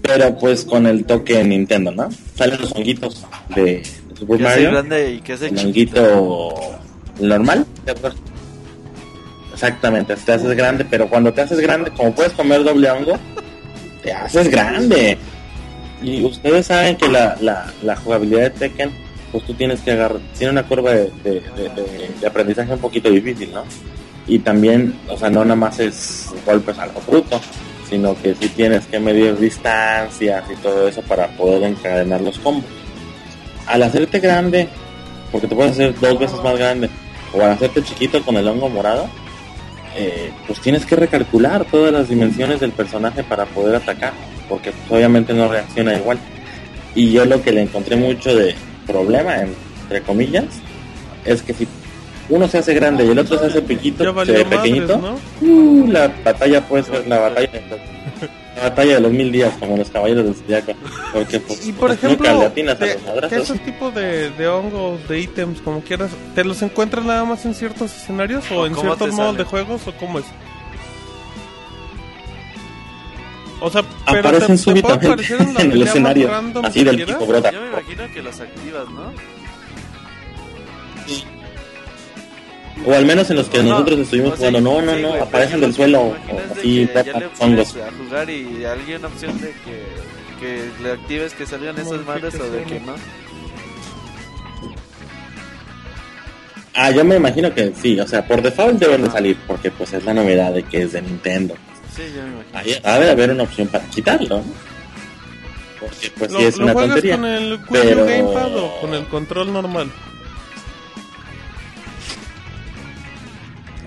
pero 0.00 0.38
pues 0.38 0.64
con 0.64 0.86
el 0.86 1.04
toque 1.04 1.44
Nintendo, 1.44 1.90
¿no? 1.90 2.08
Salen 2.36 2.60
los 2.60 2.72
honguitos 2.72 3.26
de, 3.54 3.62
de 3.62 3.82
Super 4.18 4.40
Mario, 4.40 4.70
grande 4.70 5.14
y 5.14 5.20
que 5.20 5.34
hace 5.34 5.48
el 5.48 5.58
honguito 5.58 6.54
normal. 7.20 7.66
Exactamente, 9.58 10.14
te 10.14 10.32
haces 10.32 10.56
grande, 10.56 10.84
pero 10.84 11.08
cuando 11.08 11.32
te 11.32 11.40
haces 11.40 11.58
grande, 11.58 11.90
como 11.90 12.14
puedes 12.14 12.32
comer 12.32 12.62
doble 12.62 12.88
hongo, 12.92 13.18
te 14.04 14.12
haces 14.12 14.48
grande. 14.48 15.18
Y 16.00 16.24
ustedes 16.24 16.66
saben 16.66 16.94
que 16.94 17.08
la, 17.08 17.36
la, 17.82 17.96
jugabilidad 17.96 18.42
de 18.42 18.50
Tekken, 18.50 18.92
pues 19.32 19.42
tú 19.42 19.54
tienes 19.54 19.80
que 19.80 19.90
agarrar, 19.90 20.20
tiene 20.38 20.52
una 20.52 20.62
curva 20.62 20.92
de, 20.92 21.10
de, 21.24 21.42
de- 22.20 22.26
aprendizaje 22.26 22.72
un 22.72 22.78
poquito 22.78 23.10
difícil, 23.10 23.52
¿no? 23.52 23.64
Y 24.28 24.38
también, 24.38 24.94
o 25.08 25.16
sea, 25.16 25.28
no 25.28 25.42
nada 25.42 25.56
más 25.56 25.80
es 25.80 26.28
golpes 26.46 26.78
a 26.78 26.86
lo 26.86 27.00
bruto, 27.04 27.40
sino 27.90 28.14
que 28.22 28.36
sí 28.36 28.48
tienes 28.50 28.86
que 28.86 29.00
medir 29.00 29.36
distancias 29.38 30.44
y 30.52 30.54
todo 30.62 30.86
eso 30.86 31.02
para 31.02 31.26
poder 31.36 31.64
encadenar 31.64 32.20
los 32.20 32.38
combos. 32.38 32.70
Al 33.66 33.82
hacerte 33.82 34.20
grande, 34.20 34.68
porque 35.32 35.48
te 35.48 35.56
puedes 35.56 35.72
hacer 35.72 35.98
dos 35.98 36.16
veces 36.16 36.40
más 36.44 36.56
grande, 36.56 36.88
o 37.32 37.42
al 37.42 37.50
hacerte 37.50 37.82
chiquito 37.82 38.22
con 38.22 38.36
el 38.36 38.46
hongo 38.46 38.68
morado, 38.68 39.08
eh, 39.96 40.30
pues 40.46 40.60
tienes 40.60 40.86
que 40.86 40.96
recalcular 40.96 41.64
todas 41.64 41.92
las 41.92 42.08
dimensiones 42.08 42.60
del 42.60 42.72
personaje 42.72 43.22
para 43.24 43.46
poder 43.46 43.76
atacar, 43.76 44.12
porque 44.48 44.72
pues, 44.72 44.90
obviamente 44.90 45.34
no 45.34 45.48
reacciona 45.48 45.94
igual. 45.94 46.18
Y 46.94 47.12
yo 47.12 47.24
lo 47.24 47.42
que 47.42 47.52
le 47.52 47.62
encontré 47.62 47.96
mucho 47.96 48.34
de 48.34 48.54
problema, 48.86 49.42
entre 49.42 50.02
comillas, 50.02 50.44
es 51.24 51.42
que 51.42 51.54
si 51.54 51.66
uno 52.28 52.48
se 52.48 52.58
hace 52.58 52.74
grande 52.74 53.04
y 53.04 53.10
el 53.10 53.18
otro 53.18 53.38
se 53.38 53.46
hace 53.46 53.62
pequeñito, 53.62 54.04
Ya 54.04 54.24
se 54.24 54.32
ve 54.32 54.44
pequeñito, 54.44 54.98
¿no? 54.98 55.18
uh, 55.40 55.86
la 55.90 56.12
batalla 56.24 56.60
puede 56.66 56.84
ser 56.84 57.06
la 57.06 57.18
batalla, 57.18 57.50
la 58.58 58.68
batalla 58.70 58.94
de 58.94 59.00
los 59.00 59.12
mil 59.12 59.30
días, 59.32 59.54
como 59.58 59.76
los 59.76 59.88
caballeros 59.90 60.24
del 60.24 60.34
zodiaco, 60.34 60.72
porque 61.12 61.40
pues, 61.40 61.66
Y 61.66 61.72
por 61.72 61.88
pues, 61.88 61.98
ejemplo, 62.04 62.28
nunca 62.28 62.40
le 62.40 62.46
atinas 62.46 62.80
a 62.80 62.84
de- 62.84 63.20
los 63.22 63.32
esos 63.32 63.60
tipos 63.60 63.94
de, 63.94 64.30
de 64.30 64.48
hongos, 64.48 65.06
de 65.08 65.20
ítems, 65.20 65.60
como 65.60 65.80
quieras, 65.82 66.10
¿te 66.34 66.44
los 66.44 66.60
encuentras 66.62 67.04
nada 67.04 67.24
más 67.24 67.44
en 67.46 67.54
ciertos 67.54 67.94
escenarios 67.96 68.44
o 68.50 68.60
¿O 68.62 68.66
en 68.66 68.74
ciertos 68.74 69.08
te 69.10 69.14
modos 69.14 69.36
de 69.36 69.44
juegos 69.44 69.86
o 69.86 69.92
cómo 69.96 70.18
es? 70.18 70.24
O 73.60 73.70
sea, 73.70 73.82
pero 74.06 74.20
Aparecen 74.20 74.46
te, 74.48 74.52
te 74.52 74.58
súbitamente 74.58 75.06
aparecer 75.06 75.40
en 75.42 75.54
la 75.54 75.60
en 75.62 75.72
el 75.72 75.82
escenario, 75.82 76.30
así 76.62 76.84
del 76.84 77.04
tipo 77.04 77.26
brota. 77.26 77.50
Yo 77.50 77.60
me 77.60 77.68
imagino 77.68 78.04
que 78.14 78.22
los 78.22 78.40
activas, 78.40 78.88
¿no? 78.90 79.37
O 82.86 82.94
al 82.94 83.04
menos 83.04 83.28
en 83.30 83.36
los 83.36 83.48
que 83.48 83.58
No, 83.62 83.70
nosotros 83.70 83.98
estuvimos 84.00 84.32
o 84.34 84.36
sea, 84.36 84.48
jugando, 84.50 84.70
no, 84.70 84.82
no, 84.82 84.94
sí, 84.94 85.02
no, 85.02 85.14
aparecen 85.22 85.60
del 85.60 85.74
suelo, 85.74 86.14
¿te 86.26 86.32
imaginas 86.32 86.48
de 86.48 86.60
así, 86.60 86.86
que 86.86 87.04
ya 87.04 87.12
pones 87.12 87.40
hongos. 87.40 87.76
a 87.76 87.90
jugar 88.04 88.30
y 88.30 88.64
hay 88.64 88.94
una 88.94 89.08
opción 89.08 89.40
de 89.40 89.48
que, 89.48 89.84
que 90.40 90.82
le 90.82 90.92
actives 90.92 91.34
que 91.34 91.46
salgan 91.46 91.76
esas 91.78 92.04
madres 92.06 92.34
o 92.36 92.50
de 92.50 92.62
que 92.64 92.80
no. 92.80 92.94
Ah, 96.74 96.90
yo 96.92 97.04
me 97.04 97.16
imagino 97.16 97.52
que 97.52 97.72
sí, 97.74 97.98
o 97.98 98.06
sea, 98.06 98.24
por 98.26 98.40
default 98.40 98.78
deben 98.78 99.02
de 99.02 99.10
salir, 99.10 99.36
porque 99.48 99.70
pues 99.70 99.92
es 99.94 100.04
la 100.04 100.14
novedad 100.14 100.52
de 100.52 100.62
que 100.62 100.82
es 100.82 100.92
de 100.92 101.02
Nintendo. 101.02 101.54
Sí, 101.94 102.02
yo 102.14 102.22
me 102.22 102.28
imagino. 102.28 102.58
Ahí 102.58 102.80
ha 102.84 102.98
de 103.00 103.10
haber 103.10 103.30
una 103.32 103.42
opción 103.42 103.66
para 103.68 103.84
quitarlo, 103.86 104.38
¿no? 104.38 104.44
Porque 105.80 106.12
pues 106.16 106.30
¿Lo, 106.30 106.38
sí 106.38 106.44
es 106.44 106.56
lo 106.58 106.64
una 106.64 106.72
juegas 106.74 106.90
tontería. 106.90 107.16
con 107.16 107.24
el 107.26 107.52
Wii 107.54 107.58
U 107.60 107.66
pero- 107.70 108.04
Gamepad 108.04 108.56
o 108.56 108.80
con 108.80 108.94
el 108.94 109.04
control 109.06 109.52
normal? 109.52 109.90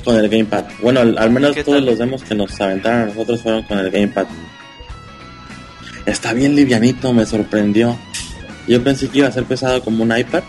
Con 0.03 0.15
el 0.17 0.29
Gamepad. 0.29 0.65
Bueno, 0.81 1.01
al, 1.01 1.17
al 1.17 1.29
menos 1.31 1.53
¿Qué 1.53 1.63
todos 1.63 1.77
tal? 1.77 1.85
los 1.85 1.99
demos 1.99 2.23
que 2.23 2.33
nos 2.35 2.59
aventaron 2.59 3.01
a 3.01 3.05
nosotros 3.07 3.41
fueron 3.41 3.63
con 3.63 3.77
el 3.79 3.91
Gamepad. 3.91 4.25
Está 6.05 6.33
bien 6.33 6.55
livianito, 6.55 7.13
me 7.13 7.25
sorprendió. 7.25 7.97
Yo 8.67 8.83
pensé 8.83 9.07
que 9.09 9.19
iba 9.19 9.27
a 9.27 9.31
ser 9.31 9.43
pesado 9.45 9.81
como 9.83 10.03
un 10.03 10.17
iPad. 10.17 10.43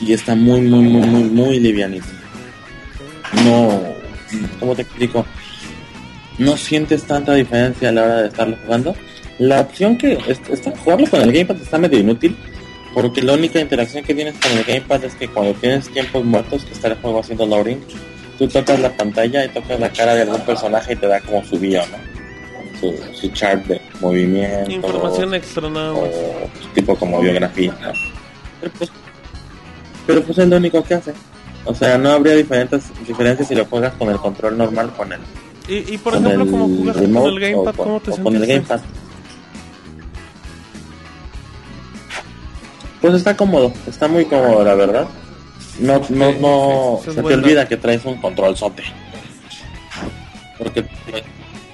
Y 0.00 0.12
está 0.12 0.34
muy, 0.34 0.60
muy, 0.60 0.82
muy, 0.84 1.06
muy, 1.06 1.22
muy 1.24 1.58
livianito. 1.60 2.06
No, 3.44 3.82
¿cómo 4.60 4.74
te 4.76 4.82
explico? 4.82 5.24
No 6.38 6.56
sientes 6.56 7.04
tanta 7.04 7.32
diferencia 7.34 7.88
a 7.88 7.92
la 7.92 8.02
hora 8.04 8.22
de 8.22 8.28
estarlo 8.28 8.56
jugando. 8.64 8.94
La 9.38 9.60
opción 9.62 9.96
que 9.98 10.12
es- 10.28 10.40
está, 10.50 10.70
jugarlo 10.76 11.06
con 11.08 11.20
el 11.22 11.32
Gamepad 11.32 11.56
está 11.56 11.78
medio 11.78 11.98
inútil. 11.98 12.36
Porque 12.94 13.22
la 13.22 13.34
única 13.34 13.60
interacción 13.60 14.04
que 14.04 14.14
tienes 14.14 14.34
con 14.38 14.52
el 14.52 14.64
gamepad 14.64 15.04
es 15.04 15.14
que 15.16 15.28
cuando 15.28 15.52
tienes 15.52 15.86
tiempos 15.90 16.24
muertos 16.24 16.64
que 16.64 16.72
está 16.72 16.88
el 16.88 16.94
juego 16.94 17.20
haciendo 17.20 17.44
loading, 17.44 17.76
tú 18.38 18.48
tocas 18.48 18.80
la 18.80 18.92
pantalla 18.96 19.44
y 19.44 19.48
tocas 19.48 19.80
la 19.80 19.90
cara 19.90 20.14
de 20.14 20.22
algún 20.22 20.40
personaje 20.42 20.92
y 20.92 20.96
te 20.96 21.06
da 21.06 21.20
como 21.20 21.44
su 21.44 21.58
bio, 21.58 21.82
¿no? 21.86 22.78
Su, 22.80 22.94
su 23.14 23.28
chart 23.28 23.64
de 23.66 23.80
movimiento. 24.00 24.70
Información 24.70 25.34
extra 25.34 25.68
nada 25.68 25.92
más. 25.92 26.02
o 26.02 26.72
tipo 26.74 26.94
como 26.96 27.20
biografía, 27.20 27.74
¿no? 27.80 27.92
Pero 28.60 28.72
pues, 28.78 28.90
pero 30.06 30.22
pues 30.22 30.38
es 30.38 30.48
lo 30.48 30.56
único 30.56 30.82
que 30.84 30.94
hace. 30.94 31.14
O 31.64 31.74
sea, 31.74 31.98
no 31.98 32.10
habría 32.10 32.34
diferentes 32.34 32.84
diferencias 33.06 33.48
si 33.48 33.54
lo 33.54 33.64
juegas 33.64 33.94
con 33.94 34.08
el 34.10 34.18
control 34.18 34.56
normal 34.56 34.92
con 34.96 35.12
el, 35.12 35.20
Y, 35.68 35.94
y 35.94 35.98
por 35.98 36.14
con 36.14 36.26
ejemplo, 36.26 36.44
el 36.44 36.50
como 36.50 36.66
jugaste 36.68 37.12
con 37.12 37.26
el 37.26 37.40
gamepad, 37.40 37.74
o 37.74 37.76
con, 37.76 37.86
¿cómo 37.86 38.00
te 38.00 38.10
o 38.10 38.16
con 38.22 38.36
el 38.36 38.46
gamepad. 38.46 38.80
Pues 43.00 43.14
está 43.14 43.36
cómodo, 43.36 43.72
está 43.86 44.08
muy 44.08 44.24
cómodo 44.26 44.64
la 44.64 44.74
verdad. 44.74 45.06
No, 45.78 46.00
no, 46.08 46.32
no, 46.32 47.00
sí, 47.02 47.10
es 47.10 47.14
se 47.16 47.22
te 47.22 47.34
olvida 47.34 47.68
que 47.68 47.76
traes 47.76 48.04
un 48.04 48.16
control 48.16 48.56
sote. 48.56 48.82
Porque 50.58 50.84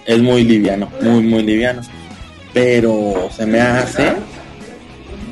es 0.06 0.20
muy 0.20 0.44
liviano, 0.44 0.90
muy, 1.00 1.22
muy 1.22 1.42
liviano. 1.42 1.82
Pero 2.52 3.30
se 3.34 3.46
me 3.46 3.60
hace 3.60 4.12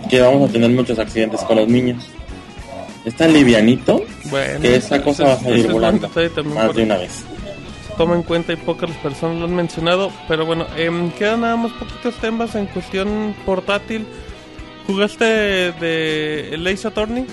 que 0.09 0.21
vamos 0.21 0.49
a 0.49 0.53
tener 0.53 0.71
muchos 0.71 0.99
accidentes 0.99 1.41
con 1.43 1.57
los 1.57 1.69
niños. 1.69 2.09
Es 3.05 3.15
tan 3.17 3.33
livianito 3.33 4.05
Bueno, 4.25 4.61
que 4.61 4.77
esa 4.77 5.03
cosa 5.03 5.25
va 5.25 5.33
a 5.35 5.41
salir 5.41 5.67
es 5.67 5.73
volando 5.73 6.11
más 6.45 6.75
de 6.75 6.83
una 6.83 6.99
vez. 6.99 7.25
toma 7.97 8.15
en 8.15 8.23
cuenta 8.23 8.53
y 8.53 8.57
pocas 8.57 8.91
personas 9.03 9.39
lo 9.39 9.45
han 9.47 9.55
mencionado. 9.55 10.11
Pero 10.29 10.47
bueno, 10.47 10.67
em, 10.77 11.11
quedan 11.13 11.41
nada 11.43 11.57
más 11.57 11.73
poquitos 11.73 12.15
temas 12.17 12.55
en 12.55 12.67
cuestión 12.67 13.35
portátil. 13.45 14.07
¿Jugaste 14.87 15.25
de 15.25 16.55
el 16.55 16.67
Ace 16.67 16.89
Attorney? 16.89 17.27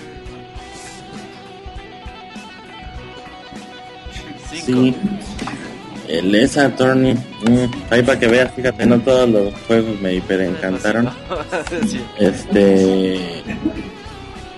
Sí. 4.66 4.96
El 6.08 6.34
S 6.36 6.60
Attorney, 6.60 7.14
mm, 7.14 7.66
ahí 7.92 8.02
para 8.02 8.18
que 8.20 8.28
veas, 8.28 8.54
fíjate, 8.54 8.86
no 8.86 8.98
todos 9.02 9.30
los 9.30 9.54
juegos 9.68 10.00
me 10.02 10.16
hiper 10.16 10.42
encantaron. 10.42 11.10
Sí. 11.88 12.00
Este. 12.18 13.16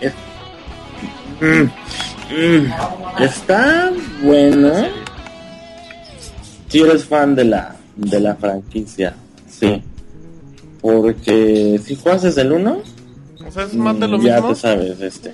es- 0.02 0.14
mm, 1.42 1.64
mm, 2.36 3.24
está 3.24 3.92
bueno. 4.22 4.72
Si 6.68 6.82
eres 6.82 7.06
fan 7.06 7.34
de 7.36 7.46
la 7.46 7.76
de 7.96 8.20
la 8.20 8.36
franquicia, 8.36 9.16
sí. 9.50 9.82
Porque 10.82 11.80
si 11.84 11.96
juegas 11.96 12.22
desde 12.22 12.42
el 12.44 12.52
1, 12.54 12.82
O 13.48 13.52
sea, 13.52 13.64
es 13.64 13.74
más 13.74 14.00
de 14.00 14.08
lo 14.08 14.18
Mm, 14.20 14.22
ya 14.26 14.36
mismo. 14.36 14.50
te 14.50 14.56
sabes, 14.56 15.02
este. 15.02 15.34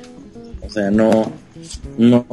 O 0.65 0.69
sea, 0.69 0.89
no. 0.89 1.29
No. 1.97 2.25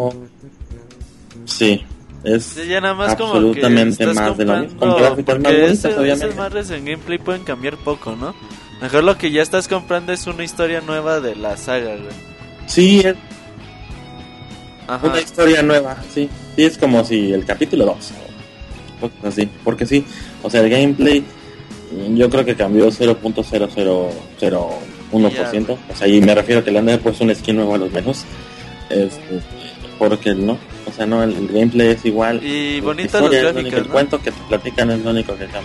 Sí. 1.46 1.82
Es 2.24 2.44
Sí, 2.44 2.66
ya 2.68 2.80
nada 2.80 2.94
más 2.94 3.16
como 3.16 3.32
absolutamente 3.34 4.06
que 4.06 4.14
más 4.14 4.36
de 4.38 4.44
lo 4.44 4.58
mismo. 4.60 4.78
Con 4.78 4.96
gráficas 4.96 5.38
más 5.40 5.52
porque 5.52 5.60
bonitas, 5.62 5.84
ese- 5.84 5.98
obviamente. 5.98 6.26
esas 6.26 6.36
madres 6.36 6.70
en 6.70 6.84
gameplay 6.84 7.18
pueden 7.18 7.42
cambiar 7.44 7.76
poco, 7.78 8.14
¿no? 8.16 8.34
Mejor 8.80 9.04
lo 9.04 9.16
que 9.18 9.30
ya 9.30 9.42
estás 9.42 9.68
comprando 9.68 10.12
es 10.12 10.26
una 10.26 10.42
historia 10.44 10.80
nueva 10.80 11.20
de 11.20 11.36
la 11.36 11.56
saga, 11.56 11.96
güey. 11.96 12.08
Sí, 12.66 13.00
es 13.04 13.14
Ajá. 14.86 15.06
una 15.06 15.20
historia 15.20 15.62
nueva, 15.62 15.96
sí. 16.12 16.28
Sí, 16.56 16.64
es 16.64 16.78
como 16.78 17.04
si 17.04 17.32
el 17.32 17.44
capítulo 17.44 17.84
2. 17.86 17.96
o 19.00 19.08
cosas 19.08 19.24
Así. 19.24 19.48
Porque 19.64 19.86
sí, 19.86 20.04
o 20.42 20.50
sea, 20.50 20.60
el 20.60 20.70
gameplay 20.70 21.20
mm, 21.20 22.16
yo 22.16 22.28
creo 22.30 22.44
que 22.44 22.54
cambió 22.54 22.88
0.0001%. 22.90 25.78
O 25.92 25.96
sea, 25.96 26.06
y 26.08 26.20
me 26.20 26.34
refiero 26.34 26.60
a 26.60 26.64
que 26.64 26.70
le 26.70 26.78
han 26.78 26.98
puesto 27.00 27.24
un 27.24 27.34
skin 27.34 27.56
nuevo 27.56 27.74
a 27.74 27.78
los 27.78 27.90
menús. 27.92 28.24
Este, 28.90 29.40
porque 29.98 30.34
no, 30.34 30.58
o 30.86 30.92
sea, 30.92 31.06
no, 31.06 31.22
el, 31.22 31.34
el 31.36 31.48
gameplay 31.48 31.88
es 31.88 32.04
igual. 32.04 32.42
Y 32.44 32.78
La 32.80 32.84
bonitas 32.84 33.14
las 33.14 33.22
historia 33.22 33.38
es 33.38 33.44
lo 33.44 33.50
único, 33.50 33.62
gráficas, 33.70 33.86
El 33.86 33.92
cuento 33.92 34.18
que 34.22 34.30
te 34.32 34.40
platican 34.48 34.90
es 34.90 35.00
lo 35.00 35.10
único 35.10 35.32
que 35.36 35.44
cambia. 35.46 35.62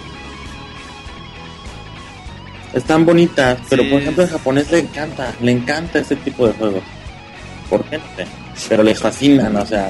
Están 2.74 3.05
bonitas, 3.05 3.59
pero 3.70 3.84
Sí. 3.84 3.89
por 3.89 4.01
ejemplo 4.01 4.24
el 4.24 4.30
japonés 4.30 4.72
le 4.72 4.80
encanta, 4.80 5.34
le 5.41 5.51
encanta 5.51 5.99
este 5.99 6.15
tipo 6.18 6.47
de 6.47 6.53
juegos. 6.53 6.84
¿Por 7.70 7.84
qué? 7.86 7.97
No 7.97 8.03
sé. 8.15 8.28
Pero 8.70 8.84
les 8.84 8.99
fascinan, 8.99 9.55
o 9.55 9.65
sea, 9.65 9.89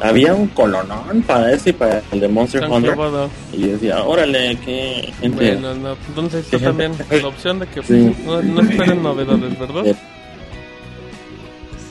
había 0.00 0.34
un 0.34 0.48
colonón 0.48 1.22
para 1.26 1.52
ese 1.52 1.70
y 1.70 1.72
para 1.72 2.02
el 2.12 2.20
de 2.20 2.28
Monster 2.28 2.64
Hunter. 2.70 2.94
clavado. 2.94 3.30
Y 3.52 3.60
yo 3.62 3.66
decía, 3.68 4.02
órale, 4.04 4.56
qué 4.64 5.12
gente. 5.20 5.52
Bueno, 5.56 5.74
no, 5.74 5.96
entonces 6.08 6.44
está 6.44 6.58
también 6.58 6.92
la 7.10 7.28
opción 7.28 7.58
de 7.58 7.66
que 7.66 7.82
Sí. 7.82 8.14
no, 8.24 8.40
no 8.42 8.60
esperen 8.62 9.02
novedades, 9.02 9.58
¿verdad? 9.58 9.84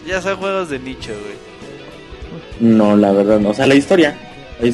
Ya 0.07 0.21
son 0.21 0.36
juegos 0.38 0.69
de 0.69 0.79
nicho, 0.79 1.11
güey. 1.23 1.32
No, 2.60 2.95
la 2.95 3.12
verdad, 3.12 3.39
no. 3.39 3.49
O 3.49 3.54
sea, 3.54 3.68
la 3.68 3.76
historia. 3.76 4.16
la 4.60 4.72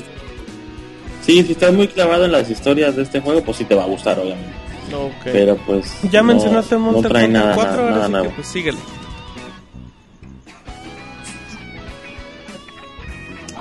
Sí, 1.26 1.44
si 1.44 1.52
estás 1.52 1.74
muy 1.74 1.88
clavado 1.88 2.26
en 2.26 2.32
las 2.32 2.50
historias 2.50 2.96
de 2.96 3.04
este 3.04 3.20
juego, 3.20 3.44
pues 3.44 3.58
sí 3.58 3.64
te 3.66 3.76
va 3.76 3.84
a 3.84 3.88
gustar, 3.88 4.18
obviamente. 4.20 4.50
Ok. 4.94 5.26
Pero 5.32 5.56
pues. 5.58 5.86
ya 6.12 6.22
no- 6.22 6.28
mencionaste 6.30 6.76
no 6.76 6.82
Monster 6.82 7.12
trae 7.12 7.26
Hunter 7.26 7.42
nada, 7.42 7.56
4, 7.56 7.92
nada, 8.10 8.24
pues 8.36 8.48
síguele. 8.48 8.78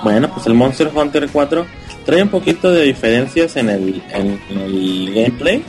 Bueno, 0.02 0.30
pues 0.32 0.46
el 0.46 0.54
Monster 0.54 0.90
Hunter 0.94 1.28
4 1.32 1.66
trae 2.06 2.22
un 2.22 2.28
poquito 2.28 2.70
de 2.70 2.84
diferencias 2.84 3.56
en 3.56 3.68
el, 3.68 4.02
en, 4.12 4.40
en 4.48 4.58
el 4.60 5.12
gameplay 5.14 5.62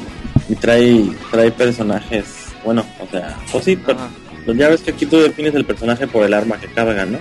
y 0.47 0.55
trae, 0.55 1.03
trae 1.31 1.51
personajes, 1.51 2.45
bueno, 2.63 2.85
o 2.99 3.07
sea, 3.11 3.37
pues 3.51 3.65
sí, 3.65 3.75
pero, 3.75 3.97
pues 4.45 4.57
ya 4.57 4.69
ves 4.69 4.81
que 4.81 4.91
aquí 4.91 5.05
tú 5.05 5.17
defines 5.19 5.53
el 5.55 5.65
personaje 5.65 6.07
por 6.07 6.25
el 6.25 6.33
arma 6.33 6.59
que 6.59 6.67
carga, 6.67 7.05
¿no? 7.05 7.17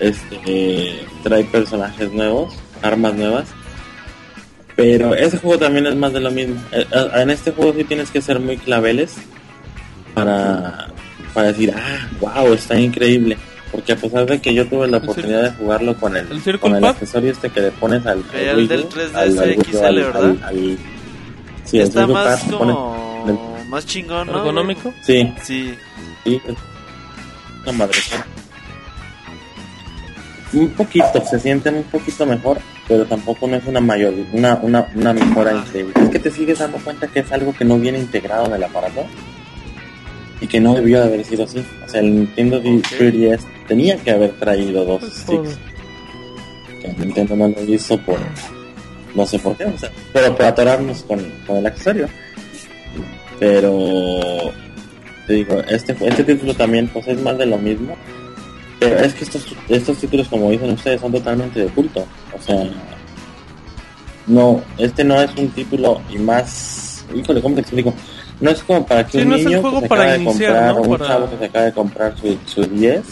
Este, 0.00 1.00
trae 1.22 1.44
personajes 1.44 2.12
nuevos, 2.12 2.54
armas 2.82 3.14
nuevas, 3.14 3.46
pero 4.76 5.14
ese 5.14 5.38
juego 5.38 5.58
también 5.58 5.86
es 5.86 5.96
más 5.96 6.12
de 6.12 6.20
lo 6.20 6.30
mismo. 6.30 6.54
Eh, 6.72 6.86
En 7.16 7.30
este 7.30 7.50
juego 7.52 7.74
sí 7.76 7.84
tienes 7.84 8.10
que 8.10 8.20
ser 8.22 8.38
muy 8.38 8.56
claveles 8.56 9.16
para, 10.14 10.88
para 11.34 11.48
decir, 11.48 11.74
ah, 11.76 12.08
wow, 12.20 12.52
está 12.52 12.78
increíble. 12.78 13.36
Porque 13.72 13.92
a 13.92 13.96
pesar 13.96 14.24
de 14.24 14.40
que 14.40 14.54
yo 14.54 14.66
tuve 14.66 14.86
la 14.88 14.96
¿El 14.96 15.02
oportunidad 15.02 15.42
de 15.42 15.50
jugarlo 15.50 15.94
con 15.96 16.16
el, 16.16 16.26
con 16.58 16.74
el 16.76 16.84
accesorio 16.84 17.32
este 17.32 17.50
que 17.50 17.60
le 17.60 17.70
pones 17.72 18.06
al, 18.06 18.24
el 18.34 18.56
Wii 18.56 18.66
del 18.68 18.80
U, 18.80 18.88
3DS 18.88 19.14
al- 19.14 19.38
al 19.38 19.48
Wii 19.50 19.58
U, 19.58 19.62
XL, 19.64 19.84
al- 19.84 19.94
¿verdad? 19.96 20.24
al- 20.24 20.42
al- 20.44 20.78
sí, 21.64 21.78
Está 21.80 22.06
más 22.06 22.40
Pad, 22.44 22.50
como... 22.56 23.58
Más 23.68 23.84
chingón, 23.84 24.28
¿no? 24.28 24.38
¿Ergonómico? 24.38 24.94
sí, 25.02 25.30
Sí. 25.42 25.74
sí, 26.24 26.40
es 26.46 26.54
una 27.64 27.72
madre. 27.72 27.98
Un 30.52 30.70
poquito, 30.70 31.22
se 31.28 31.38
sienten 31.38 31.74
un 31.76 31.82
poquito 31.84 32.24
mejor, 32.24 32.58
pero 32.86 33.04
tampoco 33.04 33.46
no 33.46 33.56
es 33.56 33.66
una 33.66 33.80
mayor, 33.80 34.14
una, 34.32 34.58
una, 34.62 34.88
una 34.94 35.12
mejora 35.12 35.50
Ah. 35.52 35.64
increíble. 35.66 35.92
Es 36.02 36.08
que 36.08 36.18
te 36.18 36.30
sigues 36.30 36.58
dando 36.58 36.78
cuenta 36.78 37.06
que 37.06 37.20
es 37.20 37.30
algo 37.32 37.52
que 37.52 37.64
no 37.66 37.78
viene 37.78 37.98
integrado 37.98 38.46
en 38.46 38.54
el 38.54 38.64
aparato 38.64 39.04
y 40.40 40.46
que 40.46 40.58
no 40.60 40.74
debió 40.74 41.00
de 41.00 41.04
haber 41.06 41.24
sido 41.24 41.44
así. 41.44 41.62
O 41.84 41.88
sea, 41.88 42.00
el 42.00 42.14
Nintendo 42.14 42.58
Ok. 42.58 42.64
3DS 42.64 43.40
tenía 43.66 43.96
que 43.98 44.10
haber 44.10 44.30
traído 44.32 44.84
dos 44.86 45.00
Pues, 45.00 45.14
sticks. 45.18 45.58
que 46.80 46.88
Nintendo 47.04 47.36
no 47.36 47.48
lo 47.48 47.60
hizo 47.64 47.98
por 47.98 48.18
no 49.14 49.26
sé 49.26 49.38
por 49.38 49.56
qué, 49.56 49.64
o 49.64 49.76
sea, 49.76 49.90
pero 50.12 50.34
por 50.36 50.46
atorarnos 50.46 51.02
con, 51.02 51.18
con 51.46 51.56
el 51.56 51.66
accesorio. 51.66 52.08
Pero 53.38 54.52
te 55.26 55.32
digo, 55.34 55.60
este 55.68 55.94
este 56.00 56.24
título 56.24 56.54
también 56.54 56.88
pues 56.88 57.06
es 57.08 57.20
más 57.20 57.36
de 57.38 57.46
lo 57.46 57.58
mismo. 57.58 57.96
Pero 58.80 58.96
es 59.00 59.14
que 59.14 59.24
estos 59.24 59.46
estos 59.68 59.98
títulos 59.98 60.28
como 60.28 60.50
dicen 60.50 60.70
ustedes 60.70 61.00
son 61.00 61.10
totalmente 61.12 61.60
de 61.60 61.66
culto, 61.68 62.06
o 62.36 62.40
sea, 62.42 62.64
no, 64.26 64.60
este 64.76 65.02
no 65.04 65.20
es 65.20 65.30
un 65.36 65.48
título 65.50 66.00
y 66.10 66.18
más, 66.18 67.04
híjole, 67.14 67.40
¿cómo 67.42 67.54
te 67.56 67.62
explico? 67.62 67.92
No 68.40 68.50
es 68.50 68.62
como 68.62 68.86
para 68.86 69.04
que 69.04 69.12
Sí, 69.12 69.18
un 69.24 69.30
no 69.30 69.34
es 69.36 69.40
el 69.42 69.48
niño 69.48 69.60
juego 69.62 69.76
que 69.78 69.82
se 69.84 69.88
para 69.88 70.02
acaba 70.02 70.16
de 70.16 70.22
iniciar, 70.22 70.52
comprar, 70.52 70.74
¿no? 70.74 70.80
o 70.80 70.82
un 70.82 70.98
Para- 70.98 71.06
chavo 71.08 71.30
que 71.30 71.38
se 71.38 71.44
acaba 71.46 71.64
de 71.64 71.72
comprar 71.72 72.14
su, 72.20 72.38
su 72.46 72.62
10 72.64 73.02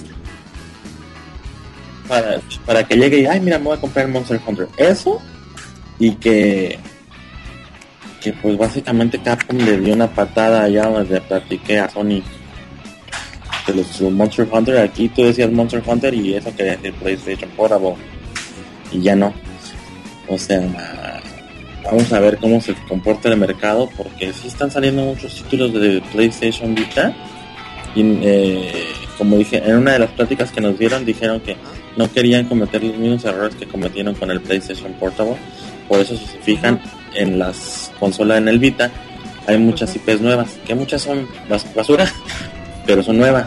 para, 2.08 2.40
para 2.64 2.84
que 2.86 2.96
llegue 2.96 3.20
y, 3.20 3.26
ay, 3.26 3.40
mira, 3.40 3.58
me 3.58 3.64
voy 3.64 3.76
a 3.76 3.80
comprar 3.80 4.06
el 4.06 4.12
Monster 4.12 4.40
Hunter. 4.46 4.68
Eso, 4.76 5.20
y 5.98 6.12
que, 6.12 6.78
que 8.20 8.32
pues 8.34 8.56
básicamente 8.56 9.18
Capcom 9.20 9.58
le 9.58 9.78
dio 9.80 9.94
una 9.94 10.06
patada 10.06 10.62
allá 10.62 10.86
donde 10.86 11.20
platiqué 11.22 11.80
a 11.80 11.88
Sony 11.90 12.22
los 13.74 14.00
Monster 14.00 14.48
Hunter. 14.50 14.78
Aquí 14.78 15.08
tú 15.08 15.24
decías 15.24 15.50
Monster 15.50 15.82
Hunter 15.86 16.14
y 16.14 16.34
eso 16.34 16.54
quería 16.56 16.76
decir 16.76 16.92
PlayStation 16.94 17.50
Portable. 17.50 17.94
Y 18.92 19.00
ya 19.02 19.16
no. 19.16 19.32
O 20.28 20.38
sea, 20.38 20.60
vamos 21.84 22.12
a 22.12 22.20
ver 22.20 22.36
cómo 22.38 22.60
se 22.60 22.74
comporta 22.88 23.28
el 23.28 23.36
mercado 23.36 23.88
porque 23.96 24.32
sí 24.32 24.48
están 24.48 24.70
saliendo 24.70 25.02
muchos 25.02 25.34
títulos 25.42 25.72
de 25.74 26.02
PlayStation 26.12 26.74
Vita. 26.74 27.14
Y 27.94 28.02
eh, 28.22 28.72
como 29.18 29.36
dije, 29.38 29.62
en 29.64 29.76
una 29.76 29.92
de 29.92 30.00
las 30.00 30.10
pláticas 30.10 30.50
que 30.52 30.60
nos 30.60 30.78
dieron 30.78 31.04
dijeron 31.04 31.40
que 31.40 31.56
no 31.96 32.10
querían 32.12 32.44
cometer 32.46 32.82
los 32.84 32.96
mismos 32.96 33.24
errores 33.24 33.54
que 33.54 33.66
cometieron 33.66 34.14
con 34.14 34.30
el 34.30 34.40
PlayStation 34.40 34.92
Portable. 34.94 35.36
Por 35.88 36.00
eso 36.00 36.16
si 36.16 36.26
se 36.26 36.38
fijan 36.38 36.80
en 37.14 37.38
las 37.38 37.90
consolas 37.98 38.38
en 38.38 38.48
el 38.48 38.58
Vita 38.58 38.90
hay 39.46 39.56
muchas 39.58 39.94
IPs 39.94 40.20
nuevas, 40.20 40.58
que 40.66 40.74
muchas 40.74 41.02
son 41.02 41.26
bas- 41.48 41.72
basura, 41.72 42.10
pero 42.86 43.02
son 43.02 43.18
nuevas. 43.18 43.46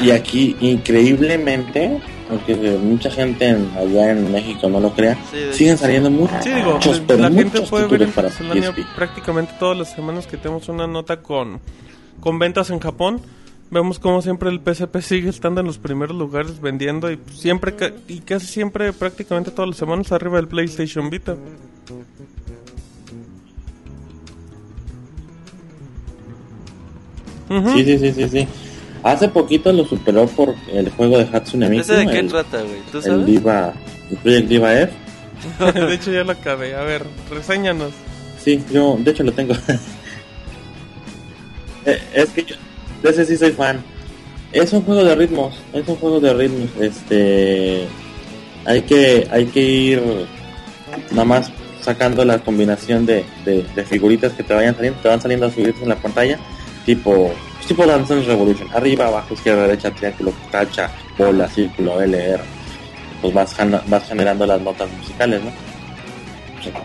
Y 0.00 0.10
aquí, 0.10 0.56
increíblemente, 0.60 2.00
aunque 2.30 2.54
mucha 2.54 3.10
gente 3.10 3.48
en- 3.48 3.70
allá 3.76 4.12
en 4.12 4.30
México 4.30 4.68
no 4.68 4.78
lo 4.80 4.92
crea, 4.92 5.16
Sí, 5.30 5.38
siguen 5.52 5.74
hecho, 5.74 5.82
saliendo 5.82 6.10
muchos, 6.10 6.44
Sí, 6.44 6.50
digo, 6.50 6.78
pero 7.06 7.18
la 7.20 7.28
gente 7.30 7.44
muchos 7.60 7.70
puede 7.70 7.86
ver 7.88 8.08
para 8.10 8.28
prácticamente 8.94 9.52
todas 9.58 9.76
las 9.78 9.90
semanas 9.92 10.26
que 10.26 10.36
tenemos 10.36 10.68
una 10.68 10.86
nota 10.86 11.20
con, 11.20 11.60
con 12.20 12.38
ventas 12.38 12.70
en 12.70 12.78
Japón. 12.78 13.20
Vemos 13.70 13.98
como 13.98 14.22
siempre 14.22 14.48
el 14.48 14.60
PSP 14.60 15.02
sigue 15.02 15.28
estando 15.28 15.60
en 15.60 15.66
los 15.66 15.76
primeros 15.78 16.16
lugares 16.16 16.58
vendiendo 16.60 17.10
y 17.12 17.18
siempre 17.34 17.74
y 18.08 18.20
casi 18.20 18.46
siempre 18.46 18.92
prácticamente 18.94 19.50
todas 19.50 19.68
las 19.68 19.76
semanas 19.76 20.10
arriba 20.12 20.36
del 20.36 20.48
PlayStation 20.48 21.10
Vita. 21.10 21.36
Sí, 27.48 27.84
sí, 27.84 27.98
sí, 27.98 28.12
sí, 28.12 28.28
sí. 28.28 28.48
Hace 29.02 29.28
poquito 29.28 29.72
lo 29.72 29.84
superó 29.84 30.26
por 30.26 30.54
el 30.72 30.90
juego 30.90 31.18
de 31.18 31.28
Hatsune 31.32 31.68
Miku, 31.68 31.82
¿Ese 31.82 31.94
de 31.94 32.06
qué 32.06 32.18
el, 32.18 32.28
trata, 32.28 32.62
güey? 32.62 32.80
¿Tú 32.90 32.98
el? 33.04 33.24
Diva, 33.24 33.72
el 34.10 34.16
Project 34.18 34.48
Diva 34.48 34.80
F. 34.80 34.92
de 35.72 35.94
hecho 35.94 36.12
ya 36.12 36.24
lo 36.24 36.32
acabé. 36.32 36.74
A 36.74 36.82
ver, 36.82 37.04
reséñanos. 37.30 37.92
Sí, 38.42 38.62
yo, 38.72 38.96
de 38.98 39.10
hecho 39.10 39.22
lo 39.22 39.32
tengo. 39.32 39.54
Eh, 41.86 41.98
es 42.12 42.28
que 42.30 42.44
yo, 42.44 42.56
de 43.02 43.08
ese 43.08 43.24
sí 43.24 43.36
soy 43.36 43.52
fan. 43.52 43.82
Es 44.52 44.72
un 44.74 44.82
juego 44.82 45.04
de 45.04 45.14
ritmos, 45.14 45.54
es 45.72 45.88
un 45.88 45.96
juego 45.96 46.20
de 46.20 46.34
ritmos. 46.34 46.68
Este, 46.78 47.86
hay 48.66 48.82
que, 48.82 49.26
hay 49.30 49.46
que 49.46 49.60
ir 49.60 50.02
nada 51.12 51.24
más 51.24 51.52
sacando 51.80 52.24
la 52.24 52.40
combinación 52.40 53.06
de, 53.06 53.24
de, 53.44 53.64
de 53.74 53.84
figuritas 53.84 54.32
que 54.32 54.42
te 54.42 54.52
vayan 54.52 54.74
saliendo, 54.74 55.00
te 55.00 55.08
van 55.08 55.22
saliendo 55.22 55.46
las 55.46 55.54
figuritas 55.54 55.82
en 55.82 55.88
la 55.88 55.96
pantalla, 55.96 56.38
tipo, 56.84 57.32
tipo 57.66 57.86
Dance 57.86 58.14
Dance 58.14 58.28
Revolution, 58.28 58.68
arriba, 58.74 59.06
abajo, 59.06 59.34
izquierda, 59.34 59.62
derecha, 59.62 59.90
triángulo, 59.90 60.32
tacha, 60.50 60.90
bola, 61.16 61.48
círculo, 61.48 62.00
LR. 62.00 62.42
Pues 63.20 63.34
vas, 63.34 63.56
vas 63.88 64.08
generando 64.08 64.46
las 64.46 64.60
notas 64.60 64.88
musicales, 64.92 65.42
¿no? 65.42 65.50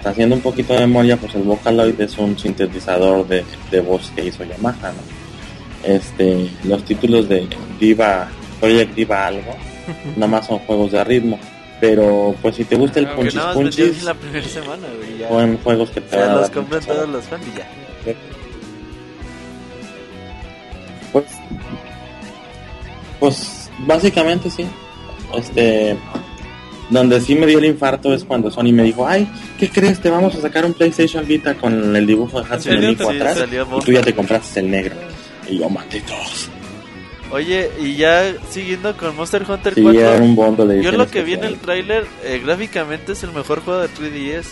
haciendo 0.06 0.36
un 0.36 0.42
poquito 0.42 0.74
de 0.74 0.82
memoria, 0.82 1.18
pues 1.18 1.36
el 1.36 1.44
Vocaloid 1.44 2.00
es 2.00 2.18
un 2.18 2.38
sintetizador 2.38 3.28
de, 3.28 3.44
de 3.72 3.82
voz 3.82 4.12
que 4.16 4.26
hizo 4.26 4.44
Yamaha, 4.44 4.92
¿no? 4.92 5.84
Este, 5.84 6.50
los 6.64 6.84
títulos 6.86 7.28
de 7.28 7.48
Diva, 7.80 8.30
Project 8.60 8.96
Diva 8.96 9.28
algo, 9.28 9.56
nada 10.16 10.28
más 10.28 10.48
son 10.48 10.60
juegos 10.60 10.92
de 10.92 11.04
ritmo, 11.04 11.40
pero 11.82 12.36
pues 12.42 12.56
si 12.56 12.64
te 12.64 12.76
gusta 12.76 13.00
el 13.00 13.08
punchis 13.10 13.42
punchis, 13.54 14.04
la 14.04 14.14
primera 14.14 14.48
semana, 14.48 14.88
güey. 14.98 15.18
Ya. 15.18 15.28
son 15.28 15.58
juegos 15.58 15.90
que 15.90 16.02
te 16.02 16.10
Se 16.12 16.18
van 16.18 16.30
a 16.30 16.34
los 16.34 16.42
dar 16.42 16.52
compran 16.52 16.82
mucho 16.82 16.94
todos 16.94 17.10
los 17.10 17.26
fans 17.26 17.44
y 17.54 17.58
ya. 17.58 17.68
Pues 23.24 23.70
básicamente 23.88 24.50
sí. 24.50 24.66
Este, 25.34 25.96
donde 26.90 27.22
sí 27.22 27.36
me 27.36 27.48
dio 27.48 27.60
el 27.60 27.64
infarto 27.64 28.14
es 28.14 28.26
cuando 28.26 28.52
Sony 28.52 28.74
me 28.74 28.84
dijo, 28.84 29.08
ay, 29.08 29.32
¿qué 29.58 29.70
crees? 29.70 30.02
Te 30.02 30.10
vamos 30.10 30.36
a 30.36 30.42
sacar 30.42 30.66
un 30.66 30.74
PlayStation 30.74 31.26
Vita 31.26 31.56
con 31.56 31.96
el 31.96 32.06
dibujo 32.06 32.42
de 32.42 32.54
Hatsune? 32.54 32.90
Miku 32.90 33.10
Sí, 33.10 33.16
atrás 33.16 33.46
y 33.48 33.86
tú 33.86 33.94
ya 33.94 34.02
te 34.02 34.14
compraste 34.14 34.60
el 34.60 34.70
negro. 34.72 34.96
Y 35.50 35.58
yo, 35.58 35.70
malditos. 35.70 36.50
Oye, 37.32 37.72
y 37.80 37.96
ya 37.96 38.34
siguiendo 38.50 38.98
con 38.98 39.16
Monster 39.16 39.46
Hunter 39.50 39.74
Sí, 39.74 39.84
4. 39.84 40.02
era 40.02 40.22
un 40.22 40.36
bondo 40.36 40.74
Yo 40.82 40.92
lo 40.92 41.10
que 41.10 41.22
vi 41.24 41.36
en 41.36 41.46
el 41.46 41.60
tráiler, 41.60 42.06
eh, 42.26 42.42
gráficamente 42.44 43.14
es 43.14 43.24
el 43.24 43.32
mejor 43.32 43.62
juego 43.62 43.80
de 43.80 43.88
3DS. 43.88 44.48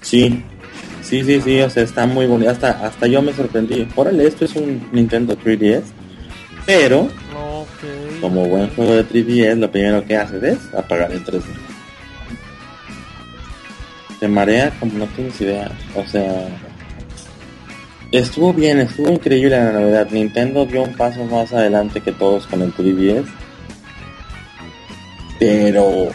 Sí, 0.00 0.44
sí, 1.10 1.24
sí, 1.24 1.40
sí, 1.40 1.60
o 1.60 1.68
sea, 1.68 1.82
está 1.82 2.06
muy 2.06 2.26
bonito. 2.26 2.50
Hasta, 2.50 2.70
hasta 2.86 3.06
yo 3.08 3.20
me 3.20 3.32
sorprendí. 3.32 3.86
Órale, 3.96 4.26
esto 4.26 4.44
es 4.44 4.54
un 4.54 4.88
Nintendo 4.92 5.36
3DS. 5.36 5.82
Pero, 6.64 7.08
como 8.20 8.46
buen 8.46 8.70
juego 8.70 8.94
de 8.94 9.04
3DS, 9.04 9.56
lo 9.56 9.70
primero 9.70 10.04
que 10.06 10.16
haces 10.16 10.42
es 10.42 10.74
apagar 10.74 11.10
el 11.10 11.24
3D. 11.24 11.42
Te 14.20 14.28
marea 14.28 14.70
como 14.78 14.98
no 14.98 15.06
tienes 15.06 15.40
idea. 15.40 15.72
O 15.96 16.06
sea, 16.06 16.46
estuvo 18.12 18.52
bien, 18.52 18.78
estuvo 18.78 19.10
increíble 19.10 19.56
la 19.56 19.72
novedad. 19.72 20.08
Nintendo 20.10 20.64
dio 20.64 20.84
un 20.84 20.94
paso 20.94 21.24
más 21.24 21.52
adelante 21.52 22.00
que 22.00 22.12
todos 22.12 22.46
con 22.46 22.62
el 22.62 22.72
3DS. 22.72 23.24
Pero 25.40 26.10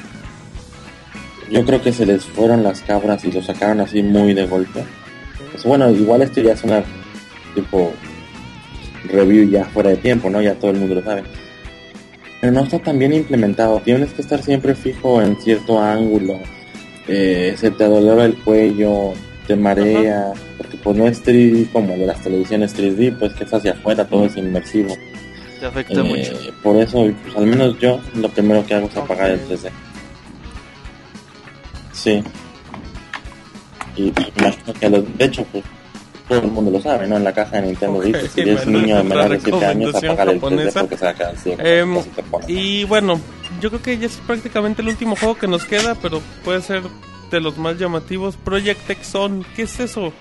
yo 1.51 1.65
creo 1.65 1.81
que 1.81 1.91
se 1.93 2.05
les 2.05 2.23
fueron 2.25 2.63
las 2.63 2.81
cabras 2.81 3.23
y 3.25 3.31
lo 3.31 3.41
sacaron 3.41 3.81
así 3.81 4.01
muy 4.03 4.33
de 4.33 4.45
golpe. 4.45 4.83
Pues 5.51 5.63
bueno, 5.63 5.89
igual 5.91 6.21
esto 6.21 6.41
ya 6.41 6.53
es 6.53 6.63
una 6.63 6.83
tipo 7.53 7.93
review 9.09 9.49
ya 9.49 9.65
fuera 9.65 9.91
de 9.91 9.97
tiempo, 9.97 10.29
¿no? 10.29 10.41
Ya 10.41 10.55
todo 10.55 10.71
el 10.71 10.77
mundo 10.77 10.95
lo 10.95 11.03
sabe. 11.03 11.23
Pero 12.41 12.51
no 12.53 12.61
está 12.63 12.79
tan 12.79 12.99
bien 12.99 13.13
implementado. 13.13 13.79
Tienes 13.83 14.11
que 14.13 14.21
estar 14.21 14.41
siempre 14.43 14.75
fijo 14.75 15.21
en 15.21 15.35
cierto 15.37 15.79
ángulo. 15.79 16.39
Eh, 17.07 17.53
se 17.57 17.71
te 17.71 17.83
adolora 17.83 18.25
el 18.25 18.35
cuello, 18.35 19.13
te 19.47 19.55
marea, 19.55 20.33
porque 20.57 20.75
pues 20.77 20.97
no 20.97 21.07
es 21.07 21.23
3D 21.23 21.71
como 21.71 21.93
de 21.95 22.05
las 22.07 22.21
televisiones 22.21 22.75
3D, 22.75 23.17
pues 23.17 23.33
que 23.33 23.43
es 23.43 23.53
hacia 23.53 23.73
afuera, 23.73 24.05
todo 24.05 24.25
es 24.25 24.35
inmersivo. 24.37 24.95
Te 25.59 25.67
afecta 25.67 25.93
Eh, 26.01 26.03
mucho. 26.03 26.53
por 26.63 26.75
eso, 26.77 27.07
pues, 27.23 27.35
al 27.37 27.45
menos 27.45 27.79
yo, 27.79 27.99
lo 28.15 28.27
primero 28.29 28.65
que 28.65 28.73
hago 28.73 28.87
es 28.87 28.97
apagar 28.97 29.29
el 29.31 29.39
3D. 29.47 29.69
Sí. 31.95 32.23
Y 33.95 34.13
imagino 34.37 34.73
que 34.79 34.89
los, 34.89 35.17
de 35.17 35.25
hecho, 35.25 35.45
pues 35.51 35.63
todo 36.27 36.39
el 36.39 36.51
mundo 36.51 36.71
lo 36.71 36.81
sabe, 36.81 37.07
¿no? 37.07 37.17
En 37.17 37.23
la 37.23 37.33
caja 37.33 37.57
de 37.57 37.67
Nintendo 37.67 37.99
Ok, 37.99 38.05
dice, 38.05 38.27
si 38.27 38.41
eres 38.41 38.65
un 38.65 38.73
bueno, 38.73 38.87
niño 38.87 38.97
de 38.97 39.03
menor 39.03 39.29
de 39.29 39.39
7 39.39 39.65
años, 39.65 39.95
apagar 39.95 40.29
el 40.29 40.35
3D 40.35 40.41
japonesa. 40.41 40.79
porque 40.81 40.97
se 40.97 41.05
va 41.05 41.11
a 41.11 41.13
quedar 41.13 41.37
ciego. 41.37 42.03
Y 42.47 42.83
bueno, 42.85 43.19
yo 43.61 43.69
creo 43.69 43.81
que 43.81 43.97
ya 43.97 44.07
es 44.07 44.17
prácticamente 44.27 44.81
el 44.81 44.89
último 44.89 45.15
juego 45.15 45.35
que 45.35 45.47
nos 45.47 45.65
queda, 45.65 45.95
pero 45.95 46.21
puede 46.43 46.61
ser 46.61 46.83
de 47.31 47.39
los 47.39 47.57
más 47.57 47.77
llamativos. 47.77 48.37
Project 48.37 48.89
X 48.89 49.15
On, 49.15 49.45
¿qué 49.55 49.63
es 49.63 49.79
eso? 49.79 50.13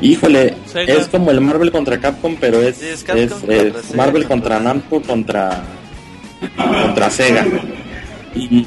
Híjole, 0.00 0.54
Sega. 0.66 0.94
es 0.94 1.08
como 1.08 1.30
el 1.30 1.40
Marvel 1.40 1.70
contra 1.70 1.98
Capcom, 1.98 2.36
pero 2.40 2.60
es, 2.60 2.76
Sí, 2.76 2.86
es 2.86 2.92
es, 2.94 3.04
Capcom 3.04 3.28
contra 3.40 3.56
es 3.56 3.72
Sega 3.86 3.96
Marvel 3.96 4.26
contra- 4.26 4.60
Namco 4.60 5.00
contra 5.02 5.62
contra 6.56 7.10
Sega. 7.10 7.46
Y, 8.34 8.66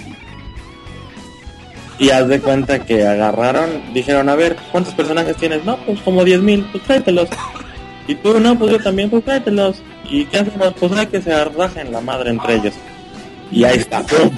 y 1.99 2.09
haz 2.11 2.27
de 2.27 2.39
cuenta 2.39 2.79
que 2.85 3.05
agarraron, 3.05 3.93
dijeron, 3.93 4.29
a 4.29 4.35
ver, 4.35 4.55
¿cuántos 4.71 4.93
personajes 4.93 5.35
tienes? 5.37 5.63
No, 5.65 5.77
pues 5.77 5.99
como 6.01 6.23
10.000, 6.23 6.71
pues 6.71 6.83
tráetelos. 6.83 7.29
Y 8.07 8.15
tú, 8.15 8.39
no, 8.39 8.57
pues 8.57 8.71
yo 8.71 8.79
también, 8.79 9.09
pues 9.09 9.23
tráetelos. 9.25 9.81
¿Y 10.09 10.25
qué 10.25 10.37
hacemos? 10.39 10.73
Pues 10.79 10.91
hay 10.93 11.07
que 11.07 11.21
se 11.21 11.33
arrajen 11.33 11.91
la 11.91 11.99
madre 11.99 12.29
entre 12.29 12.55
ellos. 12.55 12.73
Y 13.51 13.63
ahí 13.63 13.77
está, 13.79 14.01
¡pum! 14.03 14.29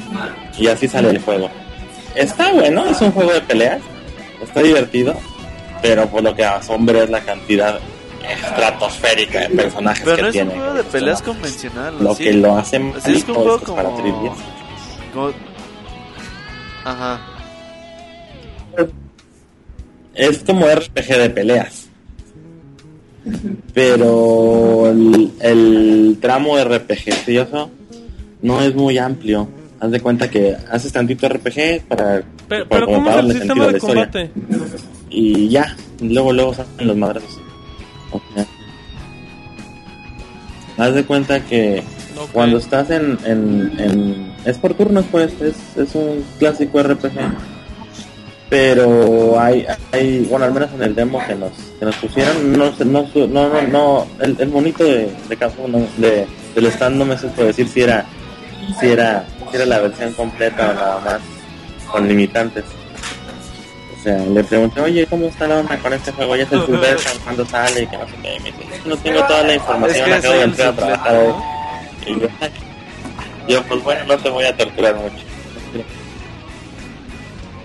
Y 0.58 0.68
así 0.68 0.88
sale 0.88 1.10
el 1.12 1.20
juego. 1.20 1.50
Está 2.16 2.52
bueno, 2.54 2.86
es 2.86 3.00
un 3.02 3.12
juego 3.12 3.32
de 3.34 3.42
peleas, 3.42 3.82
está 4.42 4.62
divertido, 4.64 5.14
pero 5.82 6.08
por 6.08 6.24
lo 6.24 6.36
que 6.36 6.44
asombra 6.46 7.04
es 7.04 7.10
la 7.10 7.22
cantidad 7.22 7.80
estratosférica 8.30 9.40
de 9.42 9.50
personajes 9.50 10.04
Pero 10.06 10.16
que 10.18 10.22
no 10.22 10.28
es 10.30 10.36
un 10.36 10.42
tiene. 10.48 10.52
juego 10.60 10.74
de 10.76 10.84
peleas 10.84 11.22
convencional. 11.22 11.96
¿o 12.00 12.04
Lo 12.04 12.16
sí? 12.16 12.24
que 12.24 12.34
lo 12.34 12.58
hace 12.58 12.78
Sí, 13.04 13.12
es 13.14 13.28
un 13.30 13.36
juego 13.36 13.56
es 13.56 13.64
que 13.64 13.66
es 13.72 13.72
para 13.72 13.90
como- 13.90 13.98
3DS. 14.04 14.38
Como- 15.14 15.34
Ajá. 16.86 17.20
Es 20.16 20.40
como 20.40 20.66
RPG 20.68 21.18
de 21.18 21.30
peleas. 21.30 21.86
Pero 23.74 24.90
el, 24.90 25.32
el 25.42 26.18
tramo 26.22 26.58
RPGioso 26.58 27.70
no 28.42 28.62
es 28.62 28.76
muy 28.76 28.98
amplio. 28.98 29.48
Haz 29.80 29.92
de 29.92 30.02
cuenta 30.02 30.30
que 30.30 30.56
haces 30.70 30.92
tantito 30.92 31.28
RPG 31.30 31.84
para, 31.88 32.22
Pero, 32.50 32.68
para 32.68 32.86
pero 32.86 32.86
como 32.88 32.98
¿cómo 32.98 33.10
es 33.10 33.16
el 33.16 33.22
darle 33.28 33.34
sistema 33.34 33.66
de 33.66 33.72
la 33.72 33.78
historia. 33.78 34.10
Y 35.10 35.50
ya, 35.50 35.76
luego 36.02 36.32
luego 36.34 36.54
salen 36.54 36.88
los 36.88 36.98
madrazos. 36.98 37.40
O 38.12 38.22
sea, 38.34 38.46
haz 40.78 40.94
de 40.94 41.04
cuenta 41.06 41.40
que 41.46 41.84
cuando 42.32 42.58
estás 42.58 42.90
en, 42.90 43.18
en, 43.26 43.72
en- 43.80 44.34
es 44.46 44.58
por 44.58 44.74
turnos 44.74 45.06
pues 45.12 45.34
es, 45.42 45.56
es 45.78 45.96
un 45.96 46.24
clásico 46.38 46.82
RPG 46.82 47.12
pero 48.50 49.40
hay, 49.40 49.66
hay 49.92 50.26
bueno 50.30 50.46
al 50.46 50.54
menos 50.54 50.70
en 50.74 50.82
el 50.82 50.96
demo 50.96 51.20
que 51.28 51.36
nos, 51.36 51.52
que 51.78 51.86
nos 51.86 51.96
pusieron 51.98 52.52
no 52.54 52.72
no 52.86 53.08
no 53.14 53.28
no, 53.28 53.62
no 53.62 54.08
el, 54.22 54.36
el 54.40 54.50
monito 54.50 54.84
de, 54.84 55.12
de 55.30 55.38
uno 55.64 55.86
de, 55.98 56.26
del 56.56 56.66
stand 56.68 56.96
no 56.98 57.06
me 57.06 57.18
supo 57.18 57.44
decir 57.44 57.68
si 57.68 57.82
era 57.82 58.06
si 58.80 58.88
era 58.88 59.26
si 59.50 59.56
era 59.58 59.66
la 59.66 59.80
versión 59.80 60.14
completa 60.14 60.72
o 60.72 60.74
nada 60.74 61.00
más 61.06 61.20
con 61.92 62.08
limitantes 62.08 62.64
o 64.00 64.02
sea, 64.02 64.18
le 64.18 64.44
pregunté, 64.46 64.80
oye, 64.80 65.06
¿cómo 65.08 65.26
está 65.26 65.46
la 65.46 65.60
onda 65.60 65.78
con 65.78 65.92
este 65.92 66.12
juego? 66.14 66.36
Ya 66.38 66.44
es 66.44 66.52
el 66.54 66.62
full 66.62 66.78
version, 66.78 67.18
¿cuándo 67.22 67.46
sale? 67.46 67.84
Y 67.84 67.88
que 67.88 67.98
no 67.98 68.08
sé 68.08 68.14
qué. 68.22 68.36
Y 68.36 68.40
me 68.40 68.52
dice, 68.52 68.64
"Es 68.74 68.82
que 68.82 68.90
no 68.90 68.98
tengo 68.98 69.24
toda 69.26 69.44
la 69.44 69.50
Es 69.50 69.56
información, 69.56 70.06
que 70.06 70.14
acabo 70.14 70.34
de 70.34 70.40
es 70.40 70.46
entrar 70.46 70.68
a 70.70 70.76
trabajar 70.76 71.16
hoy. 71.16 71.34
Y 73.48 73.52
yo, 73.52 73.64
pues 73.64 73.84
bueno, 73.84 74.06
no 74.06 74.18
te 74.18 74.30
voy 74.30 74.46
a 74.46 74.56
torturar 74.56 74.96
mucho. 74.96 75.16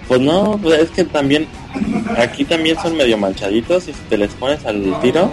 Pues 0.08 0.20
no, 0.20 0.58
pues 0.60 0.80
es 0.80 0.90
que 0.90 1.04
también 1.04 1.46
aquí 2.16 2.44
también 2.44 2.76
son 2.80 2.96
medio 2.96 3.16
manchaditos 3.16 3.88
y 3.88 3.92
si 3.92 4.00
te 4.08 4.18
les 4.18 4.30
pones 4.34 4.64
al 4.66 5.00
tiro, 5.00 5.30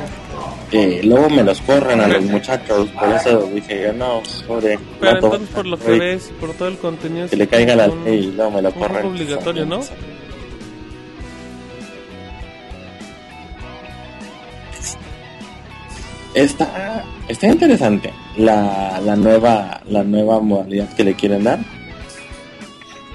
eh, 0.71 1.01
luego 1.03 1.29
me 1.29 1.43
los 1.43 1.59
corren 1.61 1.99
a 1.99 2.07
los 2.07 2.23
muchachos, 2.23 2.89
por 2.89 3.09
eso 3.09 3.49
dije 3.53 3.83
yo 3.87 3.93
no, 3.93 4.21
pobre. 4.47 4.79
Pero 4.99 5.15
entonces 5.15 5.49
por 5.49 5.65
lo 5.65 5.77
que 5.77 5.99
ves, 5.99 6.31
por 6.39 6.53
todo 6.53 6.69
el 6.69 6.77
contenido... 6.77 7.27
que 7.27 7.35
le 7.35 7.47
caiga 7.47 7.75
la 7.75 7.87
ley 7.87 8.25
y 8.27 8.31
luego 8.31 8.51
me 8.51 8.61
lo 8.61 8.71
corren. 8.71 9.05
obligatorio, 9.05 9.65
¿no? 9.65 9.81
Está, 16.33 17.03
está 17.27 17.47
interesante 17.47 18.13
la, 18.37 19.01
la 19.03 19.15
nueva 19.17 19.81
la 19.89 20.03
nueva 20.03 20.39
modalidad 20.39 20.93
que 20.95 21.03
le 21.03 21.13
quieren 21.15 21.43
dar. 21.43 21.59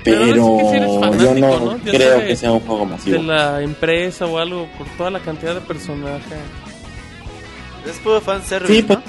Pero 0.04 0.26
yo 0.26 1.34
no, 1.34 1.78
creo 1.82 2.20
que 2.20 2.36
sea 2.36 2.52
un 2.52 2.60
juego 2.60 2.84
de 2.84 2.90
masivo. 2.92 3.22
la 3.22 3.60
empresa 3.62 4.26
o 4.26 4.38
algo 4.38 4.68
por 4.78 4.86
toda 4.96 5.10
la 5.10 5.18
cantidad 5.20 5.54
de 5.54 5.60
personajes. 5.62 6.38
Es 7.88 7.96
puro 7.98 8.20
fanservice, 8.20 8.72
Sí, 8.74 8.82
¿no? 8.88 9.00
pues, 9.00 9.04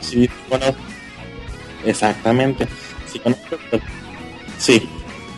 sí, 0.00 0.28
conozco. 0.48 0.76
Exactamente. 1.86 2.66
Si 3.10 3.18
conoces, 3.20 3.58
sí, 4.58 4.88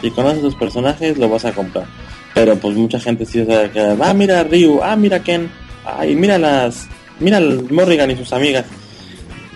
si 0.01 0.11
conoces 0.11 0.43
los 0.43 0.55
personajes 0.57 1.19
lo 1.19 1.29
vas 1.29 1.45
a 1.45 1.53
comprar. 1.53 1.87
Pero 2.35 2.57
pues 2.57 2.77
mucha 2.77 2.99
gente 2.99 3.27
sí 3.27 3.45
sabe 3.45 3.71
que, 3.71 3.81
ah, 4.03 4.15
mira 4.15 4.43
Ryu, 4.45 4.81
ah, 4.83 4.97
mira 4.97 5.23
Ken, 5.23 5.51
ay, 5.85 6.15
mira 6.17 6.39
las, 6.39 6.89
mira 7.21 7.39
el 7.39 7.71
Morrigan 7.71 8.11
y 8.11 8.17
sus 8.17 8.33
amigas. 8.33 8.67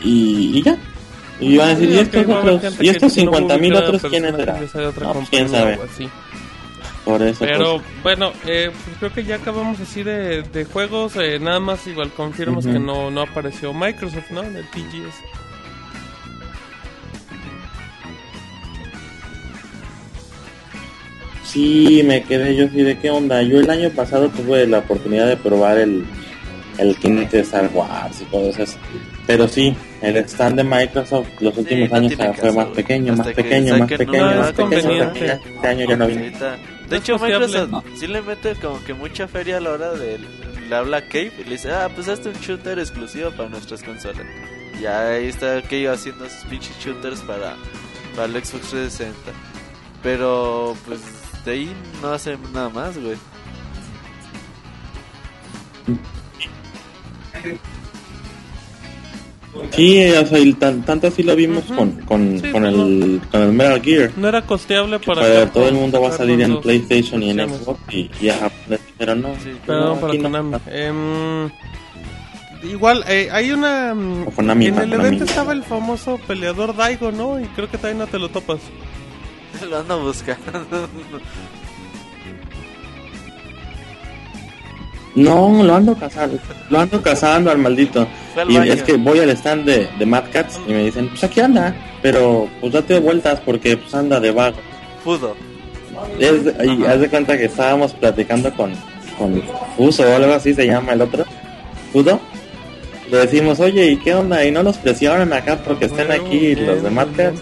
Y, 0.02 0.58
y 0.58 0.62
ya. 0.62 0.76
Y 1.40 1.56
van 1.56 1.70
a 1.70 1.74
decir, 1.74 1.88
Sí, 1.88 1.94
¿y 1.94 1.98
estos 1.98 2.36
otros, 2.36 2.80
y 2.80 2.88
estos 2.88 3.16
no 3.16 3.22
50 3.22 3.58
mil 3.58 3.72
ubica 3.72 3.86
otros 3.86 4.02
quiénes 4.10 4.34
otra 4.34 4.54
No, 4.54 5.12
pues, 5.14 5.28
quién 5.30 5.48
sabe. 5.48 5.78
Por 7.04 7.22
eso, 7.22 7.44
Pero 7.44 7.74
pues, 7.76 8.02
bueno, 8.02 8.32
eh, 8.46 8.70
pues 8.84 8.96
creo 8.98 9.12
que 9.12 9.24
ya 9.24 9.36
acabamos 9.36 9.78
así 9.80 10.02
de, 10.02 10.42
de 10.42 10.64
juegos. 10.64 11.16
eh, 11.16 11.38
nada 11.38 11.60
más 11.60 11.86
igual 11.86 12.10
confirmas 12.12 12.64
que 12.64 12.78
no, 12.78 13.10
no 13.10 13.22
apareció 13.22 13.74
Microsoft, 13.74 14.30
¿no? 14.30 14.42
En 14.42 14.56
el 14.56 14.64
TGS. 14.70 15.20
Sí, 21.44 22.02
me 22.04 22.22
quedé 22.22 22.56
yo 22.56 22.66
así 22.66 22.82
de 22.82 22.98
qué 22.98 23.10
onda. 23.10 23.42
Yo 23.42 23.60
el 23.60 23.70
año 23.70 23.90
pasado 23.90 24.28
tuve 24.28 24.66
la 24.66 24.78
oportunidad 24.78 25.26
de 25.26 25.36
probar 25.36 25.78
el, 25.78 26.04
el 26.78 26.96
Kinect 26.96 27.32
de 27.32 27.40
Star 27.40 27.70
Wars 27.72 28.20
y 28.20 28.24
todo 28.24 28.50
eso. 28.50 28.78
Pero 29.26 29.48
sí, 29.48 29.74
el 30.02 30.16
stand 30.16 30.56
de 30.56 30.64
Microsoft 30.64 31.28
los 31.40 31.56
últimos 31.56 31.90
no 31.90 31.96
años 31.96 32.14
fue 32.14 32.26
caso, 32.26 32.52
más 32.52 32.66
pequeño, 32.68 33.16
más 33.16 33.26
que 33.28 33.34
pequeño, 33.34 33.78
más 33.78 33.88
pequeño, 33.88 34.36
más 34.36 34.52
pequeño. 34.52 35.12
Este 35.14 35.66
año 35.68 35.86
ya 35.88 35.96
no 35.96 36.06
vino. 36.06 36.22
De 36.88 36.96
hecho. 36.96 37.18
Microsoft 37.18 37.84
sí 37.96 38.06
le 38.06 38.20
mete 38.22 38.54
como 38.56 38.82
que 38.84 38.94
mucha 38.94 39.26
feria 39.28 39.56
a 39.58 39.60
la 39.60 39.70
hora 39.70 39.92
de... 39.92 40.18
Le 40.68 40.74
habla 40.74 40.98
a 40.98 41.02
Cave 41.02 41.32
y 41.40 41.44
le 41.44 41.50
dice, 41.50 41.70
ah, 41.72 41.90
pues 41.94 42.08
hazte 42.08 42.30
un 42.30 42.36
shooter 42.36 42.78
exclusivo 42.78 43.30
para 43.30 43.50
nuestras 43.50 43.82
consolas. 43.82 44.26
Ya 44.80 45.08
ahí 45.08 45.26
está 45.26 45.60
Cave 45.62 45.88
haciendo 45.90 46.28
sus 46.28 46.44
pinches 46.44 46.76
shooters 46.78 47.20
para, 47.20 47.56
para 48.16 48.26
el 48.26 48.32
Xbox 48.32 48.70
360. 48.70 49.14
Pero, 50.02 50.74
pues, 50.86 51.00
de 51.44 51.52
ahí 51.52 51.72
no 52.00 52.08
hace 52.12 52.38
nada 52.52 52.68
más, 52.70 52.98
güey. 52.98 53.16
Sí, 59.70 60.00
o 60.10 60.26
sea, 60.26 60.38
y 60.40 60.52
tan- 60.54 60.82
tanto 60.82 61.06
así 61.06 61.22
lo 61.22 61.36
vimos 61.36 61.64
con, 61.64 61.92
con, 62.02 62.40
Sí, 62.40 62.50
con, 62.50 62.64
el, 62.66 63.20
con 63.30 63.40
el 63.40 63.52
Metal 63.52 63.80
Gear. 63.80 64.10
No 64.16 64.28
era 64.28 64.42
costeable 64.42 64.98
para. 64.98 65.50
Todo 65.52 65.68
el 65.68 65.74
mundo 65.74 66.00
va 66.02 66.08
a 66.08 66.12
salir 66.12 66.40
en 66.40 66.60
PlayStation 66.60 67.22
y 67.22 67.30
en. 67.30 67.48
Xbox 67.48 67.80
y, 67.92 68.10
y 68.20 68.28
a 68.30 68.34
Japón, 68.38 68.78
pero 68.98 69.14
no. 69.14 69.34
Sí. 69.42 69.52
Perdón 69.64 69.94
no, 69.94 70.00
para 70.00 70.12
aquí 70.12 70.18
no. 70.18 70.24
Konami. 70.30 70.56
Em, 70.66 71.50
igual, 72.68 73.04
eh, 73.08 73.28
hay 73.30 73.52
una. 73.52 73.94
O 74.26 74.30
Konami, 74.32 74.66
en 74.66 74.74
el 74.78 74.90
Konami. 74.90 75.06
evento 75.06 75.24
estaba 75.24 75.52
el 75.52 75.62
famoso 75.62 76.18
peleador 76.26 76.74
Daigo, 76.76 77.12
¿no? 77.12 77.38
Y 77.38 77.44
creo 77.46 77.70
que 77.70 77.78
también 77.78 77.98
no 77.98 78.06
te 78.08 78.18
lo 78.18 78.28
topas. 78.30 78.58
Lo 79.70 79.78
ando 79.78 80.02
buscando. 80.02 80.88
No, 85.14 85.62
lo 85.62 85.76
ando 85.76 85.94
cazando, 85.94 86.38
lo 86.70 86.80
ando 86.80 87.00
cazando 87.00 87.50
al 87.50 87.58
maldito. 87.58 88.06
Al 88.36 88.50
Y 88.50 88.56
es 88.56 88.82
que 88.82 88.94
voy 88.94 89.20
al 89.20 89.30
stand 89.30 89.64
de, 89.64 89.88
de 89.98 90.06
Mad 90.06 90.24
Cats 90.32 90.60
y 90.66 90.72
me 90.72 90.84
dicen, 90.84 91.08
pues 91.08 91.22
aquí 91.22 91.40
anda, 91.40 91.74
pero 92.02 92.48
pues 92.60 92.72
date 92.72 92.98
vueltas 92.98 93.40
porque 93.40 93.76
pues 93.76 93.94
anda 93.94 94.18
de 94.18 94.32
vago. 94.32 94.56
Pudo. 95.04 95.36
Y, 96.18 96.24
es 96.24 96.42
y 96.64 96.84
haz 96.84 97.00
de 97.00 97.08
cuenta 97.08 97.38
que 97.38 97.44
estábamos 97.44 97.92
platicando 97.92 98.52
con, 98.54 98.72
con 99.16 99.40
Fuso 99.76 100.02
o 100.02 100.16
algo 100.16 100.32
así 100.32 100.52
se 100.52 100.66
llama 100.66 100.92
el 100.92 101.02
otro, 101.02 101.24
Fudo. 101.92 102.18
Le 103.08 103.18
decimos, 103.18 103.60
oye, 103.60 103.86
¿y 103.92 103.96
qué 103.98 104.14
onda? 104.14 104.44
Y 104.44 104.50
no 104.50 104.64
los 104.64 104.78
presionan 104.78 105.32
acá 105.32 105.58
porque 105.64 105.84
estén 105.84 106.08
Bueno, 106.08 106.24
aquí 106.24 106.38
bien, 106.38 106.66
los 106.66 106.82
de 106.82 106.90
Mad 106.90 107.08
Cats. 107.16 107.40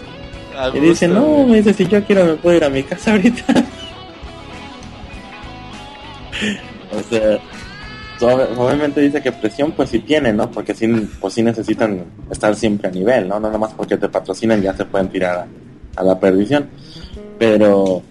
Y 0.75 0.79
dice, 0.79 1.07
no, 1.07 1.47
me 1.47 1.57
dice, 1.57 1.73
si 1.73 1.87
yo 1.87 2.03
quiero 2.03 2.25
me 2.25 2.33
puedo 2.35 2.57
ir 2.57 2.63
a 2.63 2.69
mi 2.69 2.83
casa 2.83 3.13
ahorita. 3.13 3.45
o 6.91 7.03
sea, 7.09 7.39
obviamente 8.27 9.01
dice 9.01 9.21
que 9.21 9.31
presión 9.31 9.71
pues 9.73 9.89
sí 9.89 9.99
tiene, 9.99 10.31
¿no? 10.33 10.49
Porque 10.51 10.73
sí, 10.73 10.87
pues 11.19 11.33
sí 11.33 11.43
necesitan 11.43 12.03
estar 12.31 12.55
siempre 12.55 12.87
a 12.89 12.91
nivel, 12.91 13.27
¿no? 13.27 13.35
No 13.39 13.47
nada 13.47 13.57
más 13.57 13.73
porque 13.73 13.97
te 13.97 14.09
patrocinan 14.09 14.61
ya 14.61 14.75
se 14.75 14.85
pueden 14.85 15.09
tirar 15.09 15.37
a, 15.95 16.01
a 16.01 16.03
la 16.03 16.19
perdición. 16.19 16.67
Pero, 17.39 18.01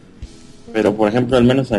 pero 0.73 0.95
por 0.95 1.09
ejemplo, 1.09 1.37
al 1.37 1.45
menos 1.45 1.71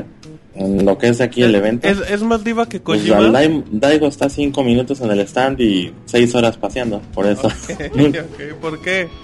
en 0.56 0.86
lo 0.86 0.98
que 0.98 1.08
es 1.10 1.20
aquí 1.22 1.42
el 1.44 1.56
evento, 1.56 1.88
Es, 1.88 1.98
es 2.10 2.22
más 2.22 2.44
diva 2.44 2.68
que 2.68 2.80
pues 2.80 3.02
Kojima. 3.02 3.30
Dai- 3.32 3.64
Daigo 3.72 4.08
está 4.08 4.30
cinco 4.30 4.64
minutos 4.64 5.02
en 5.02 5.10
el 5.12 5.20
stand 5.22 5.60
y 5.60 5.92
seis 6.06 6.34
horas 6.36 6.58
paseando, 6.58 7.02
por 7.14 7.26
eso. 7.28 7.48
ok, 7.48 8.60
¿por 8.62 8.82
qué? 8.82 9.08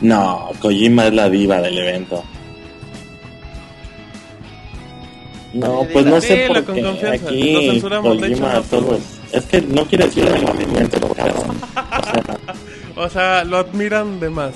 No, 0.00 0.50
Kojima 0.60 1.06
es 1.06 1.14
la 1.14 1.30
diva 1.30 1.60
del 1.62 1.78
evento. 1.78 2.22
No, 5.54 5.86
pues 5.92 6.04
no 6.04 6.20
sé 6.20 6.46
por 6.48 6.64
qué. 6.64 6.82
Lo 6.82 6.90
aquí 6.90 7.80
Kojima 7.80 8.56
a 8.56 8.62
todos. 8.62 9.00
Es 9.32 9.44
que 9.46 9.60
no 9.62 9.84
quiere 9.86 10.04
decir 10.06 10.26
el 10.26 10.42
movimiento, 10.42 10.98
cabrón. 11.14 11.56
O 11.76 12.04
sea, 12.12 12.36
O 12.96 13.08
sea, 13.08 13.44
lo 13.44 13.58
admiran 13.58 14.20
de 14.20 14.30
más. 14.30 14.52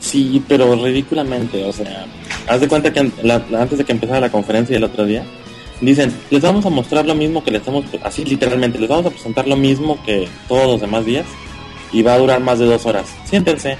sí, 0.00 0.42
pero 0.48 0.74
ridículamente, 0.76 1.64
o 1.64 1.72
sea, 1.72 2.06
haz 2.48 2.60
de 2.60 2.68
cuenta 2.68 2.92
que 2.92 3.10
la- 3.22 3.44
antes 3.58 3.78
de 3.78 3.84
que 3.84 3.92
empezara 3.92 4.20
la 4.20 4.30
conferencia 4.30 4.76
el 4.76 4.84
otro 4.84 5.04
día, 5.04 5.24
dicen, 5.80 6.12
les 6.30 6.42
vamos 6.42 6.64
a 6.66 6.70
mostrar 6.70 7.04
lo 7.06 7.14
mismo 7.14 7.42
que 7.44 7.50
les 7.50 7.60
estamos, 7.60 7.84
así 8.02 8.24
literalmente, 8.24 8.78
les 8.78 8.88
vamos 8.88 9.06
a 9.06 9.10
presentar 9.10 9.46
lo 9.48 9.56
mismo 9.56 9.98
que 10.04 10.28
todos 10.48 10.66
los 10.66 10.80
demás 10.80 11.04
días 11.04 11.26
y 11.92 12.02
va 12.02 12.14
a 12.14 12.18
durar 12.18 12.40
más 12.40 12.58
de 12.60 12.66
dos 12.66 12.86
horas. 12.86 13.06
Siéntense, 13.24 13.76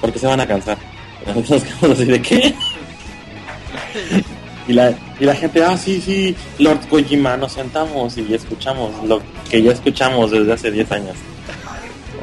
porque 0.00 0.18
se 0.20 0.26
van 0.26 0.40
a 0.40 0.46
cansar. 0.46 0.78
Nosotros 1.26 1.50
nos 1.50 1.64
quedamos 1.64 1.90
así 1.98 2.04
de 2.10 2.22
qué. 2.22 2.54
Y 4.68 4.72
la, 4.72 4.94
y 5.20 5.24
la 5.24 5.34
gente, 5.34 5.62
ah, 5.62 5.76
sí, 5.76 6.00
sí, 6.00 6.34
Lord 6.58 6.88
Kojima, 6.88 7.36
nos 7.36 7.52
sentamos 7.52 8.16
y 8.18 8.34
escuchamos 8.34 8.92
lo 9.04 9.22
que 9.48 9.62
ya 9.62 9.72
escuchamos 9.72 10.30
desde 10.32 10.52
hace 10.52 10.70
10 10.70 10.92
años. 10.92 11.16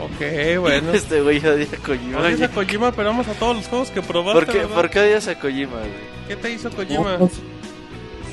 Ok, 0.03 0.59
bueno. 0.59 0.91
Este 0.93 1.21
güey 1.21 1.39
odia 1.39 1.67
a 1.71 1.77
Kojima. 1.77 2.19
Odias 2.19 2.41
a 2.41 2.47
Kojima, 2.49 2.91
pero 2.91 3.09
vamos 3.09 3.27
a 3.27 3.33
todos 3.33 3.55
los 3.55 3.67
juegos 3.67 3.89
que 3.91 4.01
probaste, 4.01 4.45
¿Por 4.45 4.53
qué, 4.53 4.59
¿verdad? 4.59 4.75
¿Por 4.75 4.89
qué 4.89 4.99
odias 4.99 5.27
a 5.27 5.39
Kojima, 5.39 5.79
güey? 5.79 5.91
¿Qué 6.27 6.35
te 6.35 6.51
hizo 6.51 6.69
Kojima? 6.69 7.13
No, 7.13 7.17
pues, 7.19 7.31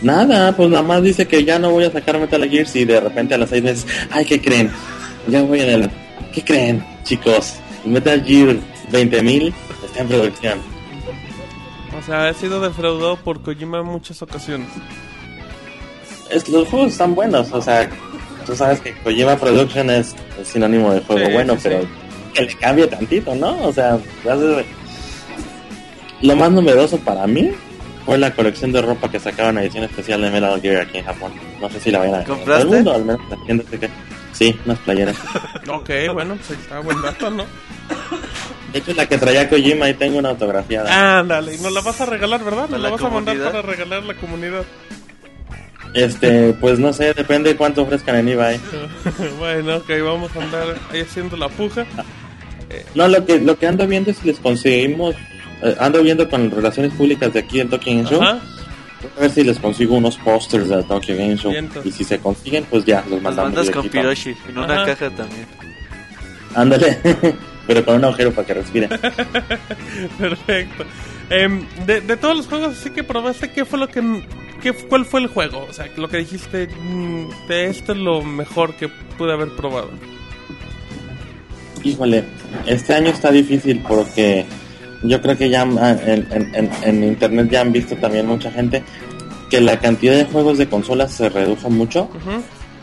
nada, 0.03 0.57
pues 0.57 0.69
nada 0.71 0.83
más 0.83 1.03
dice 1.03 1.27
que 1.27 1.45
ya 1.45 1.59
no 1.59 1.71
voy 1.71 1.85
a 1.85 1.93
sacar 1.93 2.19
Metal 2.19 2.49
Gear 2.49 2.67
si 2.67 2.85
de 2.85 3.01
repente 3.01 3.35
a 3.35 3.39
las 3.39 3.51
6 3.51 3.63
meses, 3.63 3.87
ay, 4.11 4.25
¿qué 4.25 4.41
creen? 4.41 4.71
Ya 5.29 5.43
voy 5.43 5.61
en 5.61 5.71
el... 5.71 5.91
¿Qué 6.33 6.43
creen, 6.43 6.85
chicos? 7.05 7.55
Metal 7.85 8.23
Gear 8.25 8.57
20.000 8.93 9.53
está 9.85 10.01
en 10.01 10.09
producción. 10.09 10.70
O 12.01 12.03
sea, 12.03 12.29
ha 12.29 12.35
sido 12.35 12.61
defraudado 12.61 13.17
por 13.17 13.43
Kojima 13.43 13.79
en 13.81 13.87
muchas 13.87 14.21
ocasiones. 14.23 14.69
Es, 16.31 16.49
los 16.49 16.67
juegos 16.69 16.93
están 16.93 17.15
buenos, 17.15 17.53
o 17.53 17.61
sea, 17.61 17.89
tú 18.47 18.55
sabes 18.57 18.81
que 18.81 18.95
Kojima 19.03 19.37
Production 19.37 19.91
es, 19.91 20.15
es 20.41 20.49
sinónimo 20.49 20.93
de 20.93 21.01
juego 21.03 21.27
Sí, 21.27 21.33
bueno, 21.33 21.55
sí, 21.55 21.61
pero 21.65 21.81
sí. 21.83 21.89
que 22.35 22.43
le 22.43 22.55
cambie 22.57 22.87
tantito, 22.87 23.35
¿no? 23.35 23.57
O 23.65 23.73
sea, 23.73 23.99
lo 26.23 26.37
más 26.37 26.51
novedoso 26.53 26.99
para 26.99 27.27
mí 27.27 27.51
fue 28.07 28.17
la 28.19 28.35
colección 28.35 28.73
de 28.73 28.81
ropa 28.83 29.11
que 29.11 29.19
sacaron 29.21 29.59
a 29.59 29.63
edición 29.63 29.85
especial 29.85 30.23
de 30.23 30.31
Metal 30.31 30.61
Gear 30.61 30.83
aquí 30.83 30.99
en 30.99 31.05
Japón. 31.05 31.33
No 31.61 31.69
sé 31.71 31.81
si 31.81 31.91
la 31.91 31.99
vayan 32.01 32.15
a 32.21 32.25
¿Compraste? 32.25 32.65
todo 32.65 32.73
el 32.73 32.77
mundo, 32.77 32.95
al 32.95 33.05
menos 33.05 33.21
la 33.31 33.37
tienda 33.45 33.65
que- 33.65 33.91
Sí, 34.33 34.59
unas 34.65 34.79
playeras. 34.81 35.17
Ok, 35.69 35.91
bueno, 36.13 36.37
pues 36.37 36.51
ahí 36.51 36.57
está 36.63 36.81
buen 36.81 37.01
dato, 37.03 37.31
¿no? 37.31 37.45
De 38.73 38.79
hecho, 38.79 38.93
la 38.95 39.07
que 39.07 39.19
traía 39.19 39.49
Kojima 39.49 39.87
ahí 39.87 39.95
tengo 39.95 40.19
una 40.19 40.31
autografiada. 40.31 41.19
Ándale, 41.21 41.55
y 41.57 41.59
nos 41.59 41.73
la 41.73 41.81
vas 41.81 42.01
a 42.01 42.07
regalar, 42.07 42.45
¿verdad? 42.45 42.67
¿Para 42.69 42.73
Nos 42.73 42.81
la 42.83 42.89
la 42.91 42.97
vas 42.97 43.05
a 43.05 43.09
mandar 43.09 43.39
para 43.39 43.63
regalar 43.63 44.03
a 44.03 44.07
la 44.07 44.15
comunidad. 44.15 44.65
Este, 45.95 46.53
pues 46.61 46.79
no 46.79 46.93
sé, 46.93 47.13
depende 47.15 47.51
de 47.51 47.57
cuánto 47.57 47.83
ofrezcan 47.83 48.17
en 48.17 48.29
eBay. 48.29 48.61
bueno, 49.39 49.79
ok, 49.79 49.91
vamos 50.05 50.31
a 50.37 50.43
andar 50.43 50.77
ahí 50.93 51.01
haciendo 51.01 51.37
la 51.37 51.49
puja. 51.49 51.85
No, 52.95 53.09
lo 53.09 53.27
que 53.27 53.41
lo 53.41 53.59
que 53.59 53.67
ando 53.67 53.85
viendo 53.89 54.13
es 54.13 54.19
si 54.19 54.29
les 54.29 54.39
conseguimos 54.39 55.17
eh, 55.63 55.75
ando 55.81 56.01
viendo 56.03 56.29
con 56.31 56.49
relaciones 56.53 56.93
públicas 56.93 57.33
de 57.33 57.41
aquí 57.41 57.59
en 57.61 57.69
Tokyo 57.69 57.93
Game 57.93 58.09
Show. 58.09 58.23
Ajá. 58.23 58.41
A 59.17 59.21
ver 59.23 59.31
si 59.31 59.43
les 59.43 59.59
consigo 59.59 59.97
unos 59.97 60.17
pósters 60.19 60.69
de 60.69 60.83
Tokyo 60.85 61.17
Game 61.17 61.37
Show. 61.37 61.51
Vientos. 61.51 61.85
Y 61.85 61.91
si 61.91 62.05
se 62.05 62.19
consiguen, 62.21 62.65
pues 62.65 62.85
ya 62.85 63.01
los 63.09 63.15
Las 63.15 63.23
mandamos. 63.23 63.55
mandas 63.55 63.71
con. 63.75 63.89
Piroshi 63.89 64.37
en 64.49 64.59
una 64.59 64.75
Ajá. 64.83 64.87
caja 64.87 65.11
también. 65.11 65.47
Ándale. 66.55 66.99
Pero 67.67 67.85
con 67.85 67.97
un 67.97 68.05
agujero 68.05 68.33
para 68.33 68.47
que 68.47 68.55
respire. 68.55 68.89
Perfecto. 70.19 70.85
Em, 71.29 71.65
de, 71.87 72.01
de 72.01 72.17
todos 72.17 72.37
los 72.37 72.47
juegos 72.47 72.77
así 72.79 72.91
que 72.91 73.05
probaste, 73.05 73.51
¿qué 73.53 73.65
fue 73.65 73.79
lo 73.79 73.89
que... 73.89 74.25
Qué, 74.61 74.73
¿Cuál 74.73 75.07
fue 75.07 75.21
el 75.21 75.29
juego? 75.29 75.67
O 75.69 75.73
sea, 75.73 75.87
lo 75.97 76.09
que 76.09 76.19
dijiste, 76.19 76.67
mm, 76.69 77.47
de 77.49 77.67
esto 77.69 77.93
es 77.93 77.99
lo 77.99 78.23
mejor 78.23 78.75
que 78.75 78.89
pude 79.17 79.33
haber 79.33 79.49
probado. 79.57 79.91
Híjole, 81.83 82.25
este 82.67 82.95
año 82.95 83.11
está 83.11 83.31
difícil 83.31 83.83
porque 83.89 84.45
yo 85.03 85.21
creo 85.23 85.37
que 85.39 85.49
ya 85.49 85.63
ah, 85.63 85.97
en, 86.05 86.27
en- 86.85 87.05
internet 87.05 87.49
ya 87.51 87.63
han 87.63 87.73
visto 87.73 87.97
también 87.97 88.27
mucha 88.27 88.51
gente 88.51 88.83
que 89.49 89.61
la 89.63 89.79
cantidad 89.79 90.15
de 90.15 90.27
juegos 90.27 90.59
de 90.59 90.69
consolas 90.69 91.13
se 91.13 91.31
redujo 91.31 91.71
mucho 91.71 92.11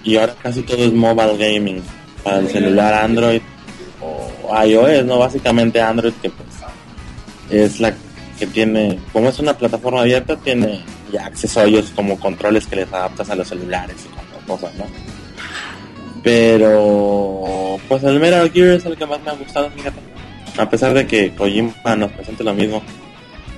y 0.03 0.15
ahora 0.17 0.33
casi 0.41 0.63
todo 0.63 0.83
es 0.83 0.91
mobile 0.93 1.37
gaming 1.37 1.83
para 2.23 2.39
el 2.39 2.47
celular 2.49 2.93
Android 3.03 3.41
o 4.07 4.65
iOS, 4.65 5.05
no 5.05 5.17
básicamente 5.19 5.81
Android 5.81 6.13
que 6.21 6.29
pues 6.29 6.47
es 7.49 7.79
la 7.79 7.93
que 8.37 8.47
tiene, 8.47 8.99
como 9.13 9.29
es 9.29 9.39
una 9.39 9.57
plataforma 9.57 10.01
abierta, 10.01 10.35
tiene 10.37 10.81
ya 11.11 11.25
accesorios 11.25 11.91
como 11.95 12.19
controles 12.19 12.67
que 12.67 12.75
les 12.77 12.93
adaptas 12.93 13.29
a 13.29 13.35
los 13.35 13.47
celulares 13.47 13.95
y 14.05 14.47
cosas, 14.47 14.73
¿no? 14.75 14.85
Pero 16.23 17.79
pues 17.87 18.03
el 18.03 18.19
Metal 18.19 18.51
Gear 18.51 18.75
es 18.75 18.85
el 18.85 18.97
que 18.97 19.05
más 19.05 19.21
me 19.21 19.31
ha 19.31 19.33
gustado, 19.33 19.69
fíjate. 19.71 19.97
A 20.57 20.69
pesar 20.69 20.93
de 20.93 21.07
que 21.07 21.33
Kojima 21.35 21.95
nos 21.95 22.11
presente 22.11 22.43
lo 22.43 22.53
mismo 22.53 22.81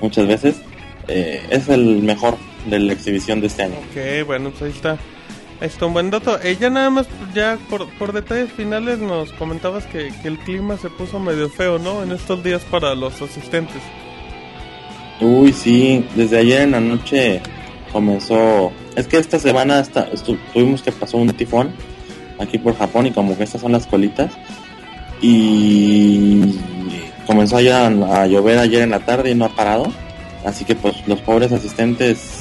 muchas 0.01 0.27
veces, 0.27 0.55
eh, 1.07 1.41
es 1.49 1.67
el 1.69 2.03
mejor 2.03 2.37
de 2.69 2.79
la 2.79 2.93
exhibición 2.93 3.41
de 3.41 3.47
este 3.47 3.63
año. 3.63 3.75
Ok, 3.75 4.25
bueno, 4.27 4.51
pues 4.51 4.63
ahí 4.63 4.71
está. 4.71 4.97
Está 5.61 5.87
un 5.87 5.93
buen 5.93 6.09
dato. 6.09 6.39
Eh, 6.41 6.57
ya 6.59 6.69
nada 6.69 6.89
más, 6.89 7.07
ya 7.33 7.57
por, 7.69 7.89
por 7.95 8.13
detalles 8.13 8.51
finales 8.51 8.99
nos 8.99 9.31
comentabas 9.33 9.85
que, 9.85 10.13
que 10.21 10.27
el 10.27 10.37
clima 10.39 10.77
se 10.77 10.89
puso 10.89 11.19
medio 11.19 11.49
feo, 11.49 11.79
¿no? 11.79 12.01
En 12.01 12.11
estos 12.11 12.43
días 12.43 12.63
para 12.63 12.95
los 12.95 13.21
asistentes. 13.21 13.81
Uy, 15.19 15.51
sí, 15.51 16.05
desde 16.15 16.37
ayer 16.37 16.61
en 16.61 16.71
la 16.71 16.79
noche 16.79 17.41
comenzó. 17.91 18.71
Es 18.95 19.07
que 19.07 19.17
esta 19.17 19.37
semana 19.37 19.79
hasta 19.79 20.09
tuvimos 20.53 20.81
que 20.81 20.91
pasó 20.93 21.17
un 21.17 21.29
tifón 21.33 21.73
aquí 22.39 22.57
por 22.57 22.77
Japón 22.77 23.07
y 23.07 23.11
como 23.11 23.37
que 23.37 23.43
estas 23.43 23.59
son 23.59 23.73
las 23.73 23.85
colitas. 23.85 24.31
Y 25.21 26.57
comenzó 27.27 27.57
a, 27.57 27.59
a 27.59 28.27
llover 28.27 28.59
ayer 28.59 28.83
en 28.83 28.91
la 28.91 28.99
tarde 28.99 29.31
y 29.31 29.35
no 29.35 29.43
ha 29.43 29.49
parado. 29.49 29.91
Así 30.45 30.63
que 30.63 30.75
pues 30.75 31.05
los 31.05 31.19
pobres 31.19 31.51
asistentes 31.51 32.38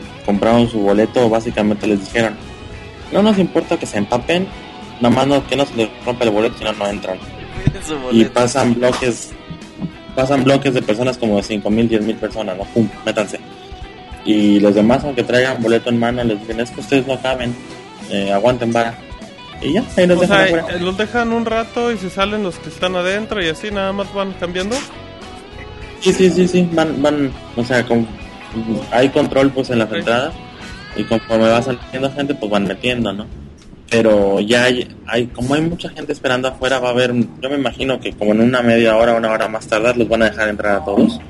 que 0.00 0.24
compraron 0.24 0.68
su 0.68 0.78
boleto 0.80 1.28
básicamente 1.28 1.86
les 1.86 2.00
dijeron, 2.00 2.34
no 3.12 3.22
nos 3.22 3.38
importa 3.38 3.78
que 3.78 3.86
se 3.86 3.98
empapen, 3.98 4.46
nada 5.00 5.14
más 5.14 5.26
no, 5.26 5.46
que 5.46 5.56
no 5.56 5.66
se 5.66 5.74
les 5.74 5.88
rompa 6.04 6.24
el 6.24 6.30
boleto, 6.30 6.58
si 6.58 6.64
no, 6.64 6.72
no 6.72 6.86
entran 6.86 7.18
y 8.12 8.24
pasan 8.24 8.74
bloques 8.74 9.32
pasan 10.14 10.44
bloques 10.44 10.72
de 10.74 10.82
personas 10.82 11.18
como 11.18 11.36
de 11.36 11.42
5000, 11.42 11.88
10000 11.88 12.16
personas, 12.16 12.56
¿no? 12.56 12.64
Pum, 12.64 12.88
métanse. 13.04 13.40
Y 14.24 14.60
los 14.60 14.74
demás, 14.74 15.02
aunque 15.04 15.22
traigan 15.22 15.60
boleto 15.62 15.90
en 15.90 15.98
mano, 15.98 16.24
les 16.24 16.40
dicen, 16.40 16.60
es 16.60 16.70
que 16.70 16.80
ustedes 16.80 17.06
no 17.06 17.20
caben, 17.20 17.54
eh, 18.10 18.32
aguanten 18.32 18.72
vara. 18.72 18.96
Y 19.60 19.72
ya, 19.74 19.84
ahí 19.96 20.06
los 20.06 20.18
O 20.18 20.20
dejan 20.20 20.36
sea, 20.36 20.58
afuera. 20.58 20.76
eh, 20.76 20.80
los 20.80 20.96
dejan 20.96 21.32
un 21.32 21.44
rato 21.44 21.90
y 21.92 21.98
se 21.98 22.10
salen 22.10 22.42
los 22.42 22.56
que 22.58 22.68
están 22.68 22.96
adentro 22.96 23.42
y 23.42 23.48
así 23.48 23.70
nada 23.70 23.92
más 23.92 24.12
van 24.14 24.32
cambiando. 24.34 24.76
Sí, 26.00 26.12
sí, 26.12 26.30
sí, 26.30 26.46
sí, 26.46 26.68
van, 26.72 27.02
van, 27.02 27.32
o 27.56 27.64
sea, 27.64 27.84
con, 27.84 28.06
hay 28.90 29.08
control 29.10 29.50
pues 29.50 29.70
en 29.70 29.78
las 29.78 29.92
entradas 29.92 30.32
y 30.96 31.04
conforme 31.04 31.48
va 31.48 31.62
saliendo 31.62 32.10
gente, 32.12 32.34
pues 32.34 32.50
van 32.50 32.64
metiendo, 32.64 33.12
¿no? 33.12 33.26
Pero 33.90 34.40
ya 34.40 34.64
hay, 34.64 34.88
hay, 35.06 35.26
como 35.26 35.54
hay 35.54 35.62
mucha 35.62 35.88
gente 35.90 36.12
esperando 36.12 36.48
afuera, 36.48 36.80
va 36.80 36.88
a 36.88 36.92
haber, 36.92 37.14
yo 37.14 37.50
me 37.50 37.56
imagino 37.56 38.00
que 38.00 38.12
como 38.12 38.32
en 38.32 38.40
una 38.40 38.62
media 38.62 38.96
hora, 38.96 39.14
una 39.14 39.30
hora 39.30 39.48
más 39.48 39.66
tardar, 39.66 39.96
los 39.96 40.08
van 40.08 40.22
a 40.22 40.30
dejar 40.30 40.48
entrar 40.48 40.76
a 40.76 40.84
todos. 40.84 41.20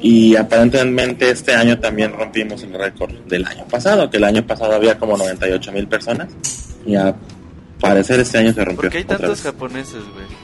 Y 0.00 0.34
aparentemente 0.34 1.30
este 1.30 1.54
año 1.54 1.78
también 1.78 2.12
rompimos 2.12 2.62
el 2.64 2.74
récord 2.74 3.12
del 3.28 3.46
año 3.46 3.64
pasado, 3.70 4.10
que 4.10 4.16
el 4.16 4.24
año 4.24 4.44
pasado 4.44 4.74
había 4.74 4.98
como 4.98 5.16
98 5.16 5.70
mil 5.72 5.86
personas. 5.86 6.28
Y 6.84 6.96
a 6.96 7.14
parecer 7.80 8.18
este 8.18 8.38
año 8.38 8.52
se 8.52 8.64
rompió. 8.64 8.82
¿Por 8.82 8.90
qué 8.90 8.98
hay 8.98 9.04
tantos 9.04 9.42
japoneses, 9.42 10.02
güey? 10.12 10.41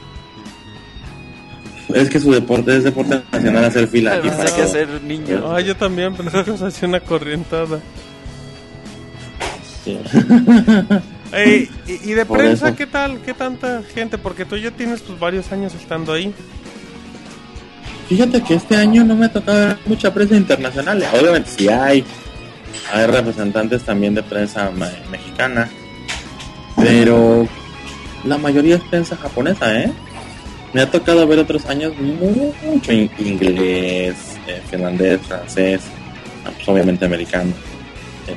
Es 1.95 2.11
que 2.11 2.20
su 2.20 2.32
deporte 2.32 2.76
es 2.76 2.84
deporte 2.84 3.22
nacional 3.32 3.64
hacer 3.64 3.89
fila. 3.89 4.14
aquí 4.14 4.28
para 4.28 4.55
que 4.55 4.66
ser 4.66 5.03
niño. 5.03 5.51
Ah, 5.51 5.61
yo 5.61 5.76
también 5.76 6.14
pensé 6.14 6.45
que 6.45 6.51
hacía 6.53 6.89
una 6.89 7.01
corrientada. 7.01 7.80
Sí. 9.84 9.99
Ey, 11.32 11.70
y, 11.86 12.11
y 12.11 12.14
de 12.14 12.24
Por 12.24 12.39
prensa 12.39 12.68
eso. 12.68 12.76
qué 12.76 12.86
tal? 12.86 13.20
¿Qué 13.20 13.34
tanta 13.34 13.82
gente? 13.95 14.16
Porque 14.18 14.45
tú 14.45 14.57
ya 14.57 14.70
tienes 14.70 15.01
pues 15.03 15.18
varios 15.18 15.51
años 15.53 15.74
estando 15.74 16.12
ahí. 16.12 16.32
Fíjate 18.09 18.43
que 18.43 18.55
este 18.55 18.76
año 18.76 19.05
no 19.05 19.14
me 19.14 19.26
ha 19.26 19.32
tocado 19.32 19.59
ver 19.59 19.76
mucha 19.84 20.12
prensa 20.14 20.36
internacional. 20.36 21.05
Obviamente 21.18 21.51
sí 21.57 21.68
hay. 21.68 22.03
Hay 22.93 23.07
representantes 23.07 23.82
también 23.82 24.14
de 24.14 24.22
prensa 24.22 24.70
mexicana. 25.11 25.68
Pero 26.76 27.47
la 28.24 28.39
mayoría 28.39 28.76
es 28.76 28.82
prensa 28.84 29.16
japonesa, 29.16 29.78
¿eh? 29.78 29.93
Me 30.73 30.83
ha 30.83 30.91
tocado 30.91 31.27
ver 31.27 31.39
otros 31.39 31.64
años 31.66 31.93
mucho 31.99 32.93
in- 32.93 33.11
inglés, 33.19 34.14
eh, 34.47 34.61
finlandés, 34.71 35.21
francés, 35.23 35.81
ah, 36.45 36.51
pues 36.55 36.69
obviamente 36.69 37.05
americano. 37.07 37.53
Eh, 38.27 38.35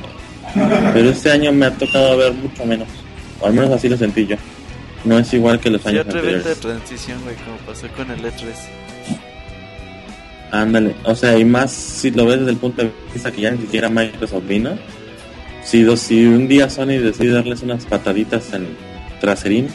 pero 0.94 1.10
este 1.10 1.32
año 1.32 1.52
me 1.52 1.66
ha 1.66 1.72
tocado 1.72 2.16
ver 2.18 2.34
mucho 2.34 2.66
menos. 2.66 2.88
O 3.42 3.48
al 3.48 3.54
menos 3.54 3.72
así 3.72 3.90
lo 3.90 3.98
sentí 3.98 4.26
yo. 4.28 4.38
No 5.04 5.18
es 5.20 5.34
igual 5.34 5.60
que 5.60 5.70
los 5.72 5.84
Y 5.86 5.90
años 5.90 6.06
otro 6.06 6.20
evento 6.20 6.48
de 6.48 6.54
anteriores. 6.54 6.60
transición, 6.88 7.22
güey, 7.24 7.36
como 7.38 7.58
pasó 7.58 7.88
con 7.90 8.12
el 8.12 8.24
E 8.24 8.30
E3. 8.30 8.46
Ándale, 10.52 10.96
o 11.06 11.16
sea, 11.16 11.38
y 11.40 11.46
más 11.46 11.72
si 11.72 12.12
lo 12.12 12.26
ves 12.26 12.40
desde 12.40 12.52
el 12.52 12.58
punto 12.58 12.82
de 12.84 12.92
vista 13.14 13.32
que 13.32 13.42
ya 13.42 13.52
ni 13.52 13.60
siquiera 13.60 13.90
Microsoft 13.90 14.48
vino. 14.48 14.72
Si, 15.64 15.86
si 15.98 16.26
un 16.26 16.48
día 16.48 16.70
Sony 16.70 16.88
decide 17.02 17.32
darles 17.32 17.62
unas 17.62 17.86
pataditas 17.86 18.52
en 18.54 18.68
traserín, 19.22 19.68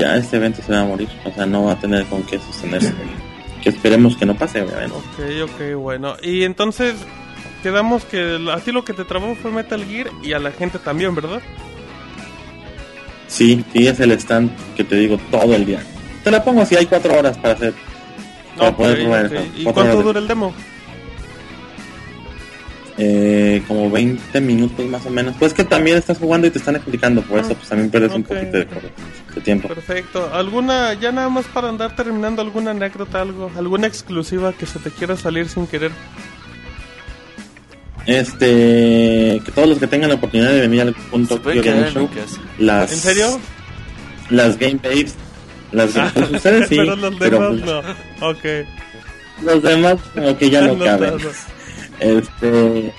ya 0.00 0.16
este 0.16 0.36
evento 0.36 0.62
se 0.62 0.72
va 0.72 0.80
a 0.80 0.84
morir. 0.84 1.08
O 1.24 1.32
sea, 1.32 1.46
no 1.46 1.64
va 1.64 1.72
a 1.72 1.78
tener 1.78 2.04
con 2.06 2.22
qué 2.24 2.38
sostenerse. 2.38 2.92
Que 3.62 3.68
esperemos 3.68 4.16
que 4.16 4.26
no 4.26 4.34
pase, 4.34 4.62
obviamente. 4.62 4.94
Ok, 4.96 5.50
ok, 5.50 5.74
bueno. 5.76 6.16
Y 6.22 6.44
entonces 6.44 6.94
quedamos 7.62 8.04
que 8.04 8.38
a 8.52 8.58
ti 8.60 8.72
lo 8.72 8.84
que 8.84 8.94
te 8.94 9.04
trabó 9.04 9.34
fue 9.34 9.50
Metal 9.50 9.84
Gear 9.84 10.08
y 10.22 10.32
a 10.32 10.38
la 10.38 10.50
gente 10.50 10.78
también, 10.78 11.14
¿verdad? 11.14 11.40
Sí, 13.28 13.64
sí, 13.72 13.86
es 13.86 14.00
el 14.00 14.12
stand 14.12 14.50
que 14.76 14.82
te 14.84 14.96
digo 14.96 15.18
todo 15.30 15.54
el 15.54 15.64
día. 15.66 15.82
Te 16.24 16.30
la 16.30 16.42
pongo 16.42 16.62
así, 16.62 16.74
hay 16.74 16.86
cuatro 16.86 17.16
horas 17.18 17.38
para 17.38 17.54
hacer. 17.54 17.74
Para 18.56 18.70
Ok, 18.70 18.76
poder 18.76 18.98
probar 19.02 19.26
ok. 19.26 19.32
eso. 19.32 19.44
¿Y 19.56 19.64
cuánto 19.64 20.02
dura 20.02 20.18
el 20.20 20.26
demo? 20.28 20.52
Eh, 22.98 23.39
como 23.66 23.90
20 23.90 24.40
minutos 24.40 24.86
más 24.86 25.04
o 25.06 25.10
menos. 25.10 25.34
Pues 25.38 25.52
que 25.54 25.64
también 25.64 25.96
estás 25.96 26.18
jugando 26.18 26.46
y 26.46 26.50
te 26.50 26.58
están 26.58 26.76
explicando, 26.76 27.22
por 27.22 27.40
eso 27.40 27.54
pues 27.54 27.68
también 27.68 27.90
pierdes 27.90 28.12
un 28.12 28.22
poquito 28.22 28.52
de, 28.58 28.68
de 29.34 29.40
tiempo. 29.42 29.68
Perfecto. 29.68 30.30
¿Alguna, 30.32 30.94
ya 30.94 31.12
nada 31.12 31.28
más 31.28 31.46
para 31.46 31.68
andar 31.68 31.96
terminando, 31.96 32.42
alguna 32.42 32.70
anécdota, 32.70 33.20
algo, 33.20 33.50
alguna 33.56 33.86
exclusiva 33.86 34.52
que 34.52 34.66
se 34.66 34.78
te 34.78 34.90
quiera 34.90 35.16
salir 35.16 35.48
sin 35.48 35.66
querer? 35.66 35.90
Este, 38.06 39.40
que 39.44 39.52
todos 39.54 39.68
los 39.68 39.78
que 39.78 39.86
tengan 39.86 40.08
la 40.08 40.16
oportunidad 40.16 40.50
de 40.50 40.60
venir 40.62 40.80
al 40.80 40.94
punto 40.94 41.40
mi 41.44 41.60
Show, 41.60 42.08
las, 42.58 42.92
¿En 42.92 42.98
serio? 42.98 43.40
Las 44.30 44.58
Game 44.58 44.80
Babes, 44.82 45.14
las 45.72 45.90
pues 46.14 46.30
ustedes 46.30 46.68
sí, 46.68 46.76
pero 46.76 46.96
los 46.96 47.14
pero 47.16 47.52
demás 47.52 47.60
pues, 47.62 48.20
no. 48.20 48.28
Ok. 48.28 48.66
los 49.42 49.62
demás 49.62 49.96
como 50.14 50.36
que 50.38 50.50
ya 50.50 50.62
no 50.62 50.78
caben. 50.84 51.10
Anotado. 51.10 51.30
Este, 52.00 52.92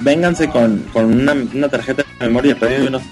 vénganse 0.00 0.48
con, 0.48 0.80
con 0.92 1.06
una, 1.06 1.32
una 1.32 1.68
tarjeta 1.68 2.02
de 2.02 2.26
memoria 2.26 2.54
de 2.54 2.86
unos 2.86 3.02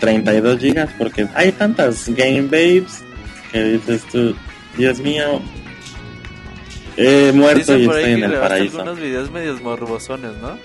32 0.00 0.60
gigas 0.60 0.90
porque 0.98 1.28
hay 1.34 1.52
tantas 1.52 2.08
Game 2.08 2.42
Babes 2.42 3.02
que 3.52 3.64
dices 3.64 4.04
tú, 4.10 4.34
Dios 4.76 4.98
mío, 5.00 5.40
he 6.96 7.32
muerto 7.32 7.74
Dicen 7.74 7.80
y 7.80 7.84
estoy 7.84 8.12
en 8.12 8.24
el 8.24 8.32
paraíso. 8.38 8.78
algunos 8.80 9.00
videos 9.00 9.30
medios 9.30 9.62
morbosones, 9.62 10.32
¿no? 10.42 10.58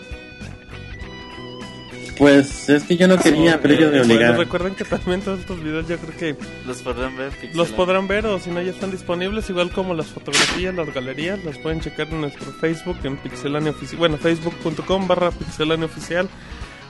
Pues 2.18 2.70
es 2.70 2.84
que 2.84 2.96
yo 2.96 3.08
no 3.08 3.18
quería, 3.18 3.60
pero 3.60 3.74
ellos 3.74 3.92
me 3.92 3.98
Bueno, 4.00 4.14
obligaron. 4.14 4.38
recuerden 4.38 4.76
que 4.76 4.86
también 4.86 5.22
todos 5.22 5.40
estos 5.40 5.64
videos 5.64 5.88
yo 5.88 5.98
creo 5.98 6.16
que 6.16 6.36
Los 6.68 6.82
podrán 6.84 7.18
ver. 7.18 7.32
pixelado. 7.32 7.58
los 7.58 7.70
podrán 7.72 8.08
ver 8.08 8.26
o 8.28 8.40
si 8.40 8.52
no 8.52 8.62
ya 8.62 8.70
están 8.72 8.92
disponibles, 8.92 9.50
igual 9.50 9.72
como 9.72 9.96
las 9.96 10.08
fotografías, 10.08 10.76
las 10.76 10.94
galerías, 10.94 11.44
las 11.44 11.58
pueden 11.58 11.82
checar 11.82 12.08
en 12.10 12.22
nuestro 12.22 12.52
Facebook, 12.54 12.98
en 13.04 13.18
Pixelania 13.18 13.72
Oficial, 13.72 13.98
bueno, 13.98 14.18
facebook.com 14.18 15.08
barra 15.08 15.32
Pixelania 15.32 15.86
Oficial. 15.86 16.30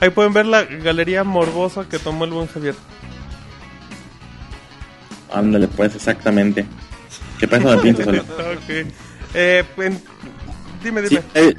Ahí 0.01 0.09
pueden 0.09 0.33
ver 0.33 0.45
la 0.45 0.63
galería 0.63 1.23
morbosa 1.23 1.87
que 1.87 1.99
tomó 1.99 2.25
el 2.25 2.31
buen 2.31 2.47
Javier. 2.47 2.75
Ándale, 5.31 5.67
pues 5.67 5.95
exactamente. 5.95 6.65
Que 7.39 7.47
para 7.47 7.63
eso 7.63 7.75
me 7.77 7.81
pinto 7.81 8.03
solo. 8.03 8.21
Ok. 8.39 8.87
Eh, 9.35 9.63
en- 9.77 10.01
dime, 10.83 11.07
Sí, 11.07 11.15
dime. 11.15 11.21
eh, 11.33 11.55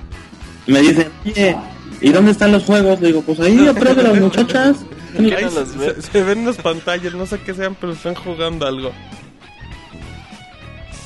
me 0.67 0.81
dicen, 0.81 1.09
oye, 1.25 1.57
¿y 2.01 2.11
dónde 2.11 2.30
están 2.32 2.53
los 2.53 2.64
juegos? 2.64 3.01
Le 3.01 3.09
digo, 3.09 3.22
pues 3.22 3.41
ahí 3.41 3.66
atrás 3.66 3.97
de 3.97 4.03
las 4.03 4.20
muchachas. 4.20 4.76
¿Por 5.16 5.26
qué 5.28 5.37
Ahí 5.37 5.45
no 5.45 5.51
se, 5.95 6.03
se- 6.03 6.22
ven 6.22 6.45
las 6.45 6.57
pantallas, 6.57 7.14
no 7.14 7.26
sé 7.26 7.39
qué 7.41 7.55
sean, 7.55 7.76
pero 7.80 7.93
están 7.93 8.14
jugando 8.14 8.66
algo. 8.66 8.93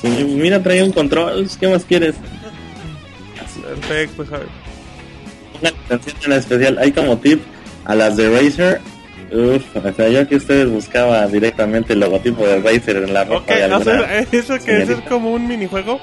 Sí, 0.00 0.08
mira, 0.08 0.62
trae 0.62 0.82
un 0.82 0.92
control, 0.92 1.48
¿qué 1.58 1.68
más 1.68 1.84
quieres? 1.84 2.14
Perfecto, 3.62 4.24
Javier. 4.24 4.48
Una 5.60 5.70
atención 5.96 6.32
en 6.32 6.38
especial, 6.38 6.78
hay 6.78 6.92
como 6.92 7.18
tip 7.18 7.40
a 7.84 7.94
las 7.94 8.16
de 8.16 8.30
Razer. 8.30 8.80
Uf, 9.32 9.62
o 9.76 9.92
sea, 9.92 10.08
yo 10.08 10.26
que 10.26 10.36
ustedes 10.36 10.70
buscaba 10.70 11.26
directamente 11.26 11.92
el 11.92 12.00
logotipo 12.00 12.46
de 12.46 12.60
Razer 12.60 12.96
en 12.98 13.12
la 13.12 13.24
ropa 13.24 13.38
Ok, 13.40 13.48
de 13.48 13.60
o 13.62 13.64
alguna 13.76 13.84
sea, 13.84 14.18
eso 14.20 14.58
que 14.64 14.82
es 14.82 14.90
como 15.08 15.32
un 15.32 15.46
minijuego. 15.48 16.00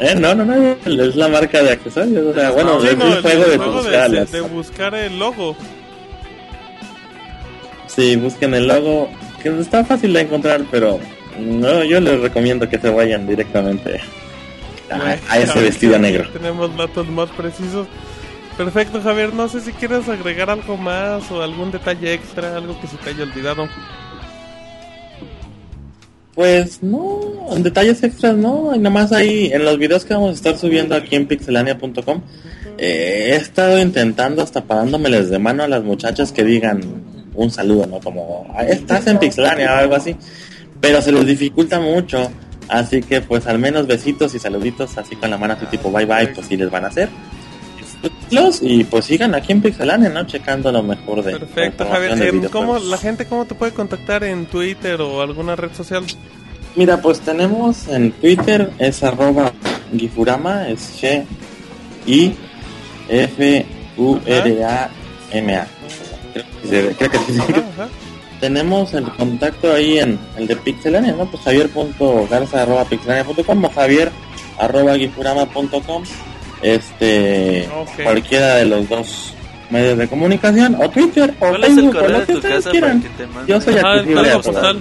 Eh, 0.00 0.14
no, 0.16 0.34
no, 0.34 0.44
no, 0.44 0.54
es 0.54 1.16
la 1.16 1.28
marca 1.28 1.62
de 1.62 1.70
accesorios. 1.70 2.26
O 2.26 2.34
sea, 2.34 2.50
bueno, 2.50 2.80
Sí, 2.80 2.88
es 2.88 2.96
no, 2.96 3.06
un 3.06 3.12
el 3.12 3.22
juego 3.22 3.44
de 3.44 3.56
juego 3.56 3.72
buscar 3.72 4.10
de, 4.10 4.40
buscar 4.40 4.94
el 4.94 5.18
logo. 5.18 5.56
Sí, 7.86 8.16
busquen 8.16 8.54
el 8.54 8.66
logo, 8.66 9.08
que 9.42 9.50
está 9.60 9.84
fácil 9.84 10.12
de 10.12 10.22
encontrar, 10.22 10.62
pero 10.70 10.98
no, 11.38 11.84
yo 11.84 12.00
les 12.00 12.20
recomiendo 12.20 12.68
que 12.68 12.78
se 12.78 12.90
vayan 12.90 13.26
directamente 13.26 14.00
a, 14.90 14.96
Bueno, 14.96 15.20
a 15.28 15.38
ese 15.38 15.60
vestido 15.60 15.98
negro. 15.98 16.28
Tenemos 16.32 16.76
datos 16.76 17.08
más 17.08 17.30
precisos. 17.30 17.86
Perfecto, 18.56 19.00
Javier. 19.02 19.32
No 19.32 19.48
sé 19.48 19.60
si 19.60 19.72
quieres 19.72 20.08
agregar 20.08 20.50
algo 20.50 20.76
más 20.76 21.30
o 21.30 21.42
algún 21.42 21.70
detalle 21.70 22.14
extra, 22.14 22.56
algo 22.56 22.80
que 22.80 22.86
se 22.86 22.96
te 22.96 23.10
haya 23.10 23.24
olvidado. 23.24 23.68
Pues 26.34 26.82
no, 26.82 27.20
en 27.52 27.62
detalles 27.62 28.02
extras 28.02 28.36
no, 28.36 28.74
y 28.74 28.78
nada 28.78 28.90
más 28.90 29.12
ahí 29.12 29.50
en 29.52 29.64
los 29.64 29.78
videos 29.78 30.04
que 30.04 30.14
vamos 30.14 30.30
a 30.30 30.34
estar 30.34 30.58
subiendo 30.58 30.96
aquí 30.96 31.14
en 31.14 31.26
pixelania.com 31.28 32.22
eh, 32.76 33.28
he 33.32 33.36
estado 33.36 33.80
intentando 33.80 34.42
hasta 34.42 34.64
parándomeles 34.64 35.30
de 35.30 35.38
mano 35.38 35.62
a 35.62 35.68
las 35.68 35.84
muchachas 35.84 36.32
que 36.32 36.42
digan 36.42 36.80
un 37.34 37.50
saludo, 37.52 37.86
¿no? 37.86 38.00
Como, 38.00 38.46
"Ah, 38.56 38.64
estás 38.64 39.06
en 39.06 39.18
pixelania 39.18 39.72
o 39.74 39.76
algo 39.76 39.94
así, 39.94 40.16
pero 40.80 41.00
se 41.00 41.12
les 41.12 41.24
dificulta 41.24 41.78
mucho, 41.78 42.28
así 42.68 43.00
que 43.00 43.20
pues 43.20 43.46
al 43.46 43.60
menos 43.60 43.86
besitos 43.86 44.34
y 44.34 44.40
saluditos 44.40 44.98
así 44.98 45.14
con 45.14 45.30
la 45.30 45.38
mano 45.38 45.54
así 45.54 45.66
tipo 45.66 45.90
bye 45.92 46.04
bye, 46.04 46.26
pues 46.28 46.48
sí 46.48 46.56
les 46.56 46.68
van 46.70 46.84
a 46.84 46.88
hacer. 46.88 47.08
Los- 48.30 48.60
Y 48.62 48.84
pues 48.84 49.04
sigan 49.04 49.34
aquí 49.34 49.52
en 49.52 49.62
Pixelania, 49.62 50.08
¿no? 50.08 50.24
Checando 50.26 50.70
lo 50.72 50.82
mejor 50.82 51.22
de 51.22 51.32
Perfecto, 51.38 51.86
Javier. 51.88 52.16
de 52.16 52.28
Em, 52.28 52.44
¿Cómo. 52.48 52.78
¿La 52.78 52.98
gente 52.98 53.26
cómo 53.26 53.44
te 53.44 53.54
puede 53.54 53.72
contactar 53.72 54.24
en 54.24 54.46
Twitter 54.46 55.00
o 55.00 55.20
alguna 55.20 55.56
red 55.56 55.72
social? 55.74 56.04
Mira, 56.76 57.00
pues 57.00 57.20
tenemos 57.20 57.86
en 57.88 58.10
Twitter 58.12 58.70
es 58.78 59.02
arroba 59.04 59.52
Gifurama, 59.96 60.68
es 60.68 61.00
G 61.00 61.24
I 62.06 62.34
F 63.08 63.66
U 63.96 64.18
R 64.26 64.64
A 64.64 64.90
M 65.30 65.54
A. 65.56 65.66
Creo 66.32 66.44
que 66.62 66.88
sí, 66.90 66.94
creo 66.98 67.10
que 67.10 67.18
sí. 67.32 67.38
Ajá, 67.40 67.64
ajá. 67.74 67.88
Tenemos 68.40 68.92
el 68.92 69.04
contacto 69.12 69.72
ahí 69.72 69.98
en 70.00 70.18
el 70.36 70.46
de 70.48 70.56
Pixelania, 70.56 71.12
¿no? 71.12 71.26
Pues 71.30 71.42
javier.garza 71.44 72.62
arroba 72.62 72.84
pixelania.com 72.84 73.64
o 73.64 73.70
javier 73.70 74.10
arroba 74.58 74.96
gifurama.com. 74.96 76.02
Este, 76.64 77.68
cualquiera 78.02 78.54
de 78.56 78.64
los 78.64 78.88
dos 78.88 79.34
medios 79.70 79.98
de 79.98 80.08
comunicación 80.08 80.76
o 80.80 80.88
Twitter 80.88 81.34
o 81.40 81.48
¿Cuál 81.48 81.64
es 81.64 81.70
el 81.70 81.74
Facebook 81.76 81.96
o 81.96 82.08
lo 82.08 82.20
de 82.20 82.26
que 82.26 82.32
tu 82.32 82.38
ustedes 82.38 82.66
quieran. 82.68 83.02
que? 83.02 83.08
Yo 83.46 83.60
soy 83.60 83.76
Ajá, 83.76 83.92
el 83.92 83.98
accesible 84.00 84.20
código 84.22 84.38
a 84.38 84.42
postal. 84.42 84.78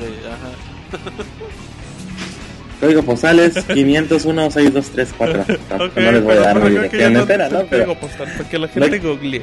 Código 2.80 3.04
postal 3.04 3.40
es 3.40 3.64
501 3.66 4.52
6234. 4.52 5.56
Ok, 5.86 5.98
no 5.98 6.12
les 6.12 6.24
voy 6.24 6.36
a 6.38 6.40
dar 6.40 6.60
mi 6.62 6.70
dirección 6.70 7.14
no 7.14 7.20
entera, 7.22 7.48
te 7.48 7.54
¿no? 7.56 7.60
Pero 7.70 7.86
código 7.86 8.00
postal, 8.02 8.28
para 8.38 8.50
que 8.50 8.60
la 8.60 8.68
gente 8.68 9.00
googlee. 9.00 9.42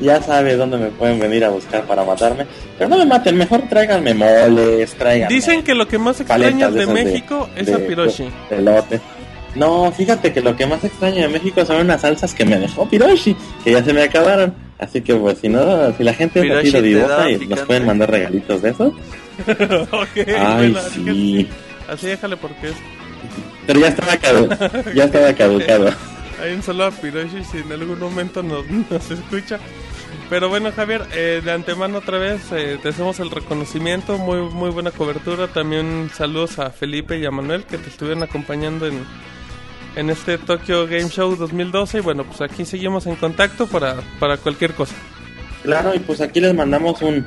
ya 0.00 0.22
sabe 0.22 0.56
dónde 0.56 0.76
me 0.76 0.88
pueden 0.88 1.18
venir 1.18 1.44
a 1.44 1.48
buscar 1.48 1.82
para 1.84 2.04
matarme. 2.04 2.46
Pero 2.76 2.90
no 2.90 2.98
me 2.98 3.06
maten, 3.06 3.36
mejor 3.36 3.62
tráiganme 3.68 4.12
moles, 4.14 4.92
tráiganme 4.94 5.34
Dicen 5.34 5.62
que 5.62 5.74
lo 5.74 5.88
que 5.88 5.98
más 5.98 6.20
extrañas 6.20 6.74
de 6.74 6.86
México 6.86 7.48
es 7.56 7.72
a 7.72 7.78
Piroshi. 7.78 8.28
de 8.50 8.56
elote. 8.56 9.00
No, 9.54 9.92
fíjate 9.92 10.32
que 10.32 10.40
lo 10.40 10.56
que 10.56 10.66
más 10.66 10.82
extraño 10.82 11.22
de 11.22 11.28
México 11.28 11.64
son 11.64 11.82
unas 11.82 12.00
salsas 12.00 12.34
que 12.34 12.44
me 12.44 12.58
dejó 12.58 12.88
Piroshi, 12.88 13.36
que 13.64 13.72
ya 13.72 13.84
se 13.84 13.92
me 13.92 14.02
acabaron. 14.02 14.54
Así 14.78 15.00
que 15.00 15.14
pues 15.14 15.38
si 15.38 15.48
no, 15.48 15.92
si 15.96 16.02
la 16.02 16.14
gente 16.14 16.40
es 16.46 16.56
así 16.56 16.70
lo 16.72 16.82
dibuja 16.82 17.30
y 17.30 17.46
nos 17.46 17.60
pueden 17.60 17.86
mandar 17.86 18.10
regalitos 18.10 18.62
de 18.62 18.70
esos. 18.70 18.92
ok, 19.90 20.28
Ay, 20.38 20.72
bueno, 20.72 20.80
sí. 20.92 21.48
Así 21.88 22.06
déjale 22.06 22.36
porque 22.36 22.68
es. 22.68 22.74
Pero 23.66 23.80
ya 23.80 23.88
estaba 23.88 24.16
caducado. 24.16 24.70
ya 24.94 25.04
estaba 25.04 25.32
caducado. 25.34 25.90
Hay 26.42 26.54
un 26.54 26.62
saludo 26.62 26.86
a 26.86 26.90
Piroshi 26.90 27.44
si 27.44 27.58
en 27.58 27.70
algún 27.70 28.00
momento 28.00 28.42
nos, 28.42 28.66
nos 28.90 29.10
escucha. 29.10 29.60
Pero 30.28 30.48
bueno, 30.48 30.72
Javier, 30.72 31.06
eh, 31.14 31.42
de 31.44 31.52
antemano 31.52 31.98
otra 31.98 32.18
vez 32.18 32.40
eh, 32.52 32.78
te 32.82 32.88
hacemos 32.88 33.20
el 33.20 33.30
reconocimiento, 33.30 34.18
muy 34.18 34.40
muy 34.40 34.70
buena 34.70 34.90
cobertura. 34.90 35.48
También 35.48 36.10
saludos 36.14 36.58
a 36.58 36.70
Felipe 36.70 37.18
y 37.18 37.26
a 37.26 37.30
Manuel 37.30 37.64
que 37.64 37.78
te 37.78 37.88
estuvieron 37.88 38.22
acompañando 38.22 38.86
en, 38.86 39.04
en 39.96 40.10
este 40.10 40.38
Tokyo 40.38 40.86
Game 40.86 41.08
Show 41.08 41.36
2012. 41.36 41.98
Y 41.98 42.00
bueno, 42.00 42.24
pues 42.24 42.40
aquí 42.40 42.64
seguimos 42.64 43.06
en 43.06 43.16
contacto 43.16 43.66
para, 43.66 43.96
para 44.18 44.36
cualquier 44.36 44.74
cosa. 44.74 44.94
Claro, 45.62 45.94
y 45.94 45.98
pues 46.00 46.20
aquí 46.20 46.40
les 46.40 46.54
mandamos 46.54 47.02
un, 47.02 47.24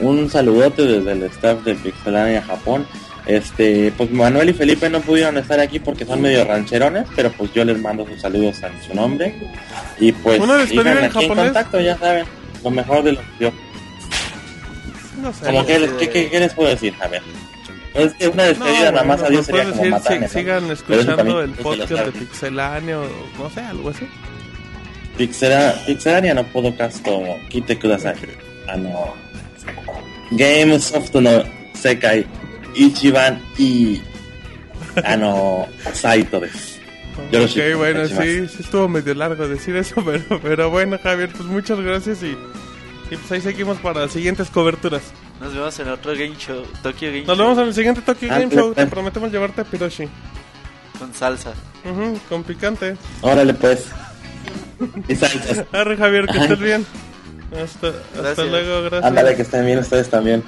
un 0.00 0.30
saludote 0.30 0.82
desde 0.84 1.12
el 1.12 1.22
staff 1.24 1.64
de 1.64 1.74
Pixelania 1.74 2.42
Japón. 2.42 2.86
Este, 3.26 3.92
pues 3.96 4.10
Manuel 4.12 4.50
y 4.50 4.52
Felipe 4.52 4.88
no 4.88 5.00
pudieron 5.00 5.36
estar 5.36 5.58
aquí 5.58 5.80
porque 5.80 6.04
son 6.04 6.22
medio 6.22 6.44
rancherones, 6.44 7.08
pero 7.16 7.32
pues 7.32 7.52
yo 7.52 7.64
les 7.64 7.80
mando 7.80 8.06
sus 8.06 8.20
saludos 8.20 8.62
en 8.62 8.82
su 8.82 8.94
nombre. 8.94 9.34
Y 9.98 10.12
pues 10.12 10.40
¿Una 10.40 10.64
sigan 10.64 10.98
en 10.98 11.04
aquí 11.04 11.24
en 11.24 11.34
contacto, 11.34 11.80
ya 11.80 11.98
saben, 11.98 12.24
lo 12.62 12.70
mejor 12.70 13.02
de 13.02 13.12
lo 13.12 13.20
que 13.20 13.26
yo. 13.40 13.52
No 15.20 15.32
sé. 15.32 15.46
Como 15.46 15.66
que 15.66 15.78
les, 15.80 15.90
¿qué, 15.94 16.08
qué, 16.08 16.30
qué 16.30 16.38
les 16.38 16.54
puedo 16.54 16.68
decir? 16.68 16.94
A 17.00 17.08
ver. 17.08 17.22
Es 17.96 18.14
que 18.14 18.28
una 18.28 18.44
despedida 18.44 18.92
nada 18.92 19.04
más 19.04 19.22
a 19.22 19.28
Dios 19.28 19.46
pues 19.48 19.64
sería 19.64 20.00
como 20.00 20.28
sigan 20.28 20.70
escuchando 20.70 21.40
el 21.40 21.50
podcast 21.52 21.90
de. 21.90 22.12
Pixelania 22.12 23.00
o 23.00 23.06
no 23.38 23.50
sé, 23.50 23.60
algo 23.60 23.90
así. 23.90 24.06
Pixela, 25.16 25.74
Pixelania 25.86 26.34
no 26.34 26.44
podcast 26.44 27.02
como 27.02 27.38
Kite 27.48 27.78
Kudasai. 27.78 28.14
Ah, 28.68 28.76
no. 28.76 29.14
Gamesoft 30.32 31.14
no 31.14 31.42
Sekai 31.74 32.26
Ichiban 32.74 33.40
y. 33.58 34.02
Ah, 35.04 35.16
no. 35.16 35.66
Saito 35.94 36.38
ok, 36.38 37.76
bueno, 37.76 38.06
sí, 38.06 38.46
sí 38.48 38.56
estuvo 38.60 38.88
medio 38.88 39.14
largo 39.14 39.48
decir 39.48 39.74
eso, 39.76 40.04
pero, 40.04 40.40
pero 40.42 40.70
bueno, 40.70 40.98
Javier, 41.02 41.30
pues 41.30 41.44
muchas 41.44 41.80
gracias 41.80 42.22
y, 42.22 42.36
y 43.10 43.16
pues 43.16 43.32
ahí 43.32 43.40
seguimos 43.40 43.78
para 43.78 44.00
las 44.00 44.12
siguientes 44.12 44.50
coberturas. 44.50 45.02
Nos 45.40 45.52
vemos 45.52 45.78
en 45.78 45.88
otro 45.88 46.12
game 46.12 46.34
show, 46.36 46.62
Tokyo 46.82 47.08
Game 47.08 47.24
Nos 47.24 47.36
Show 47.36 47.46
vemos 47.46 47.58
en 47.58 47.68
el 47.68 47.74
siguiente 47.74 48.00
Tokyo 48.00 48.28
Game 48.28 48.48
Show, 48.48 48.74
te 48.74 48.86
prometemos 48.86 49.30
llevarte 49.30 49.60
a 49.60 49.64
Piroshi. 49.64 50.08
con 50.98 51.12
salsa. 51.14 51.52
Con 52.28 52.42
picante. 52.42 52.96
Órale, 53.20 53.54
pues. 53.54 53.86
Y 55.08 55.14
salsas. 55.14 55.64
Arre, 55.72 55.96
Javier, 55.96 56.26
que 56.26 56.38
estés 56.38 56.58
bien. 56.58 56.86
Hasta, 57.62 58.44
luego, 58.44 58.82
gracias. 58.82 59.04
Ándale, 59.04 59.36
que 59.36 59.42
estén 59.42 59.64
bien 59.64 59.78
ustedes 59.78 60.10
también. 60.10 60.42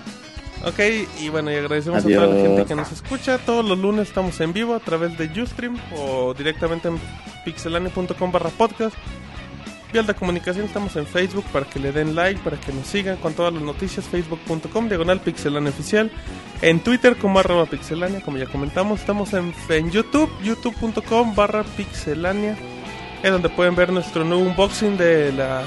Ok, 0.64 0.80
y 1.20 1.28
bueno, 1.28 1.52
y 1.52 1.54
agradecemos 1.54 2.04
a 2.04 2.08
toda 2.08 2.26
la 2.26 2.42
gente 2.42 2.64
que 2.64 2.74
nos 2.74 2.90
escucha. 2.90 3.38
Todos 3.38 3.64
los 3.64 3.78
lunes 3.78 4.08
estamos 4.08 4.40
en 4.40 4.52
vivo 4.52 4.74
a 4.74 4.80
través 4.80 5.16
de 5.16 5.30
Ustream 5.40 5.78
o 5.96 6.34
directamente 6.34 6.88
en 6.88 6.98
pixelane.com 7.44 8.32
barra 8.32 8.50
podcast. 8.50 8.96
Vial 9.92 10.06
de 10.06 10.14
comunicación 10.14 10.66
estamos 10.66 10.94
en 10.96 11.06
Facebook 11.06 11.44
para 11.50 11.64
que 11.64 11.78
le 11.78 11.92
den 11.92 12.14
like, 12.14 12.40
para 12.42 12.60
que 12.60 12.72
nos 12.72 12.86
sigan 12.86 13.16
con 13.16 13.32
todas 13.32 13.54
las 13.54 13.62
noticias, 13.62 14.04
facebook.com, 14.06 14.88
diagonal 14.88 15.20
pixelania 15.20 15.70
oficial. 15.70 16.10
En 16.60 16.80
Twitter 16.80 17.16
como 17.16 17.38
arroba 17.38 17.64
pixelania, 17.64 18.20
como 18.20 18.36
ya 18.36 18.46
comentamos. 18.46 19.00
Estamos 19.00 19.32
en, 19.32 19.54
en 19.70 19.90
YouTube, 19.90 20.30
youtube.com 20.42 21.34
barra 21.34 21.64
pixelania. 21.64 22.56
Es 23.22 23.32
donde 23.32 23.48
pueden 23.48 23.74
ver 23.74 23.90
nuestro 23.90 24.24
nuevo 24.24 24.42
unboxing 24.42 24.96
de 24.98 25.32
la... 25.32 25.62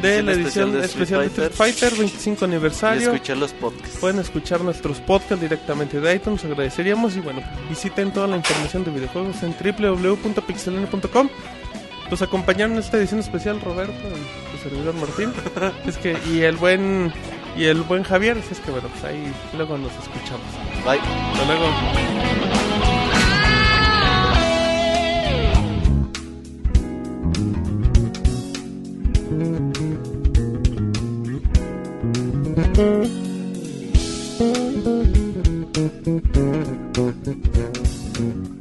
De 0.00 0.18
Edición 0.18 0.26
la 0.26 0.32
especial 0.32 0.68
edición 0.68 0.84
especial 0.84 1.20
de 1.20 1.26
Street 1.26 1.52
Fighter 1.52 1.94
25 1.98 2.38
Y 2.38 2.44
aniversario. 2.44 3.12
escuchar 3.14 3.38
los 3.38 3.52
podcasts. 3.54 3.98
Pueden 3.98 4.18
escuchar 4.18 4.60
nuestros 4.60 5.00
podcasts 5.00 5.40
directamente 5.40 6.02
de 6.02 6.14
iTunes, 6.14 6.44
agradeceríamos 6.44 7.16
y 7.16 7.20
bueno, 7.20 7.40
visiten 7.70 8.12
toda 8.12 8.26
la 8.26 8.36
información 8.36 8.84
de 8.84 8.90
videojuegos 8.90 9.42
en 9.42 9.54
www.pixelania.com. 9.58 11.30
Nos 12.10 12.22
acompañaron 12.22 12.72
en 12.74 12.78
esta 12.78 12.96
edición 12.98 13.20
especial 13.20 13.60
Roberto 13.60 13.92
y 13.94 14.56
su 14.56 14.62
servidor 14.68 14.94
Martín. 14.94 15.32
es 15.86 15.98
que 15.98 16.16
y 16.30 16.42
el 16.42 16.56
buen 16.56 17.12
y 17.56 17.64
el 17.64 17.82
buen 17.82 18.02
Javier, 18.02 18.38
así 18.38 18.48
es 18.52 18.60
que 18.60 18.70
bueno, 18.70 18.88
pues 18.88 19.04
ahí 19.04 19.32
luego 19.56 19.76
nos 19.78 19.92
escuchamos. 19.92 20.46
Bye. 20.84 21.00
Hasta 21.00 21.44
luego. 21.46 21.66
Thank 38.16 38.55